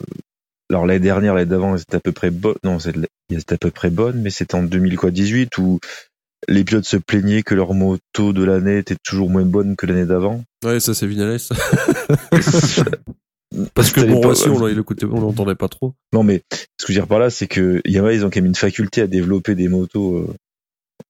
alors 0.70 0.86
l'année 0.86 1.00
dernière, 1.00 1.34
l'année 1.36 1.50
d'avant, 1.50 1.78
c'était 1.78 1.98
à 1.98 2.00
peu 2.00 2.12
près 2.12 2.32
bonne. 2.32 2.56
Non, 2.64 2.80
c'était 2.80 3.54
à 3.54 3.58
peu 3.58 3.72
près 3.72 3.90
bonne, 3.90 4.22
mais 4.22 4.30
c'était 4.30 4.56
en 4.56 4.64
2018 4.64 5.58
où 5.58 5.80
les 6.48 6.64
pilotes 6.64 6.86
se 6.86 6.98
plaignaient 6.98 7.44
que 7.44 7.56
leur 7.56 7.74
moto 7.74 8.34
de 8.34 8.44
l'année 8.44 8.78
était 8.80 8.98
toujours 9.04 9.30
moins 9.30 9.46
bonne 9.46 9.76
que 9.76 9.86
l'année 9.86 10.06
d'avant. 10.06 10.44
Ouais, 10.66 10.80
ça 10.80 10.94
c'est 10.94 11.08
Vinales. 11.08 11.40
Parce 13.76 13.92
que 13.92 14.02
bon, 14.02 14.22
pas- 14.22 14.34
on 14.50 14.66
l'écoutait, 14.66 15.06
on 15.06 15.22
l'entendait 15.22 15.56
pas 15.56 15.68
trop. 15.68 15.94
Non, 16.12 16.24
mais 16.24 16.42
ce 16.80 16.86
que 16.86 16.92
je 16.92 16.94
veux 16.94 17.00
dire 17.02 17.08
par 17.08 17.20
là, 17.20 17.30
c'est 17.30 17.48
que 17.48 17.82
Yamaha, 17.86 18.14
ils 18.14 18.26
ont 18.26 18.30
quand 18.30 18.38
même 18.38 18.48
une 18.48 18.56
faculté 18.56 19.02
à 19.02 19.08
développer 19.08 19.54
des 19.54 19.68
motos 19.68 20.18
euh, 20.18 20.34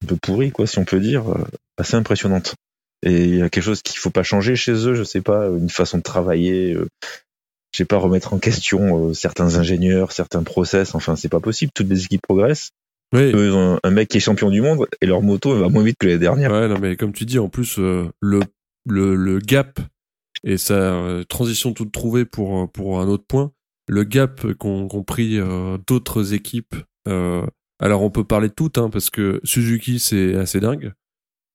un 0.03 0.07
peu 0.07 0.17
pourries, 0.17 0.51
quoi, 0.51 0.67
si 0.67 0.77
on 0.77 0.83
peut 0.83 0.99
dire, 0.99 1.29
euh, 1.31 1.45
assez 1.77 1.95
impressionnante. 1.95 2.55
Et 3.05 3.23
il 3.25 3.35
y 3.37 3.41
a 3.41 3.49
quelque 3.49 3.63
chose 3.63 3.81
qu'il 3.81 3.97
faut 3.97 4.09
pas 4.09 4.23
changer 4.23 4.55
chez 4.57 4.73
eux, 4.73 4.93
je 4.93 5.03
sais 5.03 5.21
pas, 5.21 5.47
une 5.47 5.69
façon 5.69 5.97
de 5.99 6.03
travailler, 6.03 6.73
euh, 6.73 6.87
je 7.73 7.79
sais 7.79 7.85
pas, 7.85 7.97
remettre 7.97 8.33
en 8.33 8.39
question 8.39 9.09
euh, 9.09 9.13
certains 9.13 9.57
ingénieurs, 9.57 10.11
certains 10.11 10.43
process, 10.43 10.95
enfin, 10.95 11.15
c'est 11.15 11.29
pas 11.29 11.39
possible, 11.39 11.71
toutes 11.75 11.89
les 11.89 12.05
équipes 12.05 12.21
progressent. 12.21 12.69
Oui. 13.13 13.31
Eux, 13.33 13.53
un, 13.53 13.79
un 13.83 13.91
mec 13.91 14.07
qui 14.07 14.17
est 14.17 14.21
champion 14.21 14.49
du 14.49 14.61
monde 14.61 14.87
et 15.01 15.05
leur 15.05 15.21
moto 15.21 15.55
va 15.55 15.69
moins 15.69 15.83
vite 15.83 15.97
que 15.99 16.07
l'année 16.07 16.19
dernière. 16.19 16.51
Ouais, 16.51 16.67
non, 16.67 16.79
mais 16.79 16.95
comme 16.95 17.13
tu 17.13 17.25
dis, 17.25 17.37
en 17.37 17.49
plus, 17.49 17.77
euh, 17.79 18.09
le, 18.21 18.39
le, 18.87 19.15
le 19.15 19.39
gap 19.39 19.79
et 20.43 20.57
sa 20.57 20.73
euh, 20.73 21.23
transition 21.23 21.73
toute 21.73 21.91
trouvée 21.91 22.25
pour, 22.25 22.71
pour 22.71 22.99
un 22.99 23.07
autre 23.07 23.25
point, 23.27 23.51
le 23.87 24.03
gap 24.03 24.53
qu'ont 24.53 24.87
qu'ont 24.87 25.03
pris 25.03 25.37
euh, 25.37 25.77
d'autres 25.87 26.33
équipes. 26.33 26.75
euh, 27.07 27.45
alors, 27.79 28.01
on 28.01 28.09
peut 28.09 28.23
parler 28.23 28.47
de 28.47 28.53
toutes, 28.53 28.77
hein, 28.77 28.89
parce 28.89 29.09
que 29.09 29.41
Suzuki, 29.43 29.99
c'est 29.99 30.35
assez 30.35 30.59
dingue. 30.59 30.93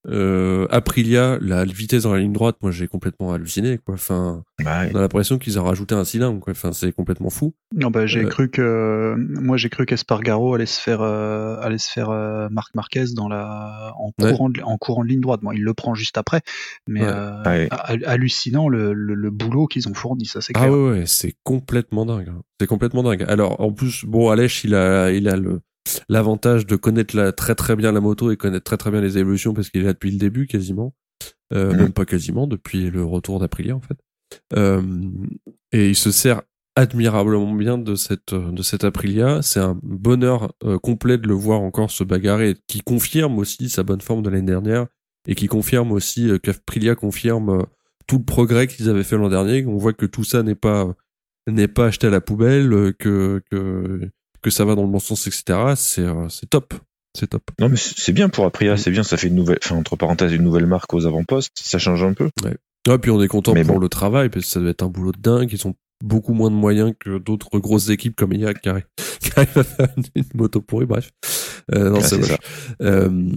Euh, 0.06 0.66
Aprilia, 0.70 1.38
la 1.40 1.64
vitesse 1.64 2.04
dans 2.04 2.12
la 2.14 2.20
ligne 2.20 2.32
droite, 2.32 2.56
moi, 2.62 2.70
j'ai 2.70 2.86
complètement 2.86 3.32
halluciné, 3.32 3.78
quoi. 3.78 3.94
Enfin, 3.94 4.42
Bah 4.64 4.82
ouais. 4.82 4.90
on 4.94 4.96
a 4.96 5.00
l'impression 5.00 5.38
qu'ils 5.38 5.58
ont 5.58 5.64
rajouté 5.64 5.94
un 5.94 6.04
cylindre, 6.04 6.38
quoi. 6.40 6.52
Enfin, 6.52 6.72
c'est 6.72 6.92
complètement 6.92 7.30
fou. 7.30 7.54
Non, 7.74 7.90
bah, 7.90 8.06
j'ai 8.06 8.24
Euh, 8.24 8.28
cru 8.28 8.48
que 8.48 9.14
moi 9.18 9.56
j'ai 9.56 9.68
cru 9.68 9.84
qu'Espargaro 9.86 10.54
allait 10.54 10.66
se 10.66 10.80
faire 10.80 11.02
euh, 11.02 11.56
allait 11.60 11.78
se 11.78 11.90
faire 11.90 12.10
euh, 12.10 12.48
Marc 12.50 12.74
Marquez 12.74 13.04
dans 13.14 13.28
la 13.28 13.92
en 13.98 14.12
Ouais. 14.22 14.30
courant 14.30 14.48
de, 14.48 14.60
en 14.62 14.78
courant 14.78 15.02
de 15.02 15.08
ligne 15.08 15.20
droite. 15.20 15.40
Bon, 15.42 15.52
il 15.52 15.62
le 15.62 15.74
prend 15.74 15.94
juste 15.94 16.16
après, 16.16 16.40
mais 16.86 17.02
Ouais. 17.02 17.08
euh, 17.10 17.42
Ouais. 17.44 17.68
ha- 17.70 17.96
hallucinant 18.06 18.68
le, 18.68 18.92
le, 18.94 19.14
le 19.14 19.30
boulot 19.30 19.66
qu'ils 19.66 19.88
ont 19.88 19.94
fourni, 19.94 20.24
ça 20.26 20.40
c'est 20.40 20.52
Ah 20.56 20.60
clair. 20.60 20.72
ouais, 20.72 20.90
ouais, 20.90 21.04
c'est 21.06 21.34
complètement 21.44 22.06
dingue. 22.06 22.28
hein. 22.30 22.40
C'est 22.60 22.66
complètement 22.66 23.02
dingue. 23.02 23.24
Alors, 23.28 23.60
en 23.60 23.72
plus, 23.72 24.04
bon, 24.04 24.30
Alèche, 24.30 24.64
il 24.64 24.74
a, 24.74 25.10
il 25.12 25.28
a 25.28 25.36
le, 25.36 25.60
l'avantage 26.08 26.66
de 26.66 26.76
connaître 26.76 27.16
la, 27.16 27.32
très 27.32 27.54
très 27.54 27.76
bien 27.76 27.92
la 27.92 28.00
moto 28.00 28.30
et 28.30 28.36
connaître 28.36 28.64
très 28.64 28.76
très 28.76 28.90
bien 28.90 29.00
les 29.00 29.18
évolutions 29.18 29.54
parce 29.54 29.70
qu'il 29.70 29.82
est 29.82 29.84
là 29.84 29.92
depuis 29.92 30.10
le 30.10 30.18
début 30.18 30.46
quasiment. 30.46 30.94
Euh, 31.54 31.72
Mhm. 31.72 31.76
Même 31.78 31.92
pas 31.92 32.04
quasiment, 32.04 32.46
depuis 32.46 32.90
le 32.90 33.04
retour 33.04 33.40
d'Aprilia 33.40 33.74
en 33.74 33.80
fait. 33.80 33.98
Euh, 34.56 34.82
et 35.72 35.88
il 35.88 35.96
se 35.96 36.10
sert 36.10 36.42
admirablement 36.76 37.54
bien 37.54 37.78
de 37.78 37.94
cette, 37.94 38.34
de 38.34 38.62
cette 38.62 38.84
Aprilia. 38.84 39.42
C'est 39.42 39.60
un 39.60 39.78
bonheur 39.82 40.52
euh, 40.64 40.78
complet 40.78 41.18
de 41.18 41.26
le 41.26 41.34
voir 41.34 41.60
encore 41.60 41.90
se 41.90 42.04
bagarrer, 42.04 42.56
qui 42.66 42.80
confirme 42.82 43.38
aussi 43.38 43.68
sa 43.68 43.82
bonne 43.82 44.00
forme 44.00 44.22
de 44.22 44.30
l'année 44.30 44.46
dernière 44.46 44.86
et 45.26 45.34
qui 45.34 45.46
confirme 45.46 45.92
aussi 45.92 46.28
euh, 46.28 46.38
qu'Aprilia 46.38 46.94
confirme 46.94 47.48
euh, 47.50 47.62
tout 48.06 48.18
le 48.18 48.24
progrès 48.24 48.66
qu'ils 48.66 48.88
avaient 48.88 49.04
fait 49.04 49.16
l'an 49.16 49.28
dernier. 49.28 49.66
On 49.66 49.76
voit 49.76 49.92
que 49.92 50.06
tout 50.06 50.24
ça 50.24 50.42
n'est 50.42 50.54
pas 50.54 50.94
n'est 51.48 51.68
pas 51.68 51.86
acheté 51.86 52.06
à 52.06 52.10
la 52.10 52.20
poubelle, 52.20 52.72
euh, 52.72 52.92
que 52.92 53.42
que 53.50 54.08
que 54.42 54.50
ça 54.50 54.64
va 54.64 54.74
dans 54.74 54.82
le 54.82 54.88
bon 54.88 54.98
sens, 54.98 55.26
etc. 55.26 55.74
C'est 55.76 56.02
euh, 56.02 56.28
c'est 56.28 56.48
top, 56.48 56.74
c'est 57.18 57.28
top. 57.28 57.42
Non, 57.60 57.68
mais 57.68 57.76
c'est 57.76 58.12
bien 58.12 58.28
pour 58.28 58.44
Aprilia, 58.44 58.76
c'est 58.76 58.90
bien, 58.90 59.02
ça 59.02 59.16
fait 59.16 59.28
une 59.28 59.34
nouvelle, 59.34 59.58
enfin, 59.62 59.76
entre 59.76 59.96
parenthèses, 59.96 60.32
une 60.32 60.42
nouvelle 60.42 60.66
marque 60.66 60.92
aux 60.94 61.06
avant-postes, 61.06 61.52
ça 61.54 61.78
change 61.78 62.02
un 62.02 62.14
peu. 62.14 62.30
Ouais, 62.44 62.98
puis 62.98 63.10
on 63.10 63.22
est 63.22 63.28
content 63.28 63.52
Mais 63.52 63.64
pour 63.64 63.74
bon. 63.74 63.80
le 63.80 63.88
travail 63.88 64.28
parce 64.30 64.46
que 64.46 64.50
ça 64.50 64.60
doit 64.60 64.70
être 64.70 64.82
un 64.82 64.88
boulot 64.88 65.12
de 65.12 65.20
dingue. 65.20 65.52
Ils 65.52 65.66
ont 65.66 65.74
beaucoup 66.02 66.32
moins 66.32 66.50
de 66.50 66.56
moyens 66.56 66.94
que 66.98 67.18
d'autres 67.18 67.58
grosses 67.58 67.90
équipes 67.90 68.16
comme 68.16 68.32
IAC 68.32 68.60
qui 68.62 68.68
arrivent, 68.68 68.86
à 69.36 69.64
faire 69.64 69.88
une, 70.14 70.24
moto 70.34 70.60
pourrie. 70.60 70.86
Bref, 70.86 71.10
euh, 71.74 71.90
non, 71.90 71.96
Ouais, 71.96 72.02
c'est 72.02 72.18
moche. 72.18 72.36
Euh, 72.82 73.30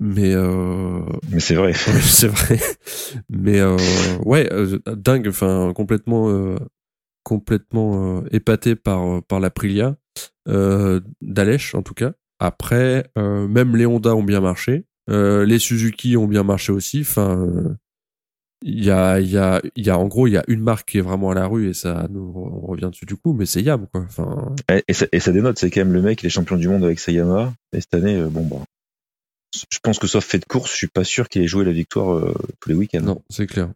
mais 0.00 0.34
euh, 0.34 1.00
Mais 1.30 1.40
c'est 1.40 1.54
vrai. 1.54 1.68
Ouais, 1.68 2.00
c'est 2.02 2.26
vrai. 2.26 2.58
Mais 3.30 3.60
euh, 3.60 3.76
ouais, 4.24 4.52
euh, 4.52 4.78
dingue, 4.86 5.28
enfin 5.28 5.72
complètement, 5.74 6.28
euh, 6.28 6.56
complètement 7.22 8.18
euh, 8.18 8.28
épaté 8.32 8.74
par 8.74 9.22
par 9.22 9.38
l'Aprilia, 9.38 9.96
euh, 10.48 11.00
d'Alèche 11.20 11.74
en 11.74 11.82
tout 11.82 11.94
cas. 11.94 12.12
Après, 12.38 13.10
euh, 13.18 13.46
même 13.46 13.76
les 13.76 13.86
Honda 13.86 14.16
ont 14.16 14.22
bien 14.24 14.40
marché, 14.40 14.84
euh, 15.10 15.44
les 15.44 15.58
Suzuki 15.58 16.16
ont 16.16 16.26
bien 16.26 16.42
marché 16.42 16.72
aussi. 16.72 17.00
Enfin, 17.02 17.38
euh, 17.38 17.74
il 18.64 18.84
y 18.84 18.90
a, 18.90 19.18
il 19.20 19.28
y 19.28 19.38
a, 19.38 19.60
il 19.76 19.84
y 19.86 19.90
a 19.90 19.98
en 19.98 20.06
gros, 20.06 20.26
il 20.28 20.32
y 20.32 20.36
a 20.36 20.44
une 20.48 20.60
marque 20.60 20.88
qui 20.90 20.98
est 20.98 21.02
vraiment 21.02 21.30
à 21.30 21.34
la 21.34 21.46
rue 21.46 21.68
et 21.68 21.74
ça, 21.74 22.06
nous, 22.10 22.32
on 22.36 22.66
revient 22.66 22.88
dessus 22.92 23.06
du 23.06 23.16
coup, 23.16 23.32
mais 23.32 23.44
c'est 23.46 23.62
Yam 23.62 23.86
quoi. 23.92 24.02
Enfin, 24.02 24.54
Et, 24.70 24.82
et 24.88 24.92
ça, 24.92 25.06
et 25.12 25.18
ça 25.20 25.32
dénote, 25.32 25.58
c'est 25.58 25.70
quand 25.70 25.80
même 25.80 25.92
le 25.92 26.02
mec, 26.02 26.22
il 26.22 26.26
est 26.26 26.30
champion 26.30 26.56
du 26.56 26.68
monde 26.68 26.84
avec 26.84 26.98
sa 27.00 27.10
Yamaha. 27.12 27.52
Et 27.72 27.80
cette 27.80 27.94
année, 27.94 28.16
euh, 28.20 28.28
bon, 28.28 28.44
bah, 28.46 28.64
je 29.70 29.78
pense 29.82 29.98
que 29.98 30.06
sauf 30.06 30.24
fait 30.24 30.38
de 30.38 30.44
course, 30.44 30.70
je 30.72 30.76
suis 30.76 30.86
pas 30.88 31.04
sûr 31.04 31.28
qu'il 31.28 31.42
ait 31.42 31.46
joué 31.48 31.64
la 31.64 31.72
victoire 31.72 32.14
euh, 32.14 32.34
tous 32.60 32.68
les 32.68 32.74
week-ends. 32.76 33.02
non, 33.02 33.22
c'est 33.30 33.46
clair. 33.46 33.70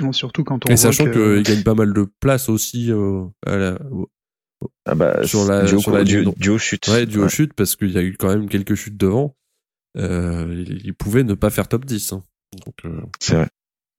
Non, 0.00 0.12
Surtout 0.12 0.44
quand 0.44 0.64
on 0.66 0.68
Et 0.68 0.72
voit 0.72 0.76
sachant 0.76 1.04
que, 1.06 1.36
qu'il 1.42 1.54
gagne 1.54 1.62
pas 1.64 1.74
mal 1.74 1.92
de 1.92 2.06
place 2.20 2.48
aussi 2.48 2.92
euh, 2.92 3.24
à 3.46 3.56
la- 3.56 3.78
Ah 4.86 4.94
bah, 4.94 5.26
Sur 5.26 5.44
la- 5.46 5.64
duo, 5.64 5.78
sur 5.80 5.90
la 5.92 6.04
duo, 6.04 6.32
duo 6.36 6.58
chute. 6.58 6.88
Ouais, 6.88 7.06
du 7.06 7.18
haut 7.18 7.28
chute, 7.28 7.52
parce 7.54 7.76
qu'il 7.76 7.90
y 7.90 7.98
a 7.98 8.02
eu 8.02 8.16
quand 8.16 8.28
même 8.28 8.48
quelques 8.48 8.74
chutes 8.74 8.96
devant. 8.96 9.36
Euh, 9.98 10.46
il, 10.66 10.84
il 10.86 10.94
pouvait 10.94 11.24
ne 11.24 11.34
pas 11.34 11.50
faire 11.50 11.68
top 11.68 11.84
10. 11.84 12.12
hein. 12.12 12.22
Euh, 12.84 13.00
C'est 13.20 13.34
vrai. 13.34 13.48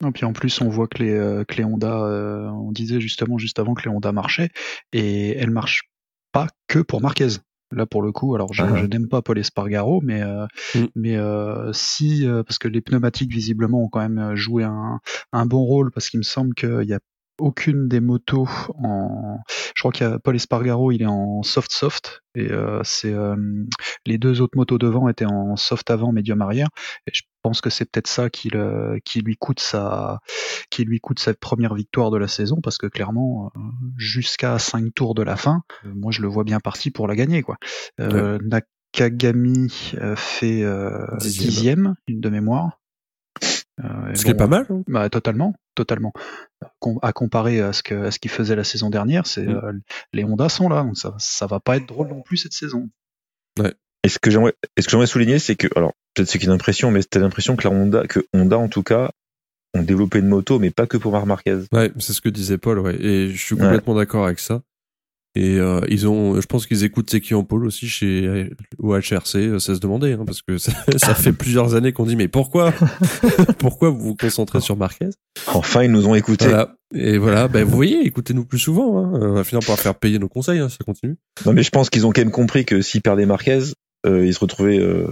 Non, 0.02 0.12
puis 0.12 0.26
en 0.26 0.34
plus, 0.34 0.62
on 0.62 0.70
voit 0.70 0.88
que 0.88 1.02
les, 1.04 1.12
euh, 1.12 1.44
que 1.44 1.56
les 1.56 1.64
Honda, 1.64 2.04
euh, 2.06 2.48
on 2.50 2.72
disait 2.72 3.02
justement 3.02 3.38
juste 3.38 3.58
avant 3.60 3.74
que 3.74 3.84
les 3.84 3.90
Honda 3.90 4.12
marchaient, 4.12 4.50
et 4.94 5.32
elles 5.38 5.50
marchent 5.52 5.90
pas 6.32 6.48
que 6.68 6.80
pour 6.80 7.02
Marquez. 7.02 7.28
Là, 7.72 7.86
pour 7.86 8.02
le 8.02 8.12
coup, 8.14 8.34
alors 8.34 8.54
je, 8.54 8.64
Ah. 8.64 8.76
je 8.78 8.86
n'aime 8.86 9.10
pas 9.10 9.22
Paul 9.22 9.38
Espargaro, 9.40 10.00
mais 10.02 10.22
euh, 10.22 10.46
Mm. 10.76 10.86
mais 10.96 11.18
euh, 11.18 11.74
si 11.74 12.26
euh, 12.26 12.42
parce 12.44 12.60
que 12.60 12.68
les 12.70 12.80
pneumatiques 12.80 13.32
visiblement 13.34 13.84
ont 13.84 13.90
quand 13.90 14.08
même 14.08 14.36
joué 14.36 14.64
un, 14.64 15.00
un 15.34 15.46
bon 15.46 15.64
rôle, 15.64 15.92
parce 15.92 16.10
qu'il 16.10 16.20
me 16.20 16.24
semble 16.24 16.54
qu'il 16.54 16.86
y 16.86 16.94
a 16.94 17.00
aucune 17.40 17.88
des 17.88 18.00
motos 18.00 18.48
en 18.84 19.40
je 19.76 19.82
crois 19.82 19.92
qu'il 19.92 20.08
y 20.08 20.10
a 20.10 20.20
Paul 20.20 20.36
Espargaro 20.36 20.92
il 20.92 21.02
est 21.04 21.08
en 21.08 21.44
soft 21.44 21.72
soft 21.72 22.22
et 22.36 22.52
euh, 22.52 22.82
c'est 22.84 23.14
euh, 23.14 23.36
les 24.06 24.18
deux 24.18 24.42
autres 24.42 24.58
motos 24.58 24.78
devant 24.78 25.10
étaient 25.10 25.26
en 25.26 25.56
soft 25.56 25.90
avant 25.90 26.12
médium 26.12 26.42
arrière 26.42 26.70
et 27.06 27.12
je 27.14 27.24
pense 27.42 27.62
que 27.62 27.70
c'est 27.70 27.86
peut-être 27.86 28.08
ça 28.08 28.30
qui, 28.30 28.50
le, 28.50 29.00
qui 29.06 29.22
lui 29.22 29.38
coûte 29.38 29.60
sa 29.60 30.20
qui 30.70 30.84
lui 30.84 31.00
coûte 31.00 31.20
sa 31.20 31.34
première 31.34 31.76
victoire 31.76 32.12
de 32.12 32.18
la 32.18 32.28
saison 32.28 32.60
parce 32.62 32.78
que 32.78 32.88
clairement 32.88 33.52
euh, 33.56 33.60
jusqu'à 33.98 34.60
5 34.60 34.94
tours 34.94 35.16
de 35.16 35.24
la 35.24 35.36
fin 35.36 35.62
moi 35.84 36.12
je 36.12 36.22
le 36.22 36.28
vois 36.28 36.44
bien 36.44 36.60
parti 36.60 36.92
pour 36.92 37.08
la 37.08 37.16
gagner 37.16 37.42
quoi. 37.44 37.58
Euh, 38.00 38.40
Nakagami 38.42 39.94
fait 40.16 40.64
euh, 40.64 41.06
Dixième. 41.20 41.50
dixième 41.50 41.96
une 42.08 42.20
de 42.20 42.30
mémoire 42.30 42.80
Euh, 43.84 44.12
et 44.12 44.16
ce 44.16 44.26
qui 44.26 44.32
est 44.32 44.34
bon, 44.34 44.40
pas 44.40 44.48
mal. 44.48 44.66
hein. 44.70 44.82
bah, 44.88 45.10
totalement, 45.10 45.54
totalement. 45.76 46.12
Com- 46.80 46.98
À 47.04 47.14
comparer 47.14 47.62
à 47.62 47.74
ce 47.74 47.84
que 47.84 47.94
à 48.06 48.12
ce 48.12 48.18
qu'il 48.20 48.32
faisait 48.32 48.56
la 48.56 48.64
saison 48.64 48.90
dernière, 48.90 49.28
c'est 49.28 49.46
Mm. 49.46 49.62
euh, 49.64 49.72
les 50.14 50.24
Honda 50.24 50.50
sont 50.50 50.68
là, 50.70 50.82
donc 50.84 50.98
ça 50.98 51.14
ça 51.20 51.46
va 51.48 51.60
pas 51.60 51.78
être 51.78 51.88
drôle 51.88 52.08
non 52.08 52.22
plus 52.22 52.38
cette 52.38 52.54
saison. 52.54 52.90
Et 54.04 54.10
ce 54.10 54.20
que 54.20 54.30
j'aimerais, 54.32 54.54
ce 54.80 54.86
que 54.86 54.92
j'aimerais 54.92 55.08
souligner, 55.08 55.38
c'est 55.40 55.56
que, 55.56 55.68
alors, 55.76 55.92
peut-être 56.14 56.30
c'est 56.30 56.40
qu'une 56.40 56.52
impression, 56.52 56.92
mais 56.92 57.02
c'était 57.02 57.20
l'impression 57.20 57.56
que 57.56 57.68
la 57.68 57.74
Honda, 57.74 58.06
que 58.08 58.26
Honda, 58.34 58.58
en 58.58 58.68
tout 58.70 58.84
cas, 58.84 59.12
ont 59.74 59.82
développé 59.82 60.20
une 60.20 60.28
moto, 60.28 60.60
mais 60.60 60.70
pas 60.72 60.88
que 60.88 60.96
pour 60.98 61.12
Marc 61.12 61.26
Marquez. 61.26 61.60
Ouais, 61.74 61.92
c'est 62.00 62.14
ce 62.14 62.22
que 62.22 62.30
disait 62.30 62.58
Paul, 62.58 62.80
ouais. 62.80 62.96
Et 63.04 63.30
je 63.32 63.44
suis 63.44 63.56
complètement 63.58 63.96
d'accord 63.96 64.26
avec 64.26 64.40
ça. 64.40 64.62
Et 65.36 65.60
euh, 65.60 65.82
ils 65.88 66.08
ont, 66.08 66.42
je 66.42 66.46
pense 66.48 66.66
qu'ils 66.66 66.84
écoutent 66.84 67.10
Seki 67.12 67.36
en 67.36 67.44
pôle 67.44 67.66
aussi 67.66 67.88
chez 67.88 68.50
au 68.80 68.96
HRC, 68.96 69.60
ça 69.60 69.76
se 69.76 69.80
demandait, 69.80 70.14
hein, 70.14 70.24
parce 70.26 70.42
que 70.42 70.58
ça, 70.58 70.72
ça 70.98 71.14
fait 71.14 71.32
plusieurs 71.34 71.76
années 71.76 71.92
qu'on 71.94 72.06
dit 72.06 72.16
mais 72.16 72.28
pourquoi, 72.28 72.74
pourquoi 73.60 73.90
vous 73.92 74.00
vous 74.00 74.16
concentrez 74.16 74.62
sur 74.62 74.78
Marquez? 74.78 75.10
Enfin, 75.48 75.84
ils 75.84 75.92
nous 75.92 76.08
ont 76.08 76.16
écoutés. 76.16 76.48
Voilà. 76.48 76.76
Et 76.96 77.18
voilà, 77.18 77.48
ben 77.50 77.64
vous 77.66 77.76
voyez, 77.76 78.06
écoutez-nous 78.06 78.46
plus 78.46 78.60
souvent. 78.60 78.98
Hein. 78.98 79.12
On 79.22 79.34
va 79.34 79.44
finir 79.44 79.66
par 79.66 79.78
faire 79.78 79.94
payer 79.96 80.20
nos 80.20 80.30
conseils, 80.30 80.60
hein, 80.60 80.70
ça 80.70 80.78
continue. 80.86 81.18
Non, 81.46 81.54
mais 81.54 81.62
je 81.64 81.70
pense 81.70 81.90
qu'ils 81.90 82.06
ont 82.08 82.12
quand 82.12 82.22
même 82.22 82.32
compris 82.32 82.66
que 82.66 82.82
s'ils 82.82 83.02
perdaient 83.02 83.26
Marquez, 83.26 83.60
euh, 84.06 84.26
ils 84.26 84.34
se 84.34 84.40
retrouvaient 84.40 84.80
euh, 84.80 85.08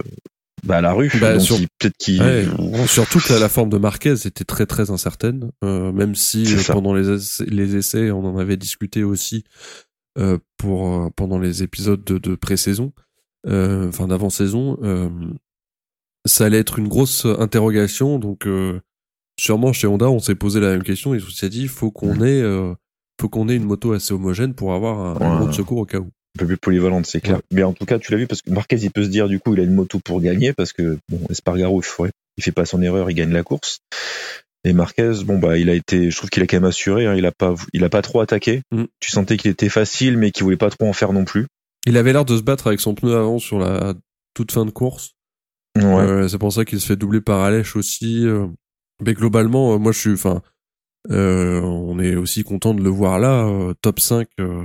bah, 0.64 0.78
à 0.78 0.80
la 0.80 0.92
rue. 0.94 1.12
Bah, 1.20 1.34
donc 1.34 1.42
sur- 1.42 1.56
ils- 1.60 1.68
peut-être 1.78 1.96
qu'ils. 1.98 2.22
Ouais, 2.22 2.46
surtout 2.86 3.20
que 3.20 3.32
la, 3.34 3.38
la 3.40 3.48
forme 3.50 3.68
de 3.68 3.76
Marquez 3.78 4.14
était 4.26 4.44
très 4.44 4.64
très 4.66 4.90
incertaine, 4.90 5.50
euh, 5.64 5.92
même 5.92 6.14
si 6.14 6.46
euh, 6.52 6.60
pendant 6.72 6.94
les 6.94 7.10
essais, 7.10 7.44
les 7.46 7.76
essais, 7.76 8.10
on 8.10 8.24
en 8.24 8.38
avait 8.38 8.56
discuté 8.56 9.04
aussi 9.04 9.44
euh, 10.18 10.38
pour 10.56 10.88
euh, 10.88 11.10
pendant 11.14 11.38
les 11.38 11.62
épisodes 11.62 12.02
de, 12.04 12.18
de 12.18 12.34
pré-saison, 12.34 12.92
euh, 13.46 13.88
enfin 13.88 14.06
d'avant-saison, 14.08 14.78
euh, 14.82 15.08
ça 16.26 16.46
allait 16.46 16.58
être 16.58 16.78
une 16.78 16.88
grosse 16.88 17.24
interrogation. 17.26 18.18
Donc 18.18 18.46
euh, 18.46 18.80
sûrement 19.38 19.72
chez 19.72 19.86
Honda, 19.86 20.10
on 20.10 20.18
s'est 20.18 20.34
posé 20.34 20.60
la 20.60 20.70
même 20.70 20.82
question 20.82 21.14
et 21.14 21.18
on 21.18 21.30
s'est 21.30 21.48
dit 21.50 21.68
faut 21.68 21.90
qu'on 21.90 22.22
ait 22.22 22.40
euh, 22.42 22.74
faut 23.20 23.28
qu'on 23.28 23.48
ait 23.48 23.56
une 23.56 23.64
moto 23.64 23.92
assez 23.92 24.12
homogène 24.12 24.54
pour 24.54 24.74
avoir 24.74 25.22
un, 25.22 25.36
groupe 25.38 25.48
de 25.50 25.54
secours 25.54 25.78
au 25.78 25.86
cas 25.86 25.98
où. 25.98 26.06
un 26.36 26.38
peu 26.40 26.46
plus 26.46 26.56
polyvalente, 26.58 27.06
c'est 27.06 27.20
clair. 27.20 27.36
Ouais. 27.36 27.42
Mais 27.52 27.62
en 27.62 27.72
tout 27.72 27.86
cas, 27.86 27.98
tu 27.98 28.12
l'as 28.12 28.18
vu 28.18 28.26
parce 28.26 28.42
que 28.42 28.50
Marquez, 28.50 28.76
il 28.82 28.90
peut 28.90 29.04
se 29.04 29.08
dire 29.08 29.28
du 29.28 29.38
coup, 29.40 29.54
il 29.54 29.60
a 29.60 29.62
une 29.64 29.74
moto 29.74 29.98
pour 30.00 30.20
gagner 30.20 30.52
parce 30.52 30.72
que 30.72 30.98
bon, 31.08 31.20
Espargaro, 31.30 31.80
il, 31.80 31.84
ferait- 31.84 32.12
il 32.36 32.42
fait 32.42 32.52
pas 32.52 32.66
son 32.66 32.82
erreur, 32.82 33.10
il 33.10 33.14
gagne 33.14 33.32
la 33.32 33.42
course. 33.42 33.80
Et 34.66 34.72
Marquez, 34.72 35.12
bon 35.24 35.38
bah, 35.38 35.56
il 35.58 35.70
a 35.70 35.74
été, 35.74 36.10
je 36.10 36.16
trouve 36.16 36.28
qu'il 36.28 36.42
a 36.42 36.46
quand 36.48 36.56
même 36.56 36.64
assuré. 36.64 37.06
hein, 37.06 37.14
il 37.14 37.24
a 37.24 37.30
pas, 37.30 37.54
il 37.72 37.84
a 37.84 37.88
pas 37.88 38.02
trop 38.02 38.20
attaqué. 38.20 38.62
Mm. 38.72 38.84
Tu 38.98 39.12
sentais 39.12 39.36
qu'il 39.36 39.50
était 39.50 39.68
facile, 39.68 40.16
mais 40.18 40.32
qu'il 40.32 40.42
voulait 40.42 40.56
pas 40.56 40.70
trop 40.70 40.88
en 40.88 40.92
faire 40.92 41.12
non 41.12 41.24
plus. 41.24 41.46
Il 41.86 41.96
avait 41.96 42.12
l'air 42.12 42.24
de 42.24 42.36
se 42.36 42.42
battre 42.42 42.66
avec 42.66 42.80
son 42.80 42.96
pneu 42.96 43.14
avant 43.14 43.38
sur 43.38 43.60
la 43.60 43.94
toute 44.34 44.50
fin 44.50 44.66
de 44.66 44.72
course. 44.72 45.12
Ouais. 45.76 45.84
Euh, 45.84 46.26
c'est 46.26 46.38
pour 46.38 46.52
ça 46.52 46.64
qu'il 46.64 46.80
se 46.80 46.86
fait 46.86 46.96
doubler 46.96 47.20
par 47.20 47.42
Alèche 47.44 47.76
aussi. 47.76 48.26
euh. 48.26 48.48
Mais 49.04 49.14
globalement, 49.14 49.74
euh, 49.74 49.78
moi 49.78 49.92
je 49.92 49.98
suis, 50.00 50.12
enfin, 50.12 50.42
euh, 51.10 51.60
on 51.60 52.00
est 52.00 52.16
aussi 52.16 52.42
content 52.42 52.74
de 52.74 52.82
le 52.82 52.88
voir 52.90 53.20
là, 53.20 53.46
euh, 53.46 53.72
top 53.82 54.00
5, 54.00 54.26
euh, 54.40 54.64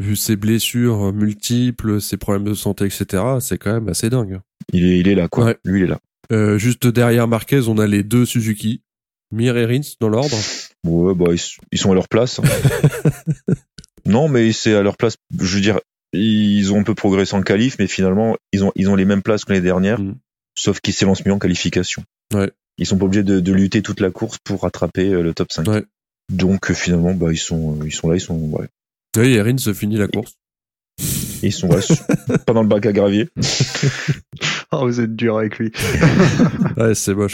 vu 0.00 0.16
ses 0.16 0.34
blessures 0.34 1.12
multiples, 1.12 2.00
ses 2.00 2.16
problèmes 2.16 2.44
de 2.44 2.54
santé, 2.54 2.86
etc. 2.86 3.22
C'est 3.40 3.58
quand 3.58 3.72
même 3.72 3.88
assez 3.88 4.10
dingue. 4.10 4.40
Il 4.72 4.84
est, 4.86 4.98
il 4.98 5.08
est 5.08 5.14
là, 5.14 5.28
quoi. 5.28 5.44
Ouais. 5.44 5.56
Lui, 5.64 5.80
il 5.80 5.84
est 5.84 5.88
là. 5.88 6.00
Euh, 6.32 6.58
juste 6.58 6.88
derrière 6.88 7.28
Marquez, 7.28 7.68
on 7.68 7.78
a 7.78 7.86
les 7.86 8.02
deux 8.02 8.24
Suzuki, 8.26 8.82
Mir 9.32 9.56
et 9.56 9.66
Rins 9.66 9.80
dans 10.00 10.08
l'ordre. 10.08 10.36
Ouais, 10.84 11.14
bah, 11.14 11.32
ils, 11.32 11.40
ils 11.72 11.78
sont 11.78 11.90
à 11.92 11.94
leur 11.94 12.08
place. 12.08 12.38
hein. 12.38 12.42
non, 14.06 14.28
mais 14.28 14.52
c'est 14.52 14.74
à 14.74 14.82
leur 14.82 14.96
place. 14.96 15.16
Je 15.38 15.54
veux 15.56 15.60
dire, 15.60 15.80
ils 16.12 16.72
ont 16.72 16.78
un 16.80 16.84
peu 16.84 16.94
progressé 16.94 17.34
en 17.34 17.42
qualif, 17.42 17.76
mais 17.78 17.86
finalement, 17.86 18.36
ils 18.52 18.64
ont, 18.64 18.72
ils 18.76 18.88
ont 18.88 18.94
les 18.94 19.04
mêmes 19.04 19.22
places 19.22 19.44
que 19.44 19.52
l'année 19.52 19.64
dernière, 19.64 20.00
Mm. 20.00 20.14
sauf 20.56 20.80
qu'ils 20.80 20.94
s'élancent 20.94 21.24
mieux 21.26 21.32
en 21.32 21.38
qualification. 21.38 22.04
Ouais. 22.34 22.50
Ils 22.78 22.86
sont 22.86 22.98
pas 22.98 23.06
obligés 23.06 23.22
de, 23.24 23.40
de 23.40 23.52
lutter 23.52 23.82
toute 23.82 24.00
la 24.00 24.10
course 24.10 24.38
pour 24.44 24.62
rattraper 24.62 25.08
euh, 25.12 25.22
le 25.22 25.34
top 25.34 25.50
5. 25.52 25.66
Ouais. 25.66 25.84
Donc, 26.32 26.70
euh, 26.70 26.74
finalement, 26.74 27.14
bah, 27.14 27.28
ils 27.32 27.38
sont, 27.38 27.78
ils 27.84 27.92
sont 27.92 28.08
là, 28.10 28.16
ils 28.16 28.20
sont, 28.20 28.34
ouais. 28.38 28.66
Oui, 29.16 29.32
et 29.34 29.42
Rins 29.42 29.72
finit 29.74 29.96
la 29.96 30.08
course. 30.08 30.34
Ils 31.42 31.52
sont 31.52 31.68
ouais, 31.68 31.80
pas 32.46 32.52
dans 32.54 32.62
le 32.62 32.68
bac 32.68 32.86
à 32.86 32.92
gravier. 32.92 33.28
Oh, 34.72 34.80
vous 34.86 35.00
êtes 35.00 35.14
dur 35.14 35.38
avec 35.38 35.58
lui. 35.58 35.70
Ouais, 36.76 36.94
c'est 36.96 37.14
moche. 37.14 37.32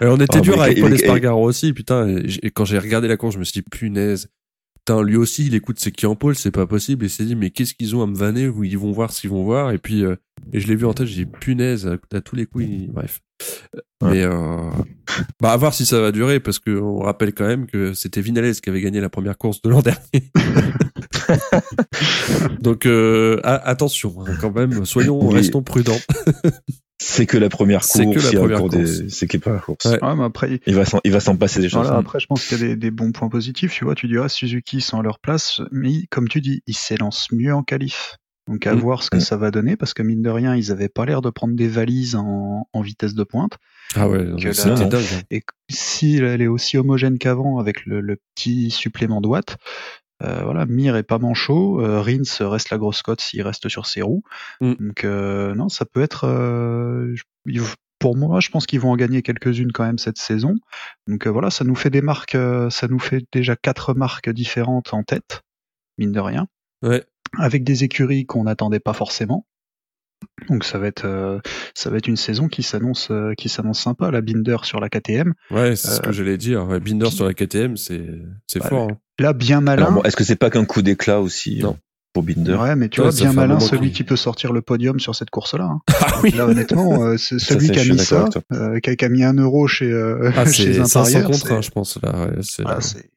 Et 0.00 0.06
on 0.06 0.16
était 0.16 0.38
Ah, 0.38 0.40
dur 0.40 0.60
avec 0.60 0.78
il- 0.78 0.82
Paul 0.82 1.26
aussi, 1.34 1.72
putain. 1.72 2.08
Et, 2.08 2.26
et 2.42 2.50
quand 2.50 2.64
j'ai 2.64 2.78
regardé 2.78 3.06
la 3.08 3.16
course, 3.16 3.34
je 3.34 3.38
me 3.38 3.44
suis 3.44 3.60
dit, 3.60 3.66
punaise. 3.70 4.28
Putain, 4.78 5.02
lui 5.02 5.16
aussi, 5.16 5.46
il 5.46 5.54
écoute 5.54 5.78
c'est 5.78 5.90
qui 5.90 6.06
en 6.06 6.14
Paul, 6.16 6.34
c'est 6.34 6.50
pas 6.50 6.66
possible. 6.66 7.04
Et 7.04 7.08
il 7.08 7.10
s'est 7.10 7.24
dit, 7.26 7.36
mais 7.36 7.50
qu'est-ce 7.50 7.74
qu'ils 7.74 7.94
ont 7.96 8.02
à 8.02 8.06
me 8.06 8.16
vanner 8.16 8.48
où 8.48 8.64
ils 8.64 8.78
vont 8.78 8.92
voir 8.92 9.12
ce 9.12 9.20
qu'ils 9.20 9.30
vont 9.30 9.44
voir? 9.44 9.72
Et 9.72 9.78
puis, 9.78 10.04
euh, 10.04 10.16
et 10.54 10.60
je 10.60 10.66
l'ai 10.68 10.74
vu 10.74 10.86
en 10.86 10.94
tête, 10.94 11.06
j'ai 11.06 11.26
dit, 11.26 11.30
punaise, 11.30 11.86
à, 11.86 11.98
tous 12.22 12.34
les 12.34 12.46
coups, 12.46 12.64
il- 12.64 12.90
bref. 12.90 13.20
Ouais. 14.02 14.10
Mais, 14.12 14.22
euh, 14.22 14.70
bah, 15.40 15.52
à 15.52 15.56
voir 15.58 15.74
si 15.74 15.84
ça 15.84 16.00
va 16.00 16.12
durer, 16.12 16.40
parce 16.40 16.58
que 16.58 16.70
on 16.78 17.00
rappelle 17.00 17.34
quand 17.34 17.46
même 17.46 17.66
que 17.66 17.92
c'était 17.92 18.22
Vinales 18.22 18.54
qui 18.54 18.70
avait 18.70 18.80
gagné 18.80 19.00
la 19.00 19.10
première 19.10 19.36
course 19.36 19.60
de 19.62 19.68
l'an 19.68 19.82
dernier. 19.82 20.30
Donc, 22.60 22.86
euh, 22.86 23.38
attention, 23.44 24.14
hein, 24.26 24.32
quand 24.40 24.54
même, 24.54 24.84
soyons, 24.86 25.26
Oui. 25.28 25.34
restons 25.34 25.62
prudents. 25.62 25.98
C'est 27.02 27.24
que 27.24 27.38
la 27.38 27.48
première 27.48 27.82
C'est 27.82 28.04
que 28.04 28.12
course, 28.12 28.24
la 28.24 28.30
il 28.30 28.34
y 28.34 28.36
a 28.36 28.40
première 28.40 28.58
course. 28.60 28.74
des, 28.74 29.08
c'est 29.08 29.26
que 29.26 29.38
pas 29.38 29.52
la 29.52 29.58
course. 29.58 29.86
Ouais. 29.86 30.04
Ouais, 30.04 30.14
mais 30.16 30.24
après, 30.24 30.60
Il 30.66 30.74
va 30.74 30.84
s'en, 30.84 31.00
il 31.02 31.12
va 31.12 31.20
s'en 31.20 31.34
passer 31.34 31.60
des 31.60 31.70
choses. 31.70 31.84
Voilà, 31.86 31.96
après, 31.98 32.20
je 32.20 32.26
pense 32.26 32.46
qu'il 32.46 32.58
y 32.58 32.62
a 32.62 32.66
des, 32.68 32.76
des 32.76 32.90
bons 32.90 33.10
points 33.12 33.30
positifs. 33.30 33.72
Tu 33.72 33.84
vois, 33.84 33.94
tu 33.94 34.06
diras 34.06 34.28
Suzuki 34.28 34.82
sont 34.82 34.98
à 35.00 35.02
leur 35.02 35.18
place, 35.18 35.62
mais 35.72 35.92
comme 36.10 36.28
tu 36.28 36.42
dis, 36.42 36.62
ils 36.66 36.76
s'élancent 36.76 37.32
mieux 37.32 37.54
en 37.54 37.62
qualif. 37.62 38.16
Donc 38.48 38.66
à 38.66 38.74
Mm. 38.74 38.78
voir 38.80 39.02
ce 39.02 39.08
que 39.10 39.16
Mm. 39.16 39.20
ça 39.20 39.36
va 39.38 39.50
donner, 39.50 39.76
parce 39.76 39.94
que 39.94 40.02
mine 40.02 40.20
de 40.22 40.28
rien, 40.30 40.54
ils 40.56 40.70
avaient 40.72 40.88
pas 40.90 41.06
l'air 41.06 41.22
de 41.22 41.30
prendre 41.30 41.54
des 41.54 41.68
valises 41.68 42.16
en, 42.16 42.66
en 42.72 42.80
vitesse 42.82 43.14
de 43.14 43.24
pointe. 43.24 43.52
Ah 43.94 44.08
ouais, 44.08 44.22
non. 44.24 44.36
dingue. 44.36 44.94
hein. 44.94 45.20
Et 45.30 45.42
si 45.70 46.16
elle 46.18 46.42
est 46.42 46.46
aussi 46.48 46.76
homogène 46.76 47.16
qu'avant 47.18 47.58
avec 47.58 47.86
le, 47.86 48.00
le 48.00 48.18
petit 48.34 48.70
supplément 48.70 49.20
de 49.22 49.26
watts, 49.28 49.56
euh, 50.22 50.42
voilà, 50.44 50.66
Mir 50.66 50.96
est 50.96 51.02
pas 51.02 51.18
manchot, 51.18 51.80
euh, 51.80 52.00
Rins 52.00 52.22
reste 52.48 52.70
la 52.70 52.78
grosse 52.78 53.02
cote 53.02 53.20
s'il 53.20 53.42
reste 53.42 53.68
sur 53.68 53.86
ses 53.86 54.02
roues. 54.02 54.22
Mm. 54.60 54.72
Donc 54.78 55.04
euh, 55.04 55.54
non, 55.54 55.68
ça 55.68 55.84
peut 55.84 56.02
être. 56.02 56.24
euh, 56.26 57.14
pour 57.98 58.16
moi, 58.16 58.40
je 58.40 58.48
pense 58.48 58.66
qu'ils 58.66 58.80
vont 58.80 58.90
en 58.92 58.96
gagner 58.96 59.20
quelques-unes 59.22 59.72
quand 59.72 59.84
même 59.84 59.98
cette 59.98 60.16
saison. 60.18 60.54
Donc 61.06 61.26
euh, 61.26 61.30
voilà, 61.30 61.50
ça 61.50 61.64
nous 61.64 61.74
fait 61.74 61.90
des 61.90 62.00
marques, 62.02 62.34
euh, 62.34 62.70
ça 62.70 62.88
nous 62.88 62.98
fait 62.98 63.24
déjà 63.32 63.56
quatre 63.56 63.92
marques 63.94 64.30
différentes 64.30 64.94
en 64.94 65.02
tête, 65.02 65.42
mine 65.98 66.12
de 66.12 66.20
rien, 66.20 66.46
Ouais. 66.82 67.04
avec 67.38 67.62
des 67.62 67.84
écuries 67.84 68.24
qu'on 68.24 68.44
n'attendait 68.44 68.80
pas 68.80 68.94
forcément. 68.94 69.46
Donc 70.48 70.64
ça 70.64 70.78
va 70.78 70.86
être, 70.86 71.04
euh, 71.04 71.40
ça 71.74 71.90
va 71.90 71.96
être 71.98 72.06
une 72.06 72.16
saison 72.16 72.48
qui 72.48 72.62
s'annonce, 72.62 73.10
euh, 73.10 73.32
qui 73.36 73.48
s'annonce 73.50 73.80
sympa. 73.80 74.10
La 74.10 74.20
Binder 74.22 74.56
sur 74.62 74.80
la 74.80 74.88
KTM. 74.88 75.34
Ouais, 75.50 75.76
c'est 75.76 75.88
ce 75.88 76.00
que 76.00 76.12
j'allais 76.12 76.36
dire. 76.38 76.66
Ouais, 76.66 76.80
Binder 76.80 77.10
sur 77.10 77.26
la 77.26 77.34
KTM, 77.34 77.76
c'est 77.76 78.06
c'est 78.46 78.60
Bah, 78.60 78.68
fort. 78.68 78.90
hein. 78.90 78.98
Là, 79.20 79.32
bien 79.32 79.60
malin. 79.60 79.90
Bon, 79.92 80.02
est-ce 80.02 80.16
que 80.16 80.24
c'est 80.24 80.34
pas 80.36 80.50
qu'un 80.50 80.64
coup 80.64 80.82
d'éclat 80.82 81.20
aussi 81.20 81.60
Non. 81.60 81.72
euh, 81.72 81.74
pour 82.12 82.22
Binder 82.22 82.54
Ouais, 82.54 82.74
mais 82.74 82.88
tu 82.88 83.00
Ouais, 83.00 83.08
vois, 83.10 83.14
bien 83.16 83.32
malin 83.32 83.60
celui 83.60 83.92
qui 83.92 84.02
peut 84.02 84.16
sortir 84.16 84.52
le 84.52 84.62
podium 84.62 84.98
sur 84.98 85.14
cette 85.14 85.30
course-là. 85.30 85.64
hein. 85.64 85.80
Ah 86.00 86.20
oui. 86.22 86.30
Là, 86.32 86.46
honnêtement, 86.46 87.02
euh, 87.04 87.16
c'est 87.18 87.38
celui 87.38 87.66
ça, 87.68 87.72
qui 87.74 87.80
a 87.80 87.92
mis 87.92 87.98
ça, 87.98 88.24
euh, 88.52 88.80
qui, 88.80 88.90
a, 88.90 88.96
qui 88.96 89.04
a 89.04 89.08
mis 89.08 89.22
un 89.22 89.34
euro 89.34 89.68
chez, 89.68 89.90
euh, 89.92 90.32
Ah, 90.34 90.44
chez 90.50 90.72
c'est 90.74 90.80
un 90.80 90.84
500 90.86 91.02
parieur, 91.12 91.26
contre 91.30 91.46
c'est- 91.46 91.52
1, 91.54 91.60
je 91.60 91.70
pense. 91.70 91.98
Là, 92.02 92.26
ouais, 92.26 92.32
c'est- 92.42 92.62
voilà, 92.62 92.80
c'est- 92.80 93.10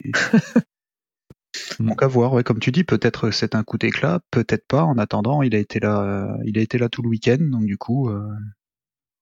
Donc 1.80 2.02
à 2.04 2.08
voir, 2.08 2.34
ouais, 2.34 2.44
comme 2.44 2.60
tu 2.60 2.72
dis, 2.72 2.84
peut-être 2.84 3.28
que 3.30 3.32
c'est 3.32 3.56
un 3.56 3.64
coup 3.64 3.78
d'éclat, 3.78 4.20
peut-être 4.32 4.66
pas. 4.68 4.84
En 4.84 4.98
attendant, 4.98 5.42
il 5.44 5.56
a 5.56 5.60
été 5.60 5.80
là, 5.80 6.02
euh, 6.02 6.38
il 6.46 6.58
a 6.58 6.62
été 6.62 6.78
là 6.78 6.90
tout 6.90 7.02
le 7.02 7.10
week-end, 7.10 7.38
donc 7.40 7.66
du 7.66 7.78
coup, 7.78 8.10
euh, 8.10 8.28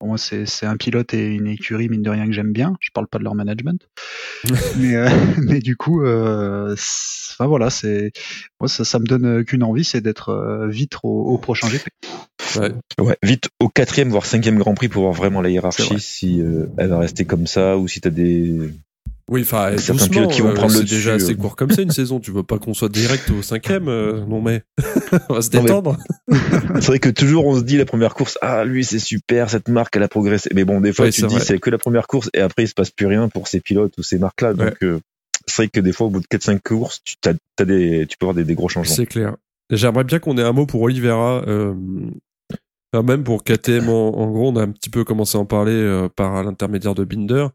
pour 0.02 0.08
moi, 0.08 0.18
c'est 0.18 0.66
un 0.66 0.78
pilote 0.78 1.14
et 1.14 1.28
une 1.28 1.46
écurie 1.46 1.88
mine 1.88 2.02
de 2.02 2.10
rien 2.10 2.26
que 2.26 2.32
j'aime 2.32 2.52
bien. 2.54 2.76
Je 2.80 2.90
parle 2.92 3.06
pas 3.06 3.20
de 3.20 3.24
leur 3.24 3.36
management, 3.36 3.88
mais 4.80 4.96
euh, 4.96 5.08
mais 5.38 5.60
du 5.60 5.78
coup, 5.78 6.02
euh, 6.02 6.74
enfin 6.74 7.46
voilà, 7.46 7.70
c'est 7.70 8.12
moi 8.60 8.68
ça, 8.68 8.84
ça 8.84 8.98
me 8.98 9.06
donne 9.06 9.46
qu'une 9.46 9.62
envie, 9.62 9.84
c'est 9.84 10.02
d'être 10.02 10.30
euh, 10.30 10.68
vite 10.68 10.94
au, 11.04 11.26
au 11.26 11.38
prochain 11.38 11.68
GP. 11.70 11.88
ouais. 12.56 12.72
Ouais, 13.00 13.18
vite 13.22 13.50
au 13.60 13.70
quatrième 13.70 14.10
voire 14.10 14.26
cinquième 14.26 14.58
Grand 14.58 14.74
Prix 14.74 14.90
pour 14.90 15.04
voir 15.04 15.14
vraiment 15.14 15.40
la 15.40 15.52
hiérarchie 15.52 16.00
si 16.00 16.42
euh, 16.42 16.66
elle 16.80 16.90
va 16.90 16.98
rester 16.98 17.26
comme 17.26 17.46
ça 17.46 17.78
ou 17.78 17.88
si 17.88 18.02
t'as 18.02 18.10
des 18.10 18.72
Oui, 19.32 19.42
enfin, 19.44 19.78
Certains 19.78 20.08
pilotes 20.10 20.32
qui 20.32 20.42
vont 20.42 20.50
euh, 20.50 20.54
prendre 20.54 20.74
le 20.74 20.80
c'est 20.80 20.94
déjà 20.96 21.14
dessus, 21.14 21.24
assez 21.24 21.34
euh. 21.34 21.38
court 21.38 21.56
comme 21.56 21.72
ça 21.72 21.82
une 21.82 21.92
saison. 21.92 22.20
Tu 22.20 22.32
veux 22.32 22.44
pas 22.44 22.60
qu'on 22.60 22.74
soit 22.74 22.90
direct 22.90 23.30
au 23.32 23.42
cinquième 23.42 23.88
euh, 23.88 24.26
Non 24.28 24.42
mais 24.42 24.64
on 25.30 25.36
va 25.36 25.42
se 25.42 25.50
mais- 25.54 25.62
détendre. 25.62 25.98
c'est 26.76 26.86
vrai 26.88 27.00
que 27.00 27.10
toujours 27.10 27.46
on 27.48 27.56
se 27.58 27.64
dit 27.64 27.78
la 27.78 27.86
première 27.86 28.14
course 28.14 28.38
ah 28.42 28.66
lui 28.66 28.84
c'est 28.84 29.00
super 29.00 29.50
cette 29.50 29.68
marque 29.70 29.96
elle 29.96 30.04
a 30.04 30.08
progressé 30.10 30.50
mais 30.54 30.66
bon 30.66 30.82
des 30.82 30.92
fois 30.94 31.06
Ouais, 31.06 31.12
tu 31.12 31.22
te 31.22 31.28
dis 31.28 31.40
c'est 31.40 31.60
que 31.60 31.70
la 31.70 31.78
première 31.78 32.08
course 32.08 32.30
et 32.34 32.42
après 32.42 32.64
il 32.64 32.68
se 32.68 32.74
passe 32.74 32.92
plus 32.92 33.06
rien 33.08 33.30
pour 33.30 33.48
ces 33.48 33.60
pilotes 33.62 33.94
ou 33.98 34.04
ces 34.04 34.18
marques 34.20 34.42
là 34.42 34.54
donc 34.54 34.76
euh, 34.84 35.00
c'est 35.48 35.64
vrai 35.64 35.68
que 35.70 35.80
des 35.80 35.92
fois 35.94 36.08
au 36.08 36.10
bout 36.10 36.20
de 36.20 36.26
4-5 36.28 36.60
courses 36.62 37.02
tu 37.04 37.16
t'as 37.22 37.34
des 37.66 38.06
tu 38.08 38.18
peux 38.18 38.26
avoir 38.26 38.36
des, 38.36 38.44
des 38.44 38.54
gros 38.56 38.68
changements 38.70 38.94
C'est 38.94 39.06
clair. 39.06 39.36
J'aimerais 39.72 40.04
bien 40.04 40.20
qu'on 40.20 40.38
ait 40.38 40.44
un 40.44 40.52
mot 40.52 40.66
pour 40.66 40.82
Oliveira. 40.82 41.44
Euh, 41.48 41.74
enfin, 42.94 43.04
même 43.04 43.24
pour 43.24 43.44
KTM, 43.46 43.88
en, 43.88 44.10
en 44.20 44.30
gros, 44.30 44.50
on 44.52 44.56
a 44.58 44.64
un 44.64 44.70
petit 44.72 44.90
peu 44.90 45.06
commencé 45.06 45.38
à 45.38 45.42
en 45.42 45.46
parler 45.46 45.72
euh, 45.72 46.10
par 46.14 46.44
l'intermédiaire 46.44 46.94
de 46.94 47.06
Binder. 47.06 47.48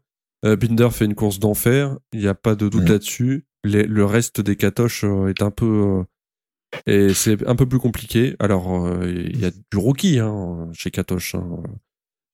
Euh, 0.45 0.55
Binder 0.55 0.89
fait 0.91 1.05
une 1.05 1.15
course 1.15 1.39
d'enfer, 1.39 1.97
il 2.13 2.19
n'y 2.19 2.27
a 2.27 2.35
pas 2.35 2.55
de 2.55 2.69
doute 2.69 2.83
Mhm. 2.83 2.89
là-dessus. 2.89 3.45
Le 3.63 4.05
reste 4.05 4.39
des 4.39 4.55
Katoches 4.55 5.03
euh, 5.03 5.27
est 5.27 5.41
un 5.41 5.51
peu... 5.51 5.65
euh, 5.65 6.03
et 6.85 7.13
c'est 7.13 7.45
un 7.47 7.55
peu 7.55 7.65
plus 7.67 7.79
compliqué. 7.79 8.35
Alors, 8.39 8.87
il 9.03 9.39
y 9.39 9.45
a 9.45 9.51
du 9.51 9.77
rookie 9.77 10.19
hein, 10.19 10.69
chez 10.73 10.91
Katoche, 10.91 11.35
hein, 11.35 11.63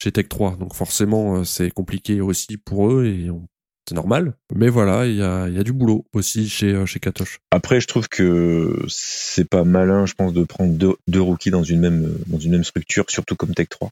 chez 0.01 0.11
Tech 0.11 0.27
3. 0.27 0.57
Donc 0.57 0.73
forcément, 0.73 1.43
c'est 1.43 1.71
compliqué 1.71 2.19
aussi 2.19 2.57
pour 2.57 2.91
eux 2.91 3.05
et 3.05 3.29
on- 3.29 3.47
c'est 3.87 3.95
normal. 3.95 4.35
Mais 4.55 4.69
voilà, 4.69 5.05
il 5.05 5.15
y 5.15 5.21
a, 5.21 5.47
il 5.49 5.55
y 5.55 5.59
a 5.59 5.63
du 5.63 5.71
boulot 5.73 6.05
aussi 6.13 6.47
chez, 6.49 6.85
chez 6.85 6.99
Katoche. 6.99 7.39
après 7.51 7.79
je 7.81 7.87
trouve 7.87 8.07
que 8.09 8.81
c'est 8.87 9.47
pas 9.47 9.63
malin 9.65 10.05
je 10.05 10.13
pense 10.13 10.31
de 10.33 10.43
prendre 10.45 10.73
deux, 10.73 10.95
deux 11.07 11.21
rookies 11.21 11.51
dans 11.51 11.63
une 11.63 11.81
même 11.81 12.17
dans 12.27 12.39
une 12.39 12.51
même 12.53 12.63
structure 12.63 13.03
surtout 13.09 13.35
comme 13.35 13.53
Tech 13.53 13.67
3 13.69 13.89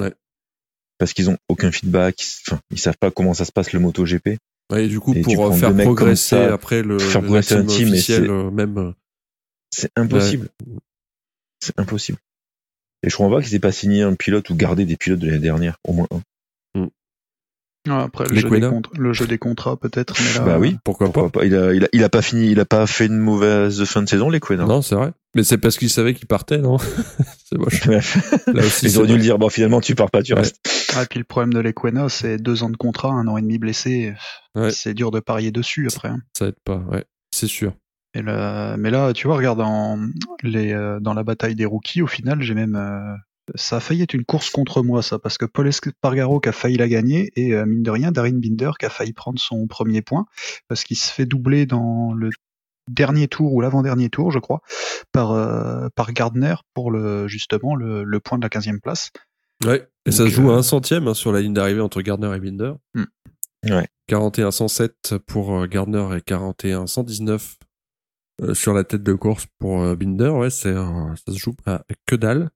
Ouais. 0.00 0.14
Parce 1.00 1.12
qu'ils 1.14 1.28
ont 1.30 1.38
aucun 1.48 1.72
feedback 1.72 2.22
ils, 2.22 2.42
enfin, 2.46 2.60
ils 2.70 2.78
savent 2.78 2.96
pas 2.98 3.10
comment 3.10 3.34
ça 3.34 3.44
se 3.44 3.50
passe 3.50 3.72
le 3.72 3.80
MotoGP 3.80 4.38
Ouais, 4.70 4.84
et 4.84 4.88
du 4.88 5.00
coup, 5.00 5.12
Et 5.14 5.22
pour 5.22 5.44
euh, 5.48 5.52
faire 5.52 5.74
progresser 5.74 6.36
ça, 6.36 6.54
après 6.54 6.82
le, 6.84 7.00
faire 7.00 7.22
progresser 7.22 7.56
team 7.56 7.64
un 7.64 7.66
team, 7.66 7.88
et 7.88 7.90
officiel, 7.90 8.22
c'est- 8.26 8.30
euh, 8.30 8.50
même, 8.52 8.78
euh, 8.78 8.92
C'est 9.72 9.90
impossible. 9.96 10.48
C'est 11.58 11.76
impossible. 11.78 12.18
Et 13.02 13.10
je 13.10 13.16
comprends 13.16 13.36
pas 13.36 13.42
qu'ils 13.42 13.54
aient 13.56 13.58
pas 13.58 13.72
signé 13.72 14.02
un 14.02 14.14
pilote 14.14 14.48
ou 14.50 14.54
gardé 14.54 14.84
des 14.84 14.96
pilotes 14.96 15.18
de 15.18 15.26
l'année 15.26 15.38
dernière, 15.40 15.76
au 15.88 15.92
moins 15.94 16.06
un. 16.12 16.20
Ouais, 17.88 17.94
après, 17.94 18.26
le 18.28 18.34
jeu, 18.36 18.42
des 18.42 18.56
Quena. 18.60 18.68
contra- 18.68 18.92
le 18.98 19.12
jeu 19.14 19.26
des 19.26 19.38
contrats, 19.38 19.76
peut-être. 19.78 20.14
là, 20.36 20.44
bah 20.44 20.58
oui, 20.58 20.76
Pourquoi, 20.84 21.06
pourquoi 21.06 21.30
pas 21.32 21.40
pas. 21.40 21.46
Il 21.46 21.54
a, 21.56 21.72
il 21.72 21.84
a, 21.84 21.88
il 21.94 22.04
a 22.04 22.10
pas 22.10 22.20
fini, 22.20 22.50
il 22.50 22.60
a 22.60 22.66
pas 22.66 22.86
fait 22.86 23.06
une 23.06 23.16
mauvaise 23.16 23.82
fin 23.84 24.02
de 24.02 24.08
saison, 24.08 24.28
les 24.28 24.38
Quena. 24.38 24.66
Non, 24.66 24.82
c'est 24.82 24.94
vrai. 24.96 25.12
Mais 25.34 25.44
c'est 25.44 25.56
parce 25.56 25.78
qu'ils 25.78 25.88
savaient 25.88 26.12
qu'ils 26.12 26.26
partaient, 26.26 26.58
non? 26.58 26.76
C'est 27.48 27.56
moche. 27.56 27.86
Là 28.46 28.64
aussi, 28.66 28.84
Ils 28.86 28.98
auraient 28.98 29.06
dû 29.06 29.14
le 29.16 29.22
dire, 29.22 29.38
bon, 29.38 29.48
finalement, 29.48 29.80
tu 29.80 29.94
pars 29.94 30.10
pas, 30.10 30.22
tu 30.22 30.34
Ouais. 30.34 30.40
restes. 30.40 30.60
Ah, 30.96 31.02
et 31.02 31.06
puis 31.06 31.18
le 31.18 31.24
problème 31.24 31.52
de 31.52 31.60
l'Equena, 31.60 32.08
c'est 32.08 32.38
deux 32.38 32.62
ans 32.62 32.70
de 32.70 32.76
contrat, 32.76 33.10
un 33.10 33.26
an 33.28 33.36
et 33.36 33.42
demi 33.42 33.58
blessé. 33.58 34.14
Ouais. 34.54 34.70
C'est 34.70 34.94
dur 34.94 35.10
de 35.10 35.20
parier 35.20 35.52
dessus 35.52 35.88
après. 35.92 36.08
hein. 36.08 36.20
Ça 36.36 36.46
aide 36.46 36.56
pas, 36.64 36.78
ouais. 36.78 37.04
C'est 37.32 37.46
sûr. 37.46 37.72
Et 38.14 38.22
là, 38.22 38.76
mais 38.76 38.90
là, 38.90 39.12
tu 39.12 39.28
vois, 39.28 39.36
regarde 39.36 39.62
les, 40.42 40.72
euh, 40.72 40.98
dans 41.00 41.14
la 41.14 41.22
bataille 41.22 41.54
des 41.54 41.64
rookies, 41.66 42.02
au 42.02 42.06
final, 42.08 42.42
j'ai 42.42 42.54
même. 42.54 42.74
euh, 42.74 43.14
ça 43.56 43.76
a 43.76 43.80
failli 43.80 44.02
être 44.02 44.14
une 44.14 44.24
course 44.24 44.50
contre 44.50 44.82
moi, 44.82 45.02
ça, 45.02 45.18
parce 45.18 45.38
que 45.38 45.44
Paul 45.44 45.66
Espargaro 45.68 46.40
qui 46.40 46.48
a 46.48 46.52
failli 46.52 46.76
la 46.76 46.88
gagner, 46.88 47.30
et 47.36 47.54
euh, 47.54 47.66
mine 47.66 47.82
de 47.82 47.90
rien, 47.90 48.10
Darin 48.12 48.32
Binder 48.38 48.70
qui 48.78 48.86
a 48.86 48.90
failli 48.90 49.12
prendre 49.12 49.38
son 49.38 49.66
premier 49.66 50.02
point, 50.02 50.26
parce 50.68 50.82
qu'il 50.84 50.96
se 50.96 51.12
fait 51.12 51.26
doubler 51.26 51.66
dans 51.66 52.12
le 52.12 52.30
dernier 52.88 53.28
tour 53.28 53.52
ou 53.52 53.60
l'avant-dernier 53.60 54.08
tour, 54.08 54.32
je 54.32 54.38
crois, 54.40 54.60
par, 55.12 55.30
euh, 55.32 55.88
par 55.94 56.12
Gardner 56.12 56.54
pour 56.74 56.90
le, 56.90 57.28
justement 57.28 57.76
le, 57.76 58.02
le 58.02 58.20
point 58.20 58.38
de 58.38 58.42
la 58.42 58.48
15e 58.48 58.80
place. 58.80 59.10
Ouais. 59.64 59.86
Et 60.06 60.12
ça 60.12 60.24
se 60.24 60.30
joue 60.30 60.50
à 60.50 60.54
euh, 60.54 60.58
un 60.58 60.62
centième 60.62 61.08
hein, 61.08 61.14
sur 61.14 61.32
la 61.32 61.40
ligne 61.40 61.52
d'arrivée 61.52 61.80
entre 61.80 62.00
Gardner 62.00 62.34
et 62.34 62.40
Binder. 62.40 62.72
Hmm. 62.94 63.04
Ouais. 63.68 63.86
41 64.06 64.50
107 64.50 65.18
pour 65.26 65.54
euh, 65.54 65.66
Gardner 65.66 66.16
et 66.16 66.20
41 66.22 66.86
119 66.86 67.58
euh, 68.42 68.54
sur 68.54 68.72
la 68.72 68.84
tête 68.84 69.02
de 69.02 69.12
course 69.12 69.46
pour 69.58 69.96
Binder. 69.96 70.30
Ouais, 70.30 70.50
c'est 70.50 70.74
ça 70.74 71.14
se 71.32 71.38
joue 71.38 71.54
à 71.66 71.84
que 72.06 72.16
dalle. 72.16 72.50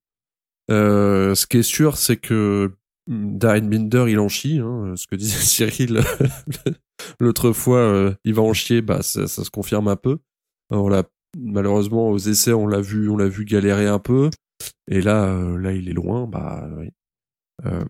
Euh, 0.70 1.34
ce 1.34 1.46
qui 1.46 1.58
est 1.58 1.62
sûr, 1.62 1.96
c'est 1.96 2.16
que 2.16 2.72
mm, 3.06 3.38
Darren 3.38 3.68
Binder, 3.68 4.06
il 4.08 4.18
en 4.18 4.28
chie. 4.28 4.58
Hein, 4.58 4.94
ce 4.96 5.06
que 5.06 5.16
disait 5.16 5.38
Cyril 5.40 6.00
l'autre 7.20 7.52
fois, 7.52 7.78
euh, 7.78 8.14
il 8.24 8.34
va 8.34 8.42
en 8.42 8.52
chier. 8.52 8.82
Bah, 8.82 9.02
ça, 9.02 9.26
ça 9.26 9.44
se 9.44 9.50
confirme 9.50 9.88
un 9.88 9.96
peu. 9.96 10.18
On 10.70 10.88
l'a 10.88 11.04
malheureusement 11.36 12.10
aux 12.10 12.18
essais, 12.18 12.52
on 12.52 12.66
l'a 12.66 12.80
vu, 12.80 13.08
on 13.08 13.16
l'a 13.16 13.28
vu 13.28 13.44
galérer 13.44 13.86
un 13.86 13.98
peu. 13.98 14.30
Et 14.90 15.00
là, 15.00 15.24
euh, 15.24 15.58
là, 15.58 15.72
il 15.72 15.88
est 15.88 15.92
loin. 15.92 16.26
Bah, 16.26 16.68
oui. 16.76 16.90
Euh, 17.66 17.84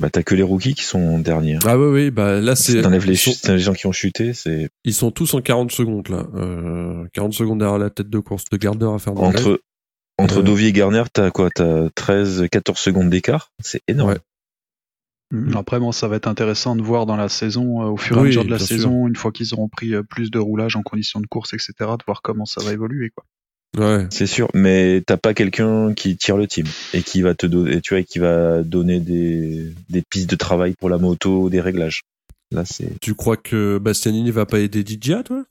Bah, 0.00 0.10
t'as 0.10 0.22
que 0.22 0.34
les 0.34 0.42
rookies 0.42 0.74
qui 0.74 0.82
sont 0.84 1.18
derniers. 1.18 1.58
ah 1.64 1.78
oui, 1.78 1.86
oui, 1.86 2.10
bah 2.10 2.40
là 2.40 2.54
Si 2.54 2.72
c'est 2.72 2.82
t'enlèves 2.82 3.06
les, 3.06 3.14
ils, 3.14 3.18
sont, 3.18 3.32
ch- 3.32 3.48
les 3.54 3.58
gens 3.58 3.72
qui 3.72 3.86
ont 3.86 3.92
chuté, 3.92 4.34
c'est 4.34 4.68
ils 4.84 4.92
sont 4.94 5.10
tous 5.10 5.32
en 5.34 5.40
40 5.40 5.72
secondes 5.72 6.08
là. 6.08 6.26
Euh, 6.34 7.06
40 7.14 7.32
secondes 7.32 7.60
derrière 7.60 7.78
la 7.78 7.88
tête 7.90 8.10
de 8.10 8.18
course 8.18 8.44
de 8.52 8.56
Gardner 8.58 8.88
à 8.94 8.98
Fernandez. 8.98 9.38
entre, 9.38 9.60
entre 10.18 10.40
Euh, 10.40 10.42
Dovi 10.42 10.66
et 10.66 10.72
Garner, 10.72 11.04
t'as 11.12 11.30
quoi? 11.30 11.48
T'as 11.50 11.88
13, 11.94 12.46
14 12.52 12.78
secondes 12.78 13.08
d'écart? 13.08 13.50
C'est 13.62 13.80
énorme. 13.88 14.10
Ouais. 14.10 14.18
Mm. 15.32 15.56
Après, 15.56 15.80
bon, 15.80 15.92
ça 15.92 16.08
va 16.08 16.16
être 16.16 16.28
intéressant 16.28 16.76
de 16.76 16.82
voir 16.82 17.06
dans 17.06 17.16
la 17.16 17.28
saison, 17.30 17.82
euh, 17.82 17.86
au 17.86 17.96
fur 17.96 18.16
et 18.16 18.18
à 18.18 18.22
Oui, 18.22 18.28
mesure 18.28 18.44
de 18.44 18.50
la 18.50 18.58
sûr. 18.58 18.68
saison, 18.68 19.06
une 19.08 19.16
fois 19.16 19.32
qu'ils 19.32 19.54
auront 19.54 19.68
pris 19.68 19.94
euh, 19.94 20.02
plus 20.02 20.30
de 20.30 20.38
roulage 20.38 20.76
en 20.76 20.82
conditions 20.82 21.20
de 21.20 21.26
course, 21.26 21.52
etc., 21.54 21.72
de 21.80 22.04
voir 22.06 22.20
comment 22.22 22.44
ça 22.44 22.62
va 22.62 22.72
évoluer. 22.74 23.10
Quoi. 23.10 23.24
Ouais. 23.76 24.06
C'est 24.10 24.26
sûr, 24.26 24.48
mais 24.54 25.02
t'as 25.06 25.18
pas 25.18 25.34
quelqu'un 25.34 25.92
qui 25.92 26.16
tire 26.16 26.36
le 26.36 26.46
team 26.46 26.66
et 26.94 27.02
qui 27.02 27.22
va 27.22 27.34
te 27.34 27.46
donner, 27.46 27.80
tu 27.80 27.94
vois, 27.94 28.02
qui 28.02 28.18
va 28.18 28.62
donner 28.62 29.00
des, 29.00 29.72
des 29.90 30.02
pistes 30.02 30.30
de 30.30 30.36
travail 30.36 30.74
pour 30.78 30.88
la 30.88 30.98
moto, 30.98 31.50
des 31.50 31.60
réglages. 31.60 32.02
Là, 32.52 32.64
c'est, 32.64 32.98
Tu 33.00 33.14
crois 33.14 33.36
que 33.36 33.78
Bastianini 33.78 34.30
va 34.30 34.46
pas 34.46 34.60
aider 34.60 34.82
Didia, 34.82 35.22
toi? 35.22 35.44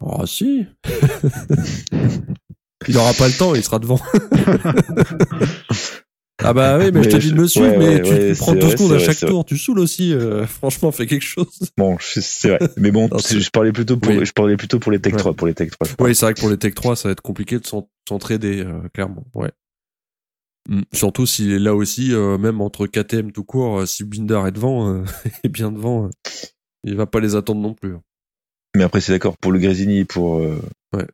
Ah 0.00 0.26
si. 0.26 0.66
il 2.88 2.96
aura 2.96 3.12
pas 3.12 3.28
le 3.28 3.34
temps, 3.34 3.54
il 3.54 3.62
sera 3.62 3.78
devant. 3.78 4.00
ah 6.38 6.52
bah 6.52 6.78
oui, 6.78 6.90
mais, 6.92 7.02
je 7.04 7.08
te 7.10 7.16
dis 7.16 7.30
de 7.32 7.36
me 7.40 7.46
suivre, 7.46 7.66
ouais, 7.68 7.78
mais 7.78 7.88
ouais, 7.96 8.02
tu, 8.02 8.10
ouais, 8.10 8.32
tu 8.32 8.38
prends 8.38 8.52
c'est 8.52 8.58
deux 8.58 8.66
vrai, 8.66 8.76
secondes 8.76 8.88
c'est 8.98 9.08
à 9.08 9.12
chaque 9.12 9.28
tour, 9.28 9.44
tu 9.44 9.56
saoules 9.58 9.78
aussi. 9.78 10.12
euh, 10.12 10.46
franchement, 10.46 10.90
fais 10.90 11.06
quelque 11.06 11.24
chose. 11.24 11.70
bon, 11.76 11.96
c'est 12.00 12.48
vrai. 12.48 12.58
Mais 12.76 12.90
bon, 12.90 13.08
Non, 13.08 13.18
je 13.18 13.50
parlais 13.50 13.72
plutôt 13.72 13.96
pour, 13.96 14.12
Oui. 14.12 14.24
je 14.26 14.32
parlais 14.32 14.56
plutôt 14.56 14.78
pour 14.80 14.90
les 14.92 15.00
Tech 15.00 15.12
Ouais. 15.12 15.18
3, 15.18 15.34
pour 15.34 15.46
les 15.46 15.54
Tech 15.54 15.70
3. 15.70 15.86
Oui, 16.00 16.14
c'est 16.14 16.24
vrai 16.26 16.34
que 16.34 16.40
pour 16.40 16.50
les 16.50 16.56
Tech 16.58 16.74
3, 16.74 16.96
ça 16.96 17.08
va 17.08 17.12
être 17.12 17.20
compliqué 17.20 17.58
de 17.58 17.66
s'en- 17.66 17.88
s'entraider, 18.08 18.60
euh, 18.64 18.80
clairement. 18.92 19.24
Ouais. 19.34 19.50
Mm. 20.68 20.82
Surtout 20.92 21.26
si 21.26 21.58
là 21.58 21.74
aussi, 21.74 22.12
euh, 22.12 22.38
même 22.38 22.60
entre 22.60 22.86
KTM 22.86 23.32
tout 23.32 23.44
court, 23.44 23.80
euh, 23.80 23.86
si 23.86 24.04
Binder 24.04 24.42
est 24.46 24.52
devant, 24.52 24.88
euh, 24.92 25.04
est 25.44 25.48
bien 25.48 25.70
devant, 25.72 26.06
euh, 26.06 26.10
il 26.84 26.96
va 26.96 27.06
pas 27.06 27.20
les 27.20 27.34
attendre 27.36 27.60
non 27.60 27.74
plus. 27.74 27.94
Mais 28.76 28.84
après, 28.84 29.00
c'est 29.00 29.12
d'accord, 29.12 29.36
pour 29.38 29.52
le 29.52 29.58
Grésini, 29.58 30.04
pour, 30.04 30.38
euh, 30.38 30.60
Ouais. 30.94 31.06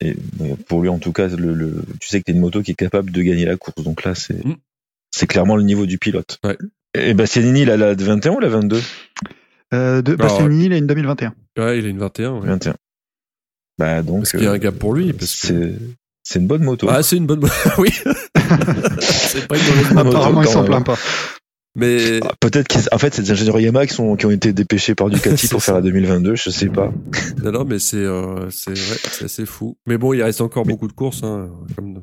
Et 0.00 0.16
euh, 0.40 0.54
pour 0.68 0.80
lui, 0.82 0.88
en 0.88 0.98
tout 0.98 1.12
cas, 1.12 1.28
le, 1.28 1.52
le, 1.54 1.74
tu 2.00 2.08
sais 2.08 2.20
que 2.20 2.24
t'es 2.24 2.32
une 2.32 2.40
moto 2.40 2.62
qui 2.62 2.70
est 2.70 2.74
capable 2.74 3.10
de 3.10 3.22
gagner 3.22 3.44
la 3.44 3.56
course. 3.56 3.82
Donc 3.84 4.04
là, 4.04 4.14
c'est, 4.14 4.44
Mm. 4.44 4.56
c'est 5.10 5.26
clairement 5.26 5.56
le 5.56 5.62
niveau 5.62 5.86
du 5.86 5.98
pilote. 5.98 6.38
Ouais. 6.44 6.56
Et 6.94 7.14
Bastianini, 7.14 7.62
il 7.62 7.70
a 7.70 7.76
la 7.76 7.94
21 7.94 8.32
ou 8.32 8.40
la 8.40 8.48
22? 8.48 8.80
Euh, 9.72 10.02
de 10.02 10.12
Alors, 10.14 10.26
Bastianini, 10.26 10.66
il 10.66 10.72
est 10.72 10.78
une 10.78 10.86
2021. 10.86 11.34
Ouais, 11.58 11.78
il 11.78 11.84
a 11.86 11.88
une 11.88 11.98
21. 11.98 12.32
ouais. 12.40 12.46
21. 12.48 12.74
Bah, 13.78 14.02
donc. 14.02 14.18
Parce 14.20 14.32
qu'il 14.32 14.42
y 14.42 14.46
a 14.46 14.52
un 14.52 14.58
gap 14.58 14.74
pour 14.74 14.94
lui, 14.94 15.12
parce 15.12 15.36
que- 15.36 15.46
c'est, 15.46 15.74
c'est 16.22 16.38
une 16.40 16.46
bonne 16.46 16.62
moto. 16.64 16.86
Ah, 16.90 17.02
c'est 17.02 17.16
une 17.16 17.26
bonne. 17.26 17.40
oui. 17.78 17.90
c'est 19.00 19.46
pas 19.46 19.56
une 19.56 19.64
mauvaise 19.64 19.92
moto, 19.92 20.04
moto. 20.04 20.08
Apparemment, 20.16 20.42
il 20.42 20.48
s'en 20.48 20.64
plaint 20.64 20.84
pas. 20.84 20.98
Mais 21.76 22.20
Ah, 22.24 22.32
Peut-être 22.40 22.68
qu'en 22.68 22.98
fait, 22.98 23.14
c'est 23.14 23.22
des 23.22 23.30
ingénieurs 23.30 23.60
Yamaha 23.60 23.86
qui, 23.86 23.94
sont, 23.94 24.16
qui 24.16 24.26
ont 24.26 24.30
été 24.30 24.52
dépêchés 24.52 24.94
par 24.94 25.08
Ducati 25.08 25.48
pour 25.48 25.62
faire 25.62 25.74
ça. 25.74 25.80
la 25.80 25.82
2022, 25.82 26.34
je 26.34 26.50
sais 26.50 26.68
pas. 26.68 26.92
non, 27.44 27.52
non, 27.52 27.64
mais 27.64 27.78
c'est 27.78 27.96
euh, 27.98 28.50
c'est 28.50 28.70
vrai, 28.76 28.96
c'est 29.12 29.24
assez 29.26 29.46
fou. 29.46 29.76
Mais 29.86 29.96
bon, 29.98 30.12
il 30.12 30.22
reste 30.22 30.40
encore 30.40 30.66
Mais- 30.66 30.72
beaucoup 30.72 30.88
de 30.88 30.92
courses. 30.92 31.22
Hein, 31.22 31.50
comme... 31.76 32.02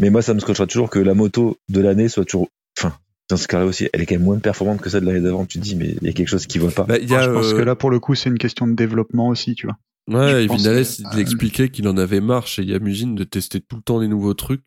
Mais 0.00 0.10
moi, 0.10 0.20
ça 0.22 0.34
me 0.34 0.40
scotchera 0.40 0.66
toujours 0.66 0.90
que 0.90 0.98
la 0.98 1.14
moto 1.14 1.56
de 1.68 1.80
l'année 1.80 2.08
soit 2.08 2.24
toujours. 2.24 2.48
Enfin, 2.78 2.92
dans 3.30 3.36
ce 3.36 3.48
cas-là 3.48 3.64
aussi, 3.66 3.88
elle 3.92 4.02
est 4.02 4.06
quand 4.06 4.16
même 4.16 4.24
moins 4.24 4.38
performante 4.38 4.80
que 4.80 4.90
celle 4.90 5.02
de 5.02 5.06
l'année 5.06 5.20
d'avant. 5.20 5.46
Tu 5.46 5.58
te 5.58 5.64
dis, 5.64 5.74
mais 5.76 5.96
il 6.02 6.06
y 6.06 6.10
a 6.10 6.12
quelque 6.12 6.28
chose 6.28 6.46
qui 6.46 6.58
va 6.58 6.70
pas. 6.70 6.82
Bah, 6.84 6.98
il 7.00 7.08
y 7.08 7.14
a, 7.14 7.22
je 7.22 7.30
pense 7.30 7.52
euh, 7.52 7.56
que 7.56 7.62
là, 7.62 7.74
pour 7.76 7.90
le 7.90 7.98
coup, 8.00 8.14
c'est 8.14 8.28
une 8.28 8.38
question 8.38 8.66
de 8.66 8.74
développement 8.74 9.28
aussi, 9.28 9.54
tu 9.54 9.66
vois. 9.68 9.76
Ouais, 10.08 10.46
Vinales, 10.46 10.84
il 11.14 11.18
expliquait 11.18 11.68
qu'il 11.68 11.88
en 11.88 11.96
avait 11.96 12.20
marre 12.20 12.46
chez 12.46 12.62
Yamusine 12.62 13.14
de 13.16 13.24
tester 13.24 13.60
tout 13.60 13.76
le 13.76 13.82
temps 13.82 14.00
des 14.00 14.06
nouveaux 14.06 14.34
trucs 14.34 14.62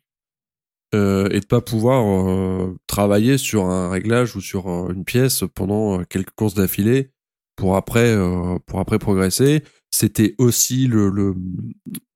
euh, 0.94 1.28
et 1.30 1.40
de 1.40 1.46
pas 1.46 1.60
pouvoir 1.60 2.04
euh, 2.06 2.76
travailler 2.86 3.38
sur 3.38 3.66
un 3.66 3.90
réglage 3.90 4.36
ou 4.36 4.40
sur 4.40 4.68
euh, 4.68 4.92
une 4.92 5.04
pièce 5.04 5.44
pendant 5.54 6.00
euh, 6.00 6.04
quelques 6.08 6.30
courses 6.30 6.54
d'affilée 6.54 7.10
pour 7.56 7.76
après 7.76 8.08
euh, 8.16 8.58
pour 8.66 8.80
après 8.80 8.98
progresser. 8.98 9.62
C'était 9.90 10.34
aussi 10.38 10.86
le 10.86 11.08
le 11.10 11.34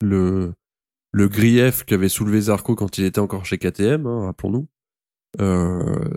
le, 0.03 0.53
le 1.13 1.29
grief 1.29 1.85
qu'avait 1.85 2.09
soulevé 2.09 2.41
Zarco 2.43 2.75
quand 2.75 2.99
il 2.99 3.05
était 3.05 3.21
encore 3.21 3.47
chez 3.47 3.59
KTM, 3.59 4.07
hein, 4.07 4.27
rappelons-nous. 4.27 4.69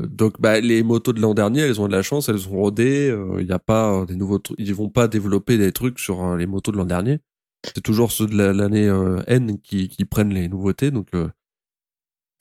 Donc 0.10 0.40
bah, 0.40 0.60
les 0.60 0.84
motos 0.84 1.14
de 1.14 1.22
l'an 1.22 1.34
dernier, 1.34 1.62
elles 1.62 1.82
ont 1.82 1.88
de 1.88 1.92
la 1.92 2.04
chance, 2.04 2.30
elles 2.30 2.40
sont 2.40 2.52
rodées. 2.52 3.16
Il 3.40 3.46
n'y 3.46 3.52
a 3.52 3.60
pas 3.60 4.06
des 4.06 4.16
nouveaux. 4.16 4.40
Ils 4.58 4.74
vont 4.76 4.90
pas 4.90 5.08
développer 5.08 5.58
des 5.58 5.72
trucs 5.72 6.00
sur 6.00 6.36
les 6.36 6.46
motos 6.46 6.72
de 6.72 6.78
l'an 6.78 6.86
dernier. 6.86 7.20
C'est 7.66 7.82
toujours 7.82 8.12
ceux 8.12 8.28
de 8.28 8.38
la- 8.38 8.54
l'année 8.54 8.88
N 9.28 9.60
qui, 9.62 9.90
qui 9.90 10.06
prennent 10.06 10.34
les 10.34 10.48
nouveautés. 10.48 10.92
Donc 10.92 11.10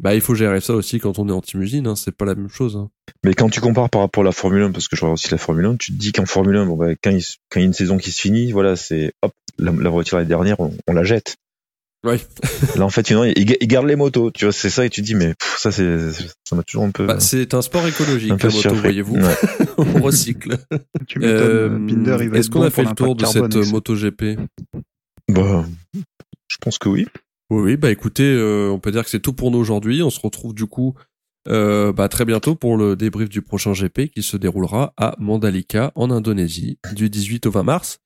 bah 0.02 0.14
il 0.14 0.20
faut 0.20 0.34
gérer 0.34 0.60
ça 0.60 0.74
aussi 0.74 0.98
quand 1.00 1.18
on 1.18 1.28
est 1.28 1.32
anti-musine. 1.32 1.86
Hein, 1.86 1.96
c'est 1.96 2.14
pas 2.14 2.24
la 2.24 2.34
même 2.34 2.48
chose. 2.50 2.76
Hein. 2.76 2.90
Mais 3.24 3.34
quand 3.34 3.48
tu 3.48 3.60
compares 3.60 3.88
par 3.90 4.02
rapport 4.02 4.22
à 4.22 4.26
la 4.26 4.32
Formule 4.32 4.62
1, 4.62 4.72
parce 4.72 4.88
que 4.88 4.96
je 4.96 5.00
regarde 5.02 5.14
aussi 5.14 5.30
la 5.30 5.38
Formule 5.38 5.64
1, 5.66 5.76
tu 5.76 5.92
te 5.92 5.96
dis 5.98 6.12
qu'en 6.12 6.26
Formule 6.26 6.56
1, 6.56 6.66
bon, 6.66 6.76
bah, 6.76 6.90
quand, 7.02 7.10
il, 7.10 7.22
se- 7.22 7.36
quand 7.50 7.60
il 7.60 7.62
y 7.62 7.66
a 7.66 7.68
une 7.68 7.72
saison 7.74 7.96
qui 7.96 8.12
se 8.12 8.20
finit, 8.20 8.52
voilà, 8.52 8.76
c'est 8.76 9.12
hop, 9.22 9.32
la, 9.58 9.72
la 9.72 9.88
voiture 9.90 10.18
l'année 10.18 10.28
dernière, 10.28 10.60
on, 10.60 10.76
on 10.86 10.92
la 10.92 11.02
jette. 11.04 11.36
Ouais. 12.04 12.20
Là, 12.76 12.84
en 12.84 12.90
fait, 12.90 13.10
non, 13.10 13.24
ils, 13.24 13.44
gardent 13.66 13.88
les 13.88 13.96
motos, 13.96 14.30
tu 14.30 14.44
vois, 14.44 14.52
c'est 14.52 14.70
ça, 14.70 14.84
et 14.84 14.90
tu 14.90 15.00
te 15.00 15.06
dis, 15.06 15.14
mais 15.16 15.34
pff, 15.34 15.56
ça, 15.58 15.72
c'est, 15.72 16.12
ça 16.44 16.54
m'a 16.54 16.62
toujours 16.62 16.84
un 16.84 16.90
peu. 16.90 17.06
Bah, 17.06 17.18
c'est 17.18 17.52
un 17.54 17.62
sport 17.62 17.84
écologique, 17.88 18.30
un 18.30 18.36
peu 18.36 18.48
la 18.48 18.54
moto, 18.54 18.74
voyez-vous. 18.74 19.16
Ouais. 19.16 19.34
on 19.78 20.02
recycle. 20.02 20.56
Tu 21.08 21.18
Euh, 21.24 21.68
Binder, 21.70 22.18
il 22.20 22.28
va 22.28 22.38
Est-ce 22.38 22.50
qu'on 22.50 22.60
bon 22.60 22.66
a 22.66 22.70
fait 22.70 22.84
le 22.84 22.94
tour 22.94 23.16
de 23.16 23.24
cette 23.24 23.36
avec 23.42 23.64
ça. 23.64 23.70
moto 23.72 23.96
GP 23.96 24.38
Bah, 25.32 25.64
je 26.48 26.56
pense 26.60 26.78
que 26.78 26.88
oui. 26.90 27.06
Oui, 27.50 27.62
oui, 27.62 27.76
bah 27.76 27.90
écoutez, 27.90 28.24
euh, 28.24 28.70
on 28.70 28.80
peut 28.80 28.90
dire 28.90 29.04
que 29.04 29.10
c'est 29.10 29.20
tout 29.20 29.32
pour 29.32 29.50
nous 29.50 29.58
aujourd'hui. 29.58 30.02
On 30.02 30.10
se 30.10 30.20
retrouve 30.20 30.52
du 30.54 30.66
coup 30.66 30.94
euh, 31.48 31.92
bah, 31.92 32.08
très 32.08 32.24
bientôt 32.24 32.56
pour 32.56 32.76
le 32.76 32.96
débrief 32.96 33.28
du 33.28 33.40
prochain 33.40 33.72
GP 33.72 34.10
qui 34.12 34.22
se 34.22 34.36
déroulera 34.36 34.92
à 34.96 35.14
Mandalika 35.20 35.92
en 35.94 36.10
Indonésie 36.10 36.78
du 36.92 37.08
18 37.08 37.46
au 37.46 37.50
20 37.52 37.62
mars. 37.62 37.98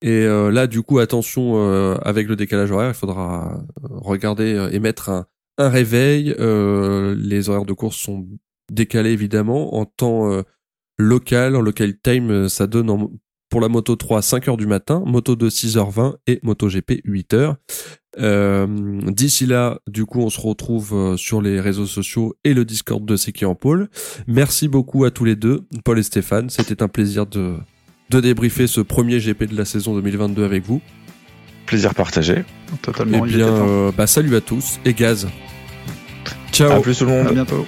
Et 0.00 0.10
euh, 0.24 0.50
là, 0.50 0.66
du 0.66 0.80
coup, 0.82 0.98
attention 0.98 1.56
euh, 1.58 1.96
avec 2.02 2.26
le 2.26 2.36
décalage 2.36 2.70
horaire, 2.70 2.88
il 2.88 2.94
faudra 2.94 3.62
regarder 3.82 4.68
et 4.72 4.80
mettre 4.80 5.10
un, 5.10 5.26
un 5.58 5.68
réveil. 5.68 6.34
Les 6.38 7.48
horaires 7.50 7.66
de 7.66 7.74
course 7.74 7.98
sont 7.98 8.26
décalés 8.72 9.10
évidemment 9.10 9.76
en 9.76 9.84
temps 9.84 10.42
local, 10.98 11.54
en 11.56 11.60
local 11.60 11.98
time, 12.02 12.48
ça 12.48 12.66
donne 12.66 12.88
en- 12.88 13.10
pour 13.48 13.60
la 13.60 13.68
moto 13.68 13.96
3 13.96 14.22
5 14.22 14.48
heures 14.48 14.56
du 14.56 14.66
matin, 14.66 15.02
moto 15.06 15.36
2 15.36 15.48
6h20 15.48 16.14
et 16.26 16.40
moto 16.42 16.68
GP 16.68 17.00
8 17.04 17.34
heures. 17.34 17.56
Euh, 18.18 18.66
D'ici 19.06 19.46
là, 19.46 19.78
du 19.86 20.06
coup, 20.06 20.20
on 20.20 20.30
se 20.30 20.40
retrouve 20.40 20.92
euh, 20.94 21.16
sur 21.16 21.42
les 21.42 21.60
réseaux 21.60 21.86
sociaux 21.86 22.34
et 22.44 22.54
le 22.54 22.64
Discord 22.64 23.04
de 23.04 23.16
C'est 23.16 23.32
qui 23.32 23.44
en 23.44 23.54
pôle. 23.54 23.88
Merci 24.26 24.68
beaucoup 24.68 25.04
à 25.04 25.10
tous 25.10 25.24
les 25.24 25.36
deux, 25.36 25.66
Paul 25.84 25.98
et 25.98 26.02
Stéphane. 26.02 26.48
C'était 26.50 26.82
un 26.82 26.88
plaisir 26.88 27.26
de, 27.26 27.56
de 28.10 28.20
débriefer 28.20 28.66
ce 28.66 28.80
premier 28.80 29.18
GP 29.18 29.44
de 29.44 29.56
la 29.56 29.64
saison 29.64 29.94
2022 29.94 30.44
avec 30.44 30.64
vous. 30.64 30.80
Plaisir 31.66 31.94
partagé. 31.94 32.44
Totalement. 32.82 33.24
Eh 33.26 33.28
bien, 33.28 33.48
euh, 33.48 33.92
bah, 33.92 34.06
salut 34.06 34.34
à 34.36 34.40
tous 34.40 34.78
et 34.84 34.94
gaz. 34.94 35.28
Ciao. 36.52 36.72
À 36.72 36.80
plus 36.80 36.98
tout 36.98 37.04
le 37.04 37.10
monde. 37.10 37.26
À 37.26 37.32
bientôt. 37.32 37.66